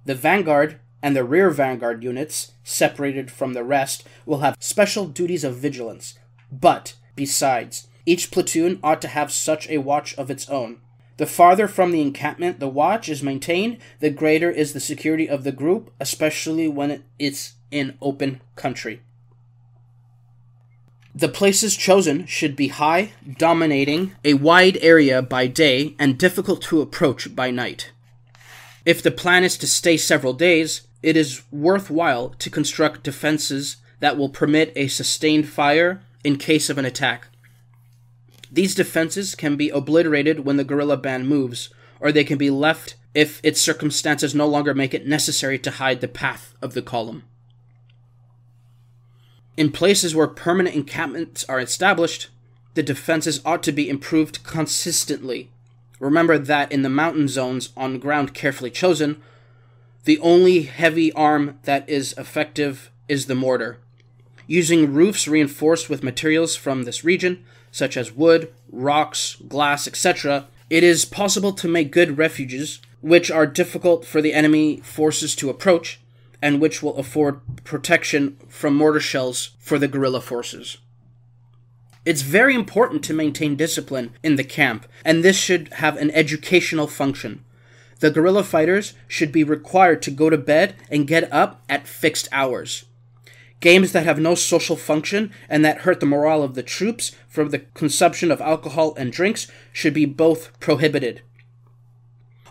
The 0.06 0.16
vanguard 0.16 0.80
and 1.04 1.16
the 1.16 1.24
rear 1.24 1.52
vanguard 1.52 2.04
units, 2.04 2.54
separated 2.64 3.30
from 3.30 3.54
the 3.54 3.64
rest, 3.64 4.06
will 4.26 4.40
have 4.40 4.58
special 4.60 5.06
duties 5.06 5.44
of 5.44 5.56
vigilance. 5.56 6.18
But, 6.52 6.96
besides, 7.16 7.88
each 8.08 8.32
platoon 8.32 8.80
ought 8.84 9.02
to 9.04 9.08
have 9.08 9.32
such 9.32 9.70
a 9.70 9.78
watch 9.78 10.16
of 10.16 10.32
its 10.32 10.50
own. 10.50 10.82
The 11.18 11.28
farther 11.28 11.68
from 11.68 11.92
the 11.92 12.02
encampment 12.02 12.60
the 12.60 12.68
watch 12.68 13.08
is 13.08 13.22
maintained, 13.22 13.78
the 14.00 14.10
greater 14.10 14.50
is 14.50 14.74
the 14.74 14.80
security 14.80 15.30
of 15.30 15.44
the 15.44 15.52
group, 15.52 15.94
especially 16.00 16.68
when 16.68 17.04
it's 17.20 17.54
in 17.70 17.98
open 18.02 18.42
country. 18.56 19.04
The 21.16 21.30
places 21.30 21.76
chosen 21.76 22.26
should 22.26 22.56
be 22.56 22.70
high, 22.70 23.12
dominating 23.38 24.16
a 24.26 24.34
wide 24.34 24.80
area 24.82 25.22
by 25.22 25.46
day 25.46 25.96
and 26.00 26.18
difficult 26.18 26.64
to 26.64 26.82
approach 26.82 27.36
by 27.36 27.52
night. 27.52 27.92
If 28.84 29.04
the 29.04 29.12
plan 29.12 29.44
is 29.44 29.56
to 29.60 29.68
stay 29.68 29.96
several 29.96 30.34
days, 30.34 30.88
it 31.04 31.16
is 31.16 31.44
worthwhile 31.52 32.30
to 32.40 32.50
construct 32.50 33.04
defenses 33.04 33.78
that 34.00 34.18
will 34.18 34.30
permit 34.30 34.74
a 34.76 34.88
sustained 34.88 35.48
fire 35.48 36.02
in 36.24 36.38
case 36.38 36.70
of 36.70 36.80
an 36.80 36.86
attack. 36.86 37.28
These 38.52 38.74
defenses 38.74 39.36
can 39.36 39.56
be 39.56 39.70
obliterated 39.70 40.46
when 40.46 40.58
the 40.58 40.64
guerrilla 40.64 40.98
band 40.98 41.28
moves, 41.28 41.70
or 42.00 42.12
they 42.12 42.24
can 42.24 42.40
be 42.40 42.50
left 42.50 42.96
if 43.14 43.40
its 43.44 43.62
circumstances 43.62 44.34
no 44.34 44.48
longer 44.48 44.74
make 44.74 44.94
it 44.94 45.06
necessary 45.06 45.60
to 45.60 45.72
hide 45.72 46.02
the 46.02 46.08
path 46.08 46.56
of 46.62 46.74
the 46.74 46.82
column. 46.82 47.24
In 49.56 49.72
places 49.72 50.16
where 50.16 50.28
permanent 50.28 50.76
encampments 50.76 51.46
are 51.48 51.60
established, 51.60 52.30
the 52.74 52.84
defenses 52.84 53.40
ought 53.46 53.62
to 53.64 53.72
be 53.72 53.90
improved 53.90 54.44
consistently. 54.44 55.50
Remember 56.00 56.40
that 56.40 56.72
in 56.72 56.82
the 56.82 56.90
mountain 56.90 57.28
zones 57.28 57.70
on 57.78 58.00
ground 58.00 58.34
carefully 58.34 58.72
chosen, 58.72 59.22
the 60.06 60.20
only 60.20 60.64
heavy 60.64 61.14
arm 61.14 61.60
that 61.64 61.88
is 61.88 62.14
effective 62.18 62.92
is 63.08 63.28
the 63.28 63.36
mortar. 63.36 63.78
Using 64.48 64.94
roofs 64.94 65.28
reinforced 65.28 65.90
with 65.90 66.04
materials 66.04 66.56
from 66.56 66.84
this 66.84 67.04
region, 67.04 67.46
such 67.72 67.96
as 67.96 68.12
wood, 68.12 68.52
rocks, 68.72 69.38
glass, 69.48 69.88
etc., 69.88 70.48
it 70.70 70.84
is 70.84 71.06
possible 71.06 71.54
to 71.54 71.68
make 71.68 71.92
good 71.92 72.18
refuges, 72.18 72.82
which 73.02 73.30
are 73.30 73.46
difficult 73.46 74.04
for 74.04 74.22
the 74.22 74.34
enemy 74.34 74.78
forces 74.78 75.36
to 75.36 75.50
approach, 75.50 76.00
and 76.44 76.60
which 76.60 76.84
will 76.84 76.98
afford 76.98 77.40
protection 77.64 78.36
from 78.50 78.76
mortar 78.76 79.00
shells 79.00 79.52
for 79.60 79.80
the 79.80 79.88
guerrilla 79.88 80.20
forces. 80.20 80.78
It's 82.06 82.22
very 82.22 82.54
important 82.54 83.02
to 83.06 83.14
maintain 83.14 83.56
discipline 83.56 84.12
in 84.22 84.36
the 84.36 84.44
camp, 84.44 84.86
and 85.06 85.24
this 85.24 85.38
should 85.38 85.70
have 85.76 85.96
an 85.96 86.12
educational 86.12 86.88
function. 86.88 87.46
The 88.02 88.12
guerrilla 88.12 88.44
fighters 88.44 88.94
should 89.08 89.32
be 89.32 89.46
required 89.46 90.02
to 90.02 90.12
go 90.12 90.30
to 90.30 90.38
bed 90.38 90.76
and 90.92 91.08
get 91.08 91.32
up 91.32 91.64
at 91.70 91.88
fixed 91.88 92.28
hours. 92.34 92.84
Games 93.62 93.94
that 93.94 94.04
have 94.04 94.20
no 94.20 94.36
social 94.36 94.76
function 94.76 95.32
and 95.48 95.64
that 95.64 95.80
hurt 95.80 96.02
the 96.02 96.06
morale 96.06 96.44
of 96.44 96.56
the 96.56 96.64
troops 96.64 97.14
from 97.30 97.52
the 97.52 97.60
consumption 97.60 98.32
of 98.32 98.42
alcohol 98.42 98.94
and 98.96 99.14
drinks 99.14 99.48
should 99.72 99.94
be 99.94 100.06
both 100.06 100.60
prohibited. 100.60 101.22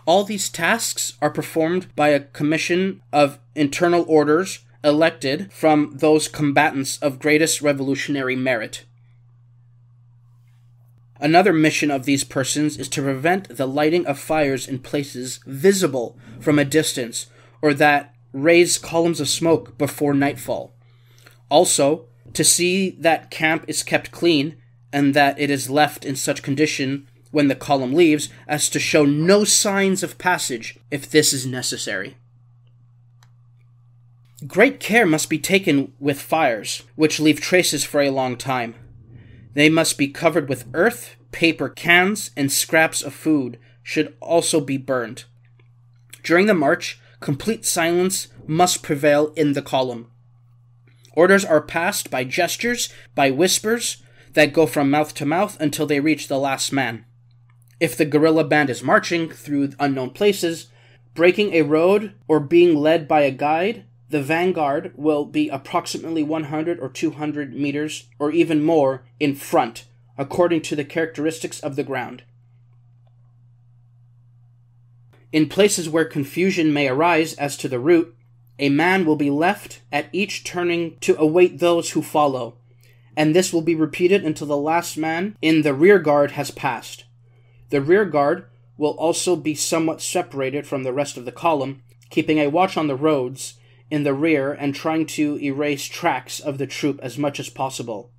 All 0.05 0.23
these 0.23 0.49
tasks 0.49 1.13
are 1.21 1.29
performed 1.29 1.93
by 1.95 2.09
a 2.09 2.19
commission 2.19 3.01
of 3.11 3.39
internal 3.55 4.03
orders 4.07 4.59
elected 4.83 5.51
from 5.53 5.93
those 5.95 6.27
combatants 6.27 6.97
of 6.97 7.19
greatest 7.19 7.61
revolutionary 7.61 8.35
merit. 8.35 8.83
Another 11.19 11.53
mission 11.53 11.89
of 11.89 12.03
these 12.03 12.25
persons 12.25 12.77
is 12.77 12.89
to 12.89 13.01
prevent 13.01 13.55
the 13.55 13.67
lighting 13.67 14.05
of 14.05 14.19
fires 14.19 14.67
in 14.67 14.79
places 14.79 15.39
visible 15.45 16.17
from 16.41 16.59
a 16.59 16.65
distance 16.65 17.27
or 17.61 17.73
that 17.73 18.13
raise 18.33 18.77
columns 18.77 19.21
of 19.21 19.29
smoke 19.29 19.77
before 19.77 20.13
nightfall. 20.13 20.73
Also, 21.49 22.07
to 22.33 22.43
see 22.43 22.89
that 22.99 23.31
camp 23.31 23.63
is 23.69 23.83
kept 23.83 24.11
clean 24.11 24.57
and 24.91 25.13
that 25.13 25.39
it 25.39 25.49
is 25.49 25.69
left 25.69 26.03
in 26.03 26.17
such 26.17 26.43
condition 26.43 27.07
when 27.33 27.47
the 27.47 27.55
column 27.55 27.93
leaves 27.95 28.29
as 28.47 28.69
to 28.69 28.79
show 28.79 29.05
no 29.05 29.43
signs 29.43 30.03
of 30.03 30.19
passage 30.19 30.77
if 30.91 31.09
this 31.09 31.33
is 31.33 31.47
necessary. 31.47 32.15
Great 34.45 34.79
care 34.79 35.07
must 35.07 35.31
be 35.31 35.39
taken 35.39 35.91
with 35.99 36.21
fires, 36.21 36.83
which 36.95 37.19
leave 37.19 37.41
traces 37.41 37.83
for 37.83 38.01
a 38.01 38.11
long 38.11 38.37
time. 38.37 38.75
They 39.55 39.67
must 39.67 39.97
be 39.97 40.09
covered 40.09 40.47
with 40.47 40.69
earth, 40.75 41.15
paper 41.31 41.69
cans, 41.69 42.29
and 42.37 42.51
scraps 42.51 43.01
of 43.01 43.15
food 43.15 43.57
should 43.81 44.13
also 44.19 44.61
be 44.61 44.77
burned. 44.77 45.23
During 46.23 46.45
the 46.45 46.53
march, 46.53 47.01
complete 47.19 47.65
silence 47.65 48.27
must 48.45 48.83
prevail 48.83 49.33
in 49.35 49.53
the 49.53 49.63
column. 49.63 50.11
Orders 51.13 51.43
are 51.43 51.61
passed 51.61 52.11
by 52.11 52.25
gestures, 52.25 52.89
by 53.15 53.31
whispers, 53.31 54.03
that 54.33 54.53
go 54.53 54.67
from 54.67 54.91
mouth 54.91 55.15
to 55.15 55.25
mouth 55.25 55.59
until 55.59 55.87
they 55.87 55.99
reach 55.99 56.27
the 56.27 56.37
last 56.37 56.71
man. 56.71 57.05
If 57.83 57.97
the 57.97 58.05
guerrilla 58.05 58.45
band 58.45 58.69
is 58.69 58.81
marching 58.81 59.29
through 59.29 59.73
unknown 59.77 60.11
places, 60.11 60.67
breaking 61.15 61.51
a 61.53 61.63
road, 61.63 62.13
or 62.29 62.39
being 62.39 62.77
led 62.77 63.09
by 63.09 63.23
a 63.23 63.29
guide, 63.29 63.83
the 64.09 64.21
vanguard 64.21 64.93
will 64.95 65.25
be 65.25 65.49
approximately 65.49 66.23
100 66.23 66.79
or 66.79 66.87
200 66.87 67.53
meters, 67.53 68.07
or 68.17 68.31
even 68.31 68.63
more, 68.63 69.03
in 69.19 69.35
front, 69.35 69.83
according 70.17 70.61
to 70.61 70.77
the 70.77 70.85
characteristics 70.85 71.59
of 71.59 71.75
the 71.75 71.83
ground. 71.83 72.23
In 75.33 75.49
places 75.49 75.89
where 75.89 76.05
confusion 76.05 76.71
may 76.71 76.87
arise 76.87 77.33
as 77.33 77.57
to 77.57 77.67
the 77.67 77.79
route, 77.81 78.15
a 78.59 78.69
man 78.69 79.03
will 79.03 79.17
be 79.17 79.29
left 79.29 79.81
at 79.91 80.07
each 80.13 80.45
turning 80.45 80.95
to 81.01 81.19
await 81.19 81.59
those 81.59 81.91
who 81.91 82.01
follow, 82.01 82.55
and 83.17 83.35
this 83.35 83.51
will 83.51 83.61
be 83.61 83.75
repeated 83.75 84.23
until 84.23 84.47
the 84.47 84.55
last 84.55 84.95
man 84.97 85.35
in 85.41 85.63
the 85.63 85.73
rear 85.73 85.99
guard 85.99 86.31
has 86.31 86.49
passed. 86.49 87.03
The 87.73 87.81
rear 87.81 88.05
guard 88.05 88.45
will 88.77 88.91
also 88.99 89.35
be 89.35 89.55
somewhat 89.55 89.99
separated 89.99 90.67
from 90.67 90.83
the 90.83 90.93
rest 90.93 91.17
of 91.17 91.25
the 91.25 91.31
column, 91.31 91.81
keeping 92.11 92.37
a 92.37 92.45
watch 92.45 92.77
on 92.77 92.85
the 92.85 92.95
roads 92.95 93.55
in 93.89 94.03
the 94.03 94.13
rear 94.13 94.53
and 94.53 94.75
trying 94.75 95.07
to 95.17 95.39
erase 95.39 95.85
tracks 95.85 96.39
of 96.39 96.59
the 96.59 96.67
troop 96.67 96.99
as 97.01 97.17
much 97.17 97.39
as 97.39 97.49
possible. 97.49 98.11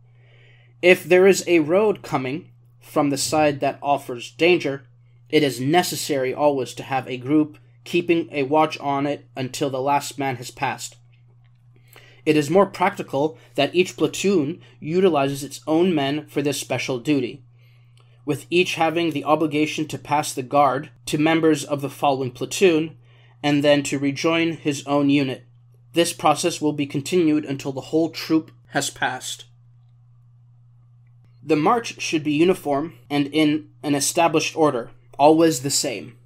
If 0.83 1.05
there 1.05 1.29
is 1.29 1.45
a 1.47 1.61
road 1.61 2.03
coming 2.03 2.51
from 2.81 3.11
the 3.11 3.17
side 3.17 3.61
that 3.61 3.79
offers 3.81 4.33
danger, 4.33 4.89
it 5.29 5.45
is 5.45 5.61
necessary 5.61 6.35
always 6.35 6.75
to 6.75 6.83
have 6.83 7.07
a 7.07 7.17
group 7.17 7.57
keeping 7.85 8.29
a 8.33 8.43
watch 8.43 8.77
on 8.81 9.07
it 9.07 9.29
until 9.37 9.71
the 9.71 9.81
last 9.81 10.19
man 10.19 10.35
has 10.35 10.51
passed. 10.51 10.97
It 12.27 12.37
is 12.37 12.51
more 12.51 12.67
practical 12.67 13.39
that 13.55 13.73
each 13.73 13.97
platoon 13.97 14.61
utilizes 14.81 15.45
its 15.45 15.61
own 15.69 15.95
men 15.95 16.27
for 16.27 16.43
this 16.43 16.59
special 16.59 16.99
duty, 16.99 17.45
with 18.25 18.47
each 18.51 18.75
having 18.77 19.11
the 19.11 19.25
obligation 19.25 19.87
to 19.89 19.99
pass 19.99 20.33
the 20.33 20.43
guard 20.43 20.91
to 21.07 21.18
members 21.18 21.64
of 21.64 21.81
the 21.81 21.91
following 21.91 22.31
platoon 22.31 22.97
and 23.43 23.62
then 23.62 23.83
to 23.83 23.99
rejoin 23.99 24.53
his 24.53 24.87
own 24.87 25.11
unit. 25.11 25.45
This 25.93 26.12
process 26.12 26.61
will 26.61 26.72
be 26.72 26.87
continued 26.87 27.45
until 27.45 27.72
the 27.72 27.81
whole 27.81 28.11
troop 28.11 28.51
has 28.68 28.91
passed. 28.91 29.45
The 31.43 31.57
march 31.57 32.01
should 32.01 32.25
be 32.25 32.33
uniform 32.33 32.95
and 33.11 33.27
in 33.27 33.68
an 33.83 33.95
established 33.95 34.57
order, 34.57 34.91
always 35.18 35.61
the 35.61 35.70
same. 35.70 36.16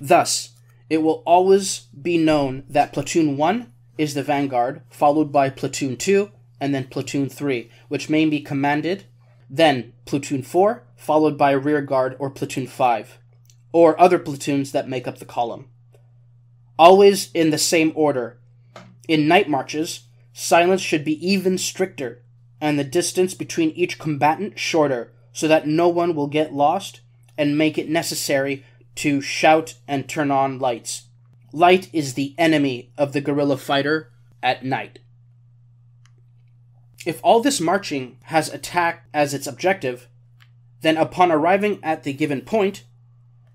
Thus, 0.00 0.50
it 0.90 0.98
will 0.98 1.22
always 1.26 1.86
be 2.00 2.18
known 2.18 2.64
that 2.68 2.92
platoon 2.92 3.36
1 3.36 3.72
is 3.96 4.14
the 4.14 4.22
vanguard, 4.22 4.82
followed 4.90 5.32
by 5.32 5.50
platoon 5.50 5.96
2 5.96 6.30
and 6.60 6.74
then 6.74 6.84
platoon 6.84 7.28
3, 7.28 7.70
which 7.88 8.10
may 8.10 8.26
be 8.26 8.40
commanded, 8.40 9.04
then 9.48 9.92
platoon 10.04 10.42
4, 10.42 10.84
followed 10.98 11.38
by 11.38 11.52
a 11.52 11.58
rear 11.58 11.80
guard 11.80 12.16
or 12.18 12.28
platoon 12.28 12.66
5, 12.66 13.18
or 13.72 13.98
other 13.98 14.18
platoons 14.18 14.72
that 14.72 14.88
make 14.88 15.08
up 15.08 15.18
the 15.18 15.24
column. 15.24 15.68
Always 16.78 17.30
in 17.32 17.50
the 17.50 17.56
same 17.56 17.92
order, 17.94 18.38
in 19.06 19.26
night 19.26 19.48
marches, 19.48 20.00
silence 20.32 20.82
should 20.82 21.04
be 21.04 21.26
even 21.26 21.56
stricter, 21.56 22.22
and 22.60 22.78
the 22.78 22.84
distance 22.84 23.32
between 23.32 23.70
each 23.70 23.98
combatant 23.98 24.58
shorter, 24.58 25.12
so 25.32 25.46
that 25.48 25.66
no 25.66 25.88
one 25.88 26.14
will 26.14 26.26
get 26.26 26.52
lost 26.52 27.00
and 27.38 27.56
make 27.56 27.78
it 27.78 27.88
necessary 27.88 28.64
to 28.96 29.20
shout 29.20 29.74
and 29.86 30.08
turn 30.08 30.30
on 30.30 30.58
lights. 30.58 31.04
Light 31.52 31.88
is 31.92 32.14
the 32.14 32.34
enemy 32.36 32.92
of 32.98 33.12
the 33.12 33.20
guerrilla 33.20 33.56
fighter 33.56 34.10
at 34.42 34.64
night. 34.64 34.98
If 37.06 37.20
all 37.22 37.40
this 37.40 37.60
marching 37.60 38.18
has 38.24 38.52
attack 38.52 39.06
as 39.14 39.32
its 39.32 39.46
objective, 39.46 40.08
then 40.80 40.96
upon 40.96 41.32
arriving 41.32 41.78
at 41.82 42.02
the 42.02 42.12
given 42.12 42.40
point, 42.40 42.84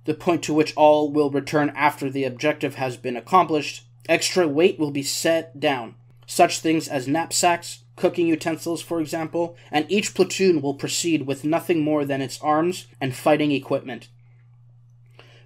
the 0.06 0.14
point 0.14 0.44
to 0.44 0.54
which 0.54 0.76
all 0.76 1.12
will 1.12 1.30
return 1.30 1.72
after 1.76 2.10
the 2.10 2.26
objective 2.26 2.76
has 2.76 2.98
been 2.98 3.16
accomplished, 3.16 3.86
Extra 4.10 4.48
weight 4.48 4.78
will 4.78 4.92
be 4.92 5.04
set 5.04 5.60
down, 5.60 5.96
such 6.26 6.60
things 6.60 6.88
as 6.88 7.08
knapsacks, 7.08 7.80
cooking 7.96 8.28
utensils, 8.28 8.82
for 8.82 9.00
example, 9.00 9.56
and 9.72 9.90
each 9.90 10.14
platoon 10.14 10.62
will 10.62 10.74
proceed 10.74 11.26
with 11.26 11.46
nothing 11.46 11.80
more 11.80 12.04
than 12.04 12.22
its 12.22 12.42
arms 12.42 12.88
and 13.00 13.16
fighting 13.16 13.52
equipment. 13.52 14.10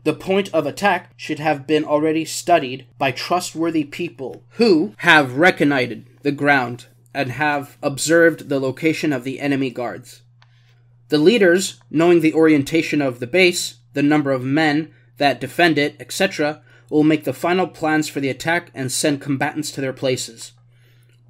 The 0.04 0.14
point 0.14 0.52
of 0.54 0.66
attack 0.66 1.12
should 1.18 1.40
have 1.40 1.68
been 1.68 1.84
already 1.84 2.26
studied 2.26 2.88
by 2.98 3.12
trustworthy 3.12 3.84
people 3.84 4.44
who 4.52 4.94
have 4.98 5.38
reconnoitered 5.38 6.06
the 6.24 6.32
ground 6.32 6.88
and 7.14 7.32
have 7.32 7.78
observed 7.84 8.50
the 8.50 8.60
location 8.60 9.12
of 9.12 9.24
the 9.24 9.40
enemy 9.40 9.70
guards. 9.70 10.22
The 11.10 11.18
leaders, 11.18 11.80
knowing 11.90 12.20
the 12.20 12.34
orientation 12.34 13.02
of 13.02 13.20
the 13.20 13.28
base, 13.28 13.76
the 13.94 14.04
number 14.04 14.32
of 14.32 14.44
men 14.44 14.92
that 15.18 15.40
defend 15.40 15.78
it, 15.78 15.96
etc., 16.00 16.62
will 16.90 17.04
make 17.04 17.24
the 17.24 17.34
final 17.34 17.68
plans 17.68 18.10
for 18.10 18.20
the 18.20 18.30
attack 18.30 18.72
and 18.74 18.92
send 18.92 19.22
combatants 19.22 19.72
to 19.72 19.82
their 19.82 19.94
places. 19.94 20.52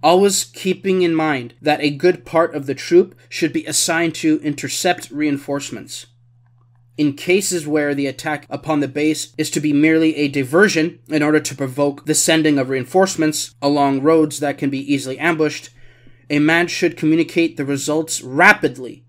Always 0.04 0.46
keeping 0.46 1.02
in 1.02 1.16
mind 1.16 1.56
that 1.62 1.82
a 1.82 1.90
good 1.90 2.26
part 2.26 2.56
of 2.56 2.66
the 2.66 2.76
troop 2.76 3.16
should 3.30 3.54
be 3.54 3.66
assigned 3.66 4.16
to 4.16 4.40
intercept 4.42 5.10
reinforcements. 5.10 6.08
In 6.98 7.14
cases 7.14 7.68
where 7.68 7.94
the 7.94 8.08
attack 8.08 8.48
upon 8.50 8.80
the 8.80 8.88
base 8.88 9.34
is 9.38 9.52
to 9.52 9.60
be 9.60 9.74
merely 9.74 10.16
a 10.16 10.28
diversion 10.28 11.00
in 11.08 11.22
order 11.22 11.40
to 11.40 11.56
provoke 11.56 12.06
the 12.06 12.16
sending 12.16 12.58
of 12.58 12.70
reinforcements 12.70 13.54
along 13.62 14.02
roads 14.02 14.40
that 14.40 14.58
can 14.58 14.72
be 14.72 14.92
easily 14.92 15.20
ambushed, 15.20 15.70
a 16.30 16.40
man 16.40 16.68
should 16.68 16.98
communicate 16.98 17.58
the 17.58 17.66
results 17.66 18.22
rapidly 18.22 19.07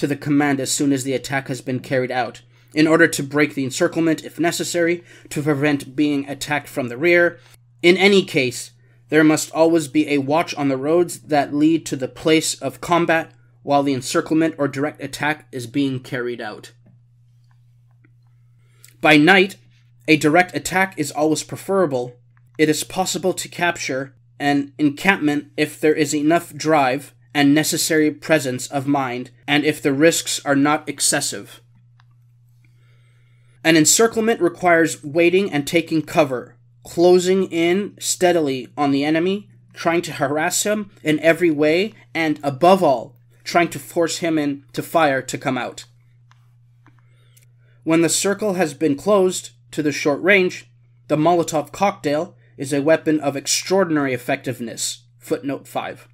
to 0.00 0.06
the 0.06 0.16
command 0.16 0.60
as 0.60 0.72
soon 0.72 0.94
as 0.94 1.04
the 1.04 1.12
attack 1.12 1.48
has 1.48 1.60
been 1.60 1.78
carried 1.78 2.10
out 2.10 2.40
in 2.72 2.86
order 2.86 3.06
to 3.06 3.22
break 3.22 3.54
the 3.54 3.64
encirclement 3.64 4.24
if 4.24 4.40
necessary, 4.40 5.04
to 5.28 5.42
prevent 5.42 5.94
being 5.94 6.26
attacked 6.26 6.68
from 6.68 6.88
the 6.88 6.96
rear. 6.96 7.38
In 7.82 7.98
any 7.98 8.24
case, 8.24 8.70
there 9.10 9.22
must 9.22 9.52
always 9.52 9.88
be 9.88 10.08
a 10.08 10.18
watch 10.18 10.54
on 10.54 10.68
the 10.68 10.78
roads 10.78 11.20
that 11.20 11.52
lead 11.52 11.84
to 11.84 11.96
the 11.96 12.08
place 12.08 12.54
of 12.62 12.80
combat 12.80 13.32
while 13.62 13.82
the 13.82 13.92
encirclement 13.92 14.54
or 14.56 14.68
direct 14.68 15.02
attack 15.02 15.46
is 15.52 15.66
being 15.66 16.00
carried 16.00 16.40
out. 16.40 16.72
By 19.02 19.18
night, 19.18 19.56
a 20.08 20.16
direct 20.16 20.56
attack 20.56 20.94
is 20.96 21.12
always 21.12 21.42
preferable. 21.42 22.16
It 22.56 22.70
is 22.70 22.84
possible 22.84 23.34
to 23.34 23.48
capture 23.48 24.14
an 24.38 24.72
encampment 24.78 25.50
if 25.58 25.78
there 25.78 25.94
is 25.94 26.14
enough 26.14 26.54
drive 26.54 27.14
and 27.34 27.54
necessary 27.54 28.10
presence 28.10 28.66
of 28.68 28.86
mind, 28.86 29.30
and 29.46 29.64
if 29.64 29.80
the 29.80 29.92
risks 29.92 30.40
are 30.44 30.56
not 30.56 30.88
excessive. 30.88 31.60
An 33.62 33.76
encirclement 33.76 34.40
requires 34.40 35.04
waiting 35.04 35.52
and 35.52 35.66
taking 35.66 36.02
cover, 36.02 36.56
closing 36.84 37.44
in 37.52 37.94
steadily 38.00 38.68
on 38.76 38.90
the 38.90 39.04
enemy, 39.04 39.50
trying 39.74 40.02
to 40.02 40.12
harass 40.12 40.64
him 40.64 40.90
in 41.02 41.20
every 41.20 41.50
way, 41.50 41.94
and 42.14 42.40
above 42.42 42.82
all, 42.82 43.16
trying 43.44 43.68
to 43.68 43.78
force 43.78 44.18
him 44.18 44.38
in 44.38 44.64
to 44.72 44.82
fire 44.82 45.22
to 45.22 45.38
come 45.38 45.58
out. 45.58 45.84
When 47.84 48.02
the 48.02 48.08
circle 48.08 48.54
has 48.54 48.74
been 48.74 48.96
closed 48.96 49.50
to 49.72 49.82
the 49.82 49.92
short 49.92 50.22
range, 50.22 50.70
the 51.08 51.16
Molotov 51.16 51.72
cocktail 51.72 52.36
is 52.56 52.72
a 52.72 52.82
weapon 52.82 53.20
of 53.20 53.36
extraordinary 53.36 54.12
effectiveness. 54.12 55.04
Footnote 55.18 55.66
5. 55.66 56.08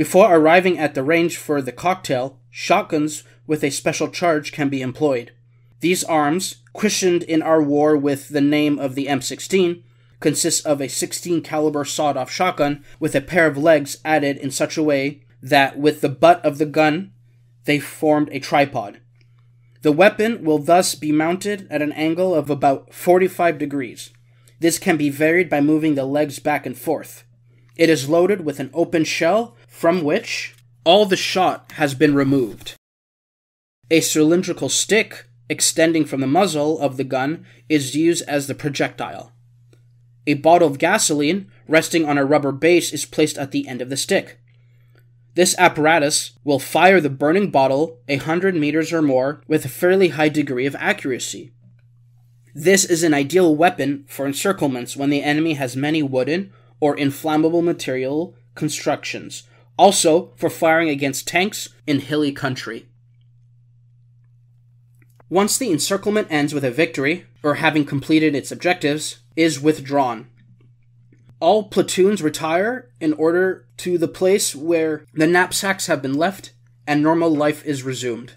Before 0.00 0.34
arriving 0.34 0.78
at 0.78 0.94
the 0.94 1.02
range 1.02 1.36
for 1.36 1.60
the 1.60 1.72
cocktail, 1.72 2.38
shotguns 2.48 3.22
with 3.46 3.62
a 3.62 3.68
special 3.68 4.08
charge 4.08 4.50
can 4.50 4.70
be 4.70 4.80
employed. 4.80 5.32
These 5.80 6.04
arms, 6.04 6.62
christened 6.72 7.22
in 7.24 7.42
our 7.42 7.62
war 7.62 7.98
with 7.98 8.30
the 8.30 8.40
name 8.40 8.78
of 8.78 8.94
the 8.94 9.08
M16, 9.08 9.82
consist 10.18 10.64
of 10.64 10.80
a 10.80 10.88
16 10.88 11.42
caliber 11.42 11.84
sawed-off 11.84 12.30
shotgun 12.30 12.82
with 12.98 13.14
a 13.14 13.20
pair 13.20 13.46
of 13.46 13.58
legs 13.58 13.98
added 14.02 14.38
in 14.38 14.50
such 14.50 14.78
a 14.78 14.82
way 14.82 15.20
that 15.42 15.78
with 15.78 16.00
the 16.00 16.08
butt 16.08 16.42
of 16.46 16.56
the 16.56 16.64
gun 16.64 17.12
they 17.66 17.78
formed 17.78 18.30
a 18.32 18.40
tripod. 18.40 19.02
The 19.82 19.92
weapon 19.92 20.42
will 20.42 20.60
thus 20.60 20.94
be 20.94 21.12
mounted 21.12 21.66
at 21.70 21.82
an 21.82 21.92
angle 21.92 22.34
of 22.34 22.48
about 22.48 22.94
45 22.94 23.58
degrees. 23.58 24.14
This 24.60 24.78
can 24.78 24.96
be 24.96 25.10
varied 25.10 25.50
by 25.50 25.60
moving 25.60 25.94
the 25.94 26.06
legs 26.06 26.38
back 26.38 26.64
and 26.64 26.78
forth. 26.78 27.24
It 27.76 27.90
is 27.90 28.08
loaded 28.08 28.46
with 28.46 28.60
an 28.60 28.70
open 28.72 29.04
shell 29.04 29.56
from 29.80 30.02
which 30.02 30.54
all 30.84 31.06
the 31.06 31.16
shot 31.16 31.72
has 31.76 31.94
been 31.94 32.14
removed. 32.14 32.74
A 33.90 34.02
cylindrical 34.02 34.68
stick 34.68 35.26
extending 35.48 36.04
from 36.04 36.20
the 36.20 36.26
muzzle 36.26 36.78
of 36.80 36.98
the 36.98 37.02
gun 37.16 37.46
is 37.66 37.96
used 37.96 38.22
as 38.28 38.46
the 38.46 38.54
projectile. 38.54 39.32
A 40.26 40.34
bottle 40.34 40.68
of 40.68 40.78
gasoline 40.78 41.50
resting 41.66 42.04
on 42.04 42.18
a 42.18 42.26
rubber 42.26 42.52
base 42.52 42.92
is 42.92 43.06
placed 43.06 43.38
at 43.38 43.52
the 43.52 43.66
end 43.66 43.80
of 43.80 43.88
the 43.88 43.96
stick. 43.96 44.38
This 45.34 45.56
apparatus 45.56 46.32
will 46.44 46.58
fire 46.58 47.00
the 47.00 47.08
burning 47.08 47.50
bottle 47.50 48.00
a 48.06 48.16
hundred 48.16 48.54
meters 48.54 48.92
or 48.92 49.00
more 49.00 49.40
with 49.48 49.64
a 49.64 49.70
fairly 49.70 50.08
high 50.08 50.28
degree 50.28 50.66
of 50.66 50.76
accuracy. 50.76 51.52
This 52.54 52.84
is 52.84 53.02
an 53.02 53.14
ideal 53.14 53.56
weapon 53.56 54.04
for 54.08 54.28
encirclements 54.28 54.94
when 54.94 55.08
the 55.08 55.22
enemy 55.22 55.54
has 55.54 55.74
many 55.74 56.02
wooden 56.02 56.52
or 56.80 56.94
inflammable 56.94 57.62
material 57.62 58.34
constructions, 58.54 59.44
also 59.80 60.30
for 60.36 60.50
firing 60.50 60.90
against 60.90 61.26
tanks 61.26 61.70
in 61.86 62.00
hilly 62.00 62.32
country. 62.32 62.86
Once 65.30 65.56
the 65.56 65.72
encirclement 65.72 66.28
ends 66.30 66.52
with 66.52 66.62
a 66.62 66.70
victory, 66.70 67.24
or 67.42 67.54
having 67.54 67.86
completed 67.86 68.34
its 68.34 68.52
objectives, 68.52 69.20
is 69.36 69.58
withdrawn. 69.58 70.28
All 71.40 71.62
platoons 71.62 72.20
retire 72.20 72.90
in 73.00 73.14
order 73.14 73.66
to 73.78 73.96
the 73.96 74.06
place 74.06 74.54
where 74.54 75.06
the 75.14 75.26
knapsacks 75.26 75.86
have 75.86 76.02
been 76.02 76.14
left 76.14 76.52
and 76.86 77.02
normal 77.02 77.34
life 77.34 77.64
is 77.64 77.82
resumed. 77.82 78.34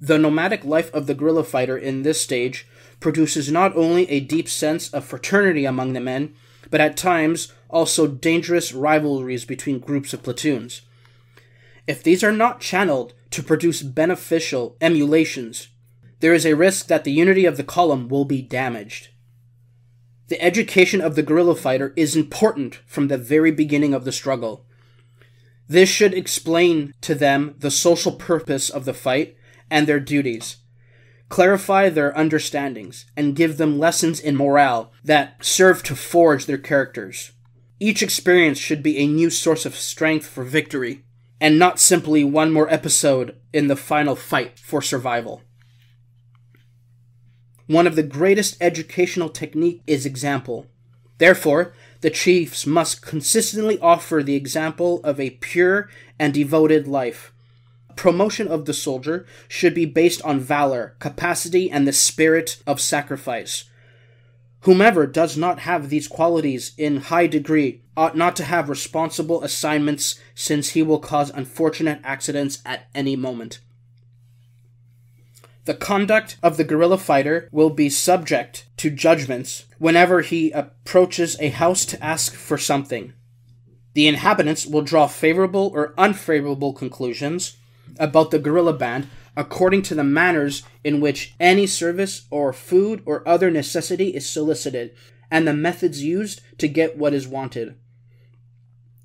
The 0.00 0.18
nomadic 0.18 0.64
life 0.64 0.94
of 0.94 1.08
the 1.08 1.14
guerrilla 1.14 1.42
fighter 1.42 1.76
in 1.76 2.04
this 2.04 2.20
stage 2.20 2.68
produces 3.00 3.50
not 3.50 3.74
only 3.74 4.08
a 4.08 4.20
deep 4.20 4.48
sense 4.48 4.88
of 4.90 5.04
fraternity 5.04 5.64
among 5.64 5.94
the 5.94 6.00
men, 6.00 6.32
but 6.70 6.80
at 6.80 6.96
times 6.96 7.52
also 7.68 8.06
dangerous 8.06 8.72
rivalries 8.72 9.44
between 9.44 9.78
groups 9.78 10.12
of 10.12 10.22
platoons. 10.22 10.82
If 11.86 12.02
these 12.02 12.22
are 12.22 12.32
not 12.32 12.60
channeled 12.60 13.14
to 13.30 13.42
produce 13.42 13.82
beneficial 13.82 14.76
emulations, 14.80 15.68
there 16.20 16.34
is 16.34 16.46
a 16.46 16.54
risk 16.54 16.86
that 16.86 17.04
the 17.04 17.12
unity 17.12 17.44
of 17.44 17.56
the 17.56 17.64
column 17.64 18.08
will 18.08 18.24
be 18.24 18.42
damaged. 18.42 19.08
The 20.28 20.40
education 20.40 21.00
of 21.00 21.16
the 21.16 21.22
guerrilla 21.22 21.56
fighter 21.56 21.92
is 21.96 22.14
important 22.14 22.76
from 22.86 23.08
the 23.08 23.18
very 23.18 23.50
beginning 23.50 23.94
of 23.94 24.04
the 24.04 24.12
struggle. 24.12 24.64
This 25.66 25.88
should 25.88 26.14
explain 26.14 26.94
to 27.00 27.14
them 27.14 27.54
the 27.58 27.70
social 27.70 28.12
purpose 28.12 28.70
of 28.70 28.84
the 28.84 28.94
fight 28.94 29.36
and 29.70 29.86
their 29.86 30.00
duties, 30.00 30.56
clarify 31.30 31.88
their 31.88 32.16
understandings, 32.18 33.06
and 33.16 33.34
give 33.34 33.56
them 33.56 33.78
lessons 33.78 34.20
in 34.20 34.36
morale 34.36 34.92
that 35.02 35.42
serve 35.42 35.82
to 35.84 35.96
forge 35.96 36.44
their 36.44 36.58
characters. 36.58 37.32
Each 37.78 38.02
experience 38.02 38.58
should 38.58 38.82
be 38.82 38.98
a 38.98 39.06
new 39.06 39.30
source 39.30 39.64
of 39.64 39.74
strength 39.74 40.26
for 40.26 40.44
victory, 40.44 41.04
and 41.40 41.58
not 41.58 41.80
simply 41.80 42.22
one 42.22 42.52
more 42.52 42.70
episode 42.70 43.36
in 43.54 43.68
the 43.68 43.76
final 43.76 44.14
fight 44.14 44.58
for 44.58 44.82
survival. 44.82 45.40
One 47.66 47.86
of 47.86 47.96
the 47.96 48.02
greatest 48.02 48.56
educational 48.60 49.28
technique 49.28 49.80
is 49.86 50.04
example. 50.04 50.66
Therefore, 51.18 51.72
the 52.00 52.10
chiefs 52.10 52.66
must 52.66 53.02
consistently 53.02 53.78
offer 53.78 54.22
the 54.22 54.34
example 54.34 55.00
of 55.04 55.20
a 55.20 55.30
pure 55.30 55.88
and 56.18 56.34
devoted 56.34 56.88
life. 56.88 57.32
Promotion 58.00 58.48
of 58.48 58.64
the 58.64 58.72
soldier 58.72 59.26
should 59.46 59.74
be 59.74 59.84
based 59.84 60.22
on 60.22 60.40
valor, 60.40 60.96
capacity, 61.00 61.70
and 61.70 61.86
the 61.86 61.92
spirit 61.92 62.56
of 62.66 62.80
sacrifice. 62.80 63.64
Whomever 64.60 65.06
does 65.06 65.36
not 65.36 65.58
have 65.58 65.90
these 65.90 66.08
qualities 66.08 66.72
in 66.78 66.96
high 66.96 67.26
degree 67.26 67.82
ought 67.98 68.16
not 68.16 68.36
to 68.36 68.44
have 68.44 68.70
responsible 68.70 69.44
assignments 69.44 70.18
since 70.34 70.70
he 70.70 70.82
will 70.82 70.98
cause 70.98 71.28
unfortunate 71.28 72.00
accidents 72.02 72.62
at 72.64 72.86
any 72.94 73.16
moment. 73.16 73.60
The 75.66 75.74
conduct 75.74 76.38
of 76.42 76.56
the 76.56 76.64
guerrilla 76.64 76.96
fighter 76.96 77.50
will 77.52 77.68
be 77.68 77.90
subject 77.90 78.64
to 78.78 78.88
judgments 78.88 79.66
whenever 79.78 80.22
he 80.22 80.52
approaches 80.52 81.36
a 81.38 81.50
house 81.50 81.84
to 81.84 82.02
ask 82.02 82.32
for 82.32 82.56
something. 82.56 83.12
The 83.92 84.08
inhabitants 84.08 84.64
will 84.64 84.80
draw 84.80 85.06
favorable 85.06 85.70
or 85.74 85.92
unfavorable 85.98 86.72
conclusions 86.72 87.58
about 87.98 88.30
the 88.30 88.38
guerrilla 88.38 88.72
band 88.72 89.08
according 89.36 89.82
to 89.82 89.94
the 89.94 90.04
manners 90.04 90.62
in 90.84 91.00
which 91.00 91.34
any 91.38 91.66
service 91.66 92.26
or 92.30 92.52
food 92.52 93.02
or 93.06 93.26
other 93.26 93.50
necessity 93.50 94.08
is 94.08 94.28
solicited 94.28 94.94
and 95.30 95.46
the 95.46 95.52
methods 95.52 96.02
used 96.02 96.40
to 96.58 96.68
get 96.68 96.98
what 96.98 97.14
is 97.14 97.28
wanted. 97.28 97.76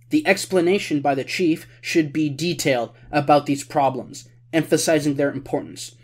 The 0.10 0.26
explanation 0.28 1.02
by 1.02 1.16
the 1.16 1.24
chief 1.24 1.68
should 1.82 2.12
be 2.12 2.30
detailed 2.30 2.92
about 3.12 3.46
these 3.46 3.64
problems, 3.64 4.28
emphasizing 4.54 5.16
their 5.16 5.32
importance. 5.32 5.96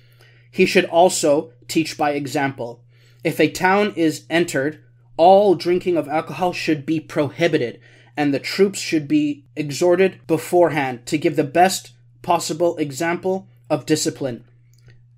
He 0.52 0.66
should 0.66 0.86
also 0.86 1.54
teach 1.68 1.98
by 1.98 2.12
example. 2.12 2.84
If 3.24 3.40
a 3.40 3.50
town 3.50 3.94
is 3.96 4.26
entered, 4.30 4.84
all 5.18 5.56
drinking 5.56 5.98
of 5.98 6.08
alcohol 6.08 6.54
should 6.54 6.86
be 6.86 7.00
prohibited, 7.00 7.80
and 8.18 8.34
the 8.34 8.40
troops 8.40 8.80
should 8.80 9.08
be 9.08 9.46
exhorted 9.56 10.20
beforehand 10.28 11.06
to 11.06 11.18
give 11.18 11.36
the 11.36 11.44
best 11.44 11.94
possible 12.22 12.78
example 12.78 13.48
of 13.70 13.86
discipline. 13.86 14.44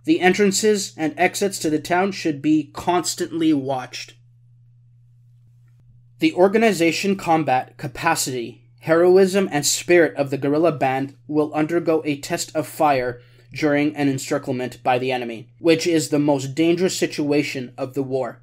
The 0.05 0.19
entrances 0.19 0.93
and 0.97 1.13
exits 1.17 1.59
to 1.59 1.69
the 1.69 1.79
town 1.79 2.11
should 2.11 2.41
be 2.41 2.71
constantly 2.73 3.53
watched. 3.53 4.15
The 6.19 6.33
organization, 6.33 7.15
combat, 7.15 7.77
capacity, 7.77 8.63
heroism, 8.81 9.47
and 9.51 9.65
spirit 9.65 10.15
of 10.15 10.29
the 10.29 10.37
guerrilla 10.37 10.71
band 10.71 11.15
will 11.27 11.53
undergo 11.53 12.01
a 12.05 12.17
test 12.17 12.53
of 12.55 12.67
fire 12.67 13.21
during 13.53 13.95
an 13.95 14.09
encirclement 14.09 14.81
by 14.83 14.97
the 14.97 15.11
enemy, 15.11 15.49
which 15.59 15.87
is 15.87 16.09
the 16.09 16.19
most 16.19 16.55
dangerous 16.55 16.97
situation 16.97 17.73
of 17.77 17.93
the 17.93 18.03
war. 18.03 18.41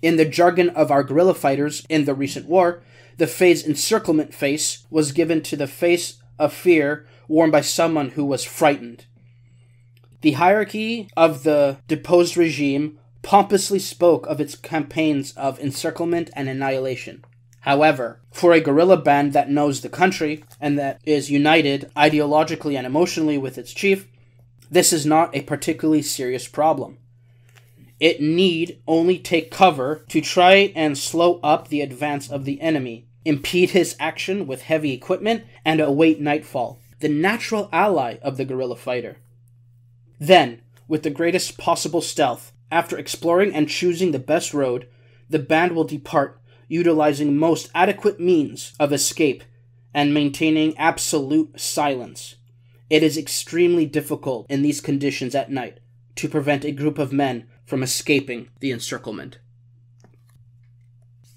In 0.00 0.16
the 0.16 0.24
jargon 0.24 0.70
of 0.70 0.90
our 0.90 1.02
guerrilla 1.02 1.34
fighters 1.34 1.84
in 1.88 2.04
the 2.04 2.14
recent 2.14 2.46
war, 2.46 2.82
the 3.18 3.26
phase 3.26 3.66
encirclement 3.66 4.32
face 4.32 4.86
was 4.90 5.12
given 5.12 5.42
to 5.42 5.56
the 5.56 5.66
face 5.66 6.22
of 6.38 6.52
fear 6.52 7.06
worn 7.28 7.50
by 7.50 7.60
someone 7.60 8.10
who 8.10 8.24
was 8.24 8.42
frightened. 8.44 9.06
The 10.22 10.32
hierarchy 10.32 11.08
of 11.16 11.44
the 11.44 11.78
deposed 11.86 12.36
regime 12.36 12.98
pompously 13.22 13.78
spoke 13.78 14.26
of 14.26 14.40
its 14.40 14.56
campaigns 14.56 15.32
of 15.32 15.60
encirclement 15.60 16.30
and 16.34 16.48
annihilation. 16.48 17.24
However, 17.60 18.20
for 18.32 18.52
a 18.52 18.60
guerrilla 18.60 18.96
band 18.96 19.32
that 19.34 19.50
knows 19.50 19.80
the 19.80 19.88
country 19.88 20.42
and 20.60 20.78
that 20.78 21.00
is 21.04 21.30
united 21.30 21.90
ideologically 21.96 22.76
and 22.76 22.86
emotionally 22.86 23.36
with 23.36 23.58
its 23.58 23.72
chief, 23.72 24.08
this 24.70 24.92
is 24.92 25.04
not 25.04 25.34
a 25.36 25.42
particularly 25.42 26.02
serious 26.02 26.48
problem. 26.48 26.98
It 28.00 28.20
need 28.20 28.80
only 28.86 29.18
take 29.18 29.50
cover 29.50 30.04
to 30.08 30.20
try 30.20 30.72
and 30.74 30.96
slow 30.96 31.40
up 31.42 31.68
the 31.68 31.80
advance 31.80 32.30
of 32.30 32.44
the 32.44 32.60
enemy, 32.60 33.08
impede 33.24 33.70
his 33.70 33.96
action 33.98 34.46
with 34.46 34.62
heavy 34.62 34.92
equipment, 34.92 35.44
and 35.64 35.80
await 35.80 36.20
nightfall, 36.20 36.78
the 37.00 37.08
natural 37.08 37.68
ally 37.72 38.16
of 38.22 38.36
the 38.36 38.44
guerrilla 38.44 38.76
fighter. 38.76 39.18
Then, 40.18 40.62
with 40.88 41.02
the 41.02 41.10
greatest 41.10 41.58
possible 41.58 42.00
stealth, 42.00 42.52
after 42.70 42.98
exploring 42.98 43.54
and 43.54 43.68
choosing 43.68 44.12
the 44.12 44.18
best 44.18 44.52
road, 44.52 44.88
the 45.30 45.38
band 45.38 45.72
will 45.72 45.84
depart, 45.84 46.40
utilizing 46.66 47.36
most 47.36 47.70
adequate 47.74 48.18
means 48.18 48.72
of 48.80 48.92
escape 48.92 49.44
and 49.94 50.12
maintaining 50.12 50.76
absolute 50.76 51.58
silence. 51.58 52.36
It 52.90 53.02
is 53.02 53.18
extremely 53.18 53.86
difficult 53.86 54.46
in 54.50 54.62
these 54.62 54.80
conditions 54.80 55.34
at 55.34 55.50
night 55.50 55.80
to 56.16 56.28
prevent 56.28 56.64
a 56.64 56.72
group 56.72 56.98
of 56.98 57.12
men 57.12 57.46
from 57.64 57.82
escaping 57.82 58.48
the 58.60 58.72
encirclement. 58.72 59.38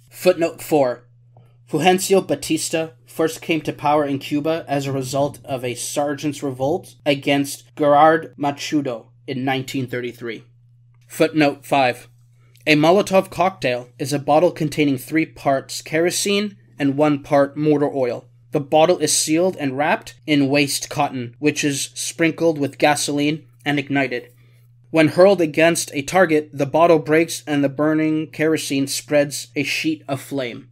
Footnote 0.10 0.62
4 0.62 1.04
Fulgencio 1.72 2.20
Batista 2.28 2.90
first 3.06 3.42
came 3.42 3.62
to 3.62 3.72
power 3.72 4.06
in 4.06 4.20
Cuba 4.20 4.66
as 4.68 4.86
a 4.86 4.92
result 4.92 5.40
of 5.46 5.64
a 5.64 5.74
sergeant's 5.74 6.44
revolt 6.44 6.96
against 7.06 7.74
Gerard 7.78 8.34
Machado 8.36 9.12
in 9.26 9.46
1933. 9.46 10.44
Footnote 11.08 11.66
5 11.66 12.10
A 12.68 12.76
Molotov 12.76 13.30
cocktail 13.30 13.88
is 13.98 14.12
a 14.12 14.20
bottle 14.20 14.52
containing 14.52 14.98
three 14.98 15.26
parts 15.26 15.82
kerosene 15.82 16.58
and 16.78 16.98
one 16.98 17.24
part 17.24 17.56
motor 17.56 17.90
oil. 17.90 18.26
The 18.52 18.60
bottle 18.60 18.98
is 18.98 19.18
sealed 19.18 19.56
and 19.56 19.78
wrapped 19.78 20.16
in 20.28 20.50
waste 20.50 20.90
cotton, 20.90 21.38
which 21.40 21.64
is 21.64 21.92
sprinkled 21.94 22.60
with 22.60 22.80
gasoline 22.80 23.48
and 23.64 23.80
ignited. 23.80 24.34
When 24.90 25.08
hurled 25.08 25.40
against 25.40 25.90
a 25.94 26.02
target, 26.02 26.50
the 26.52 26.66
bottle 26.66 27.00
breaks 27.00 27.46
and 27.48 27.64
the 27.64 27.70
burning 27.70 28.28
kerosene 28.28 28.88
spreads 28.88 29.48
a 29.56 29.64
sheet 29.64 30.04
of 30.10 30.20
flame. 30.20 30.71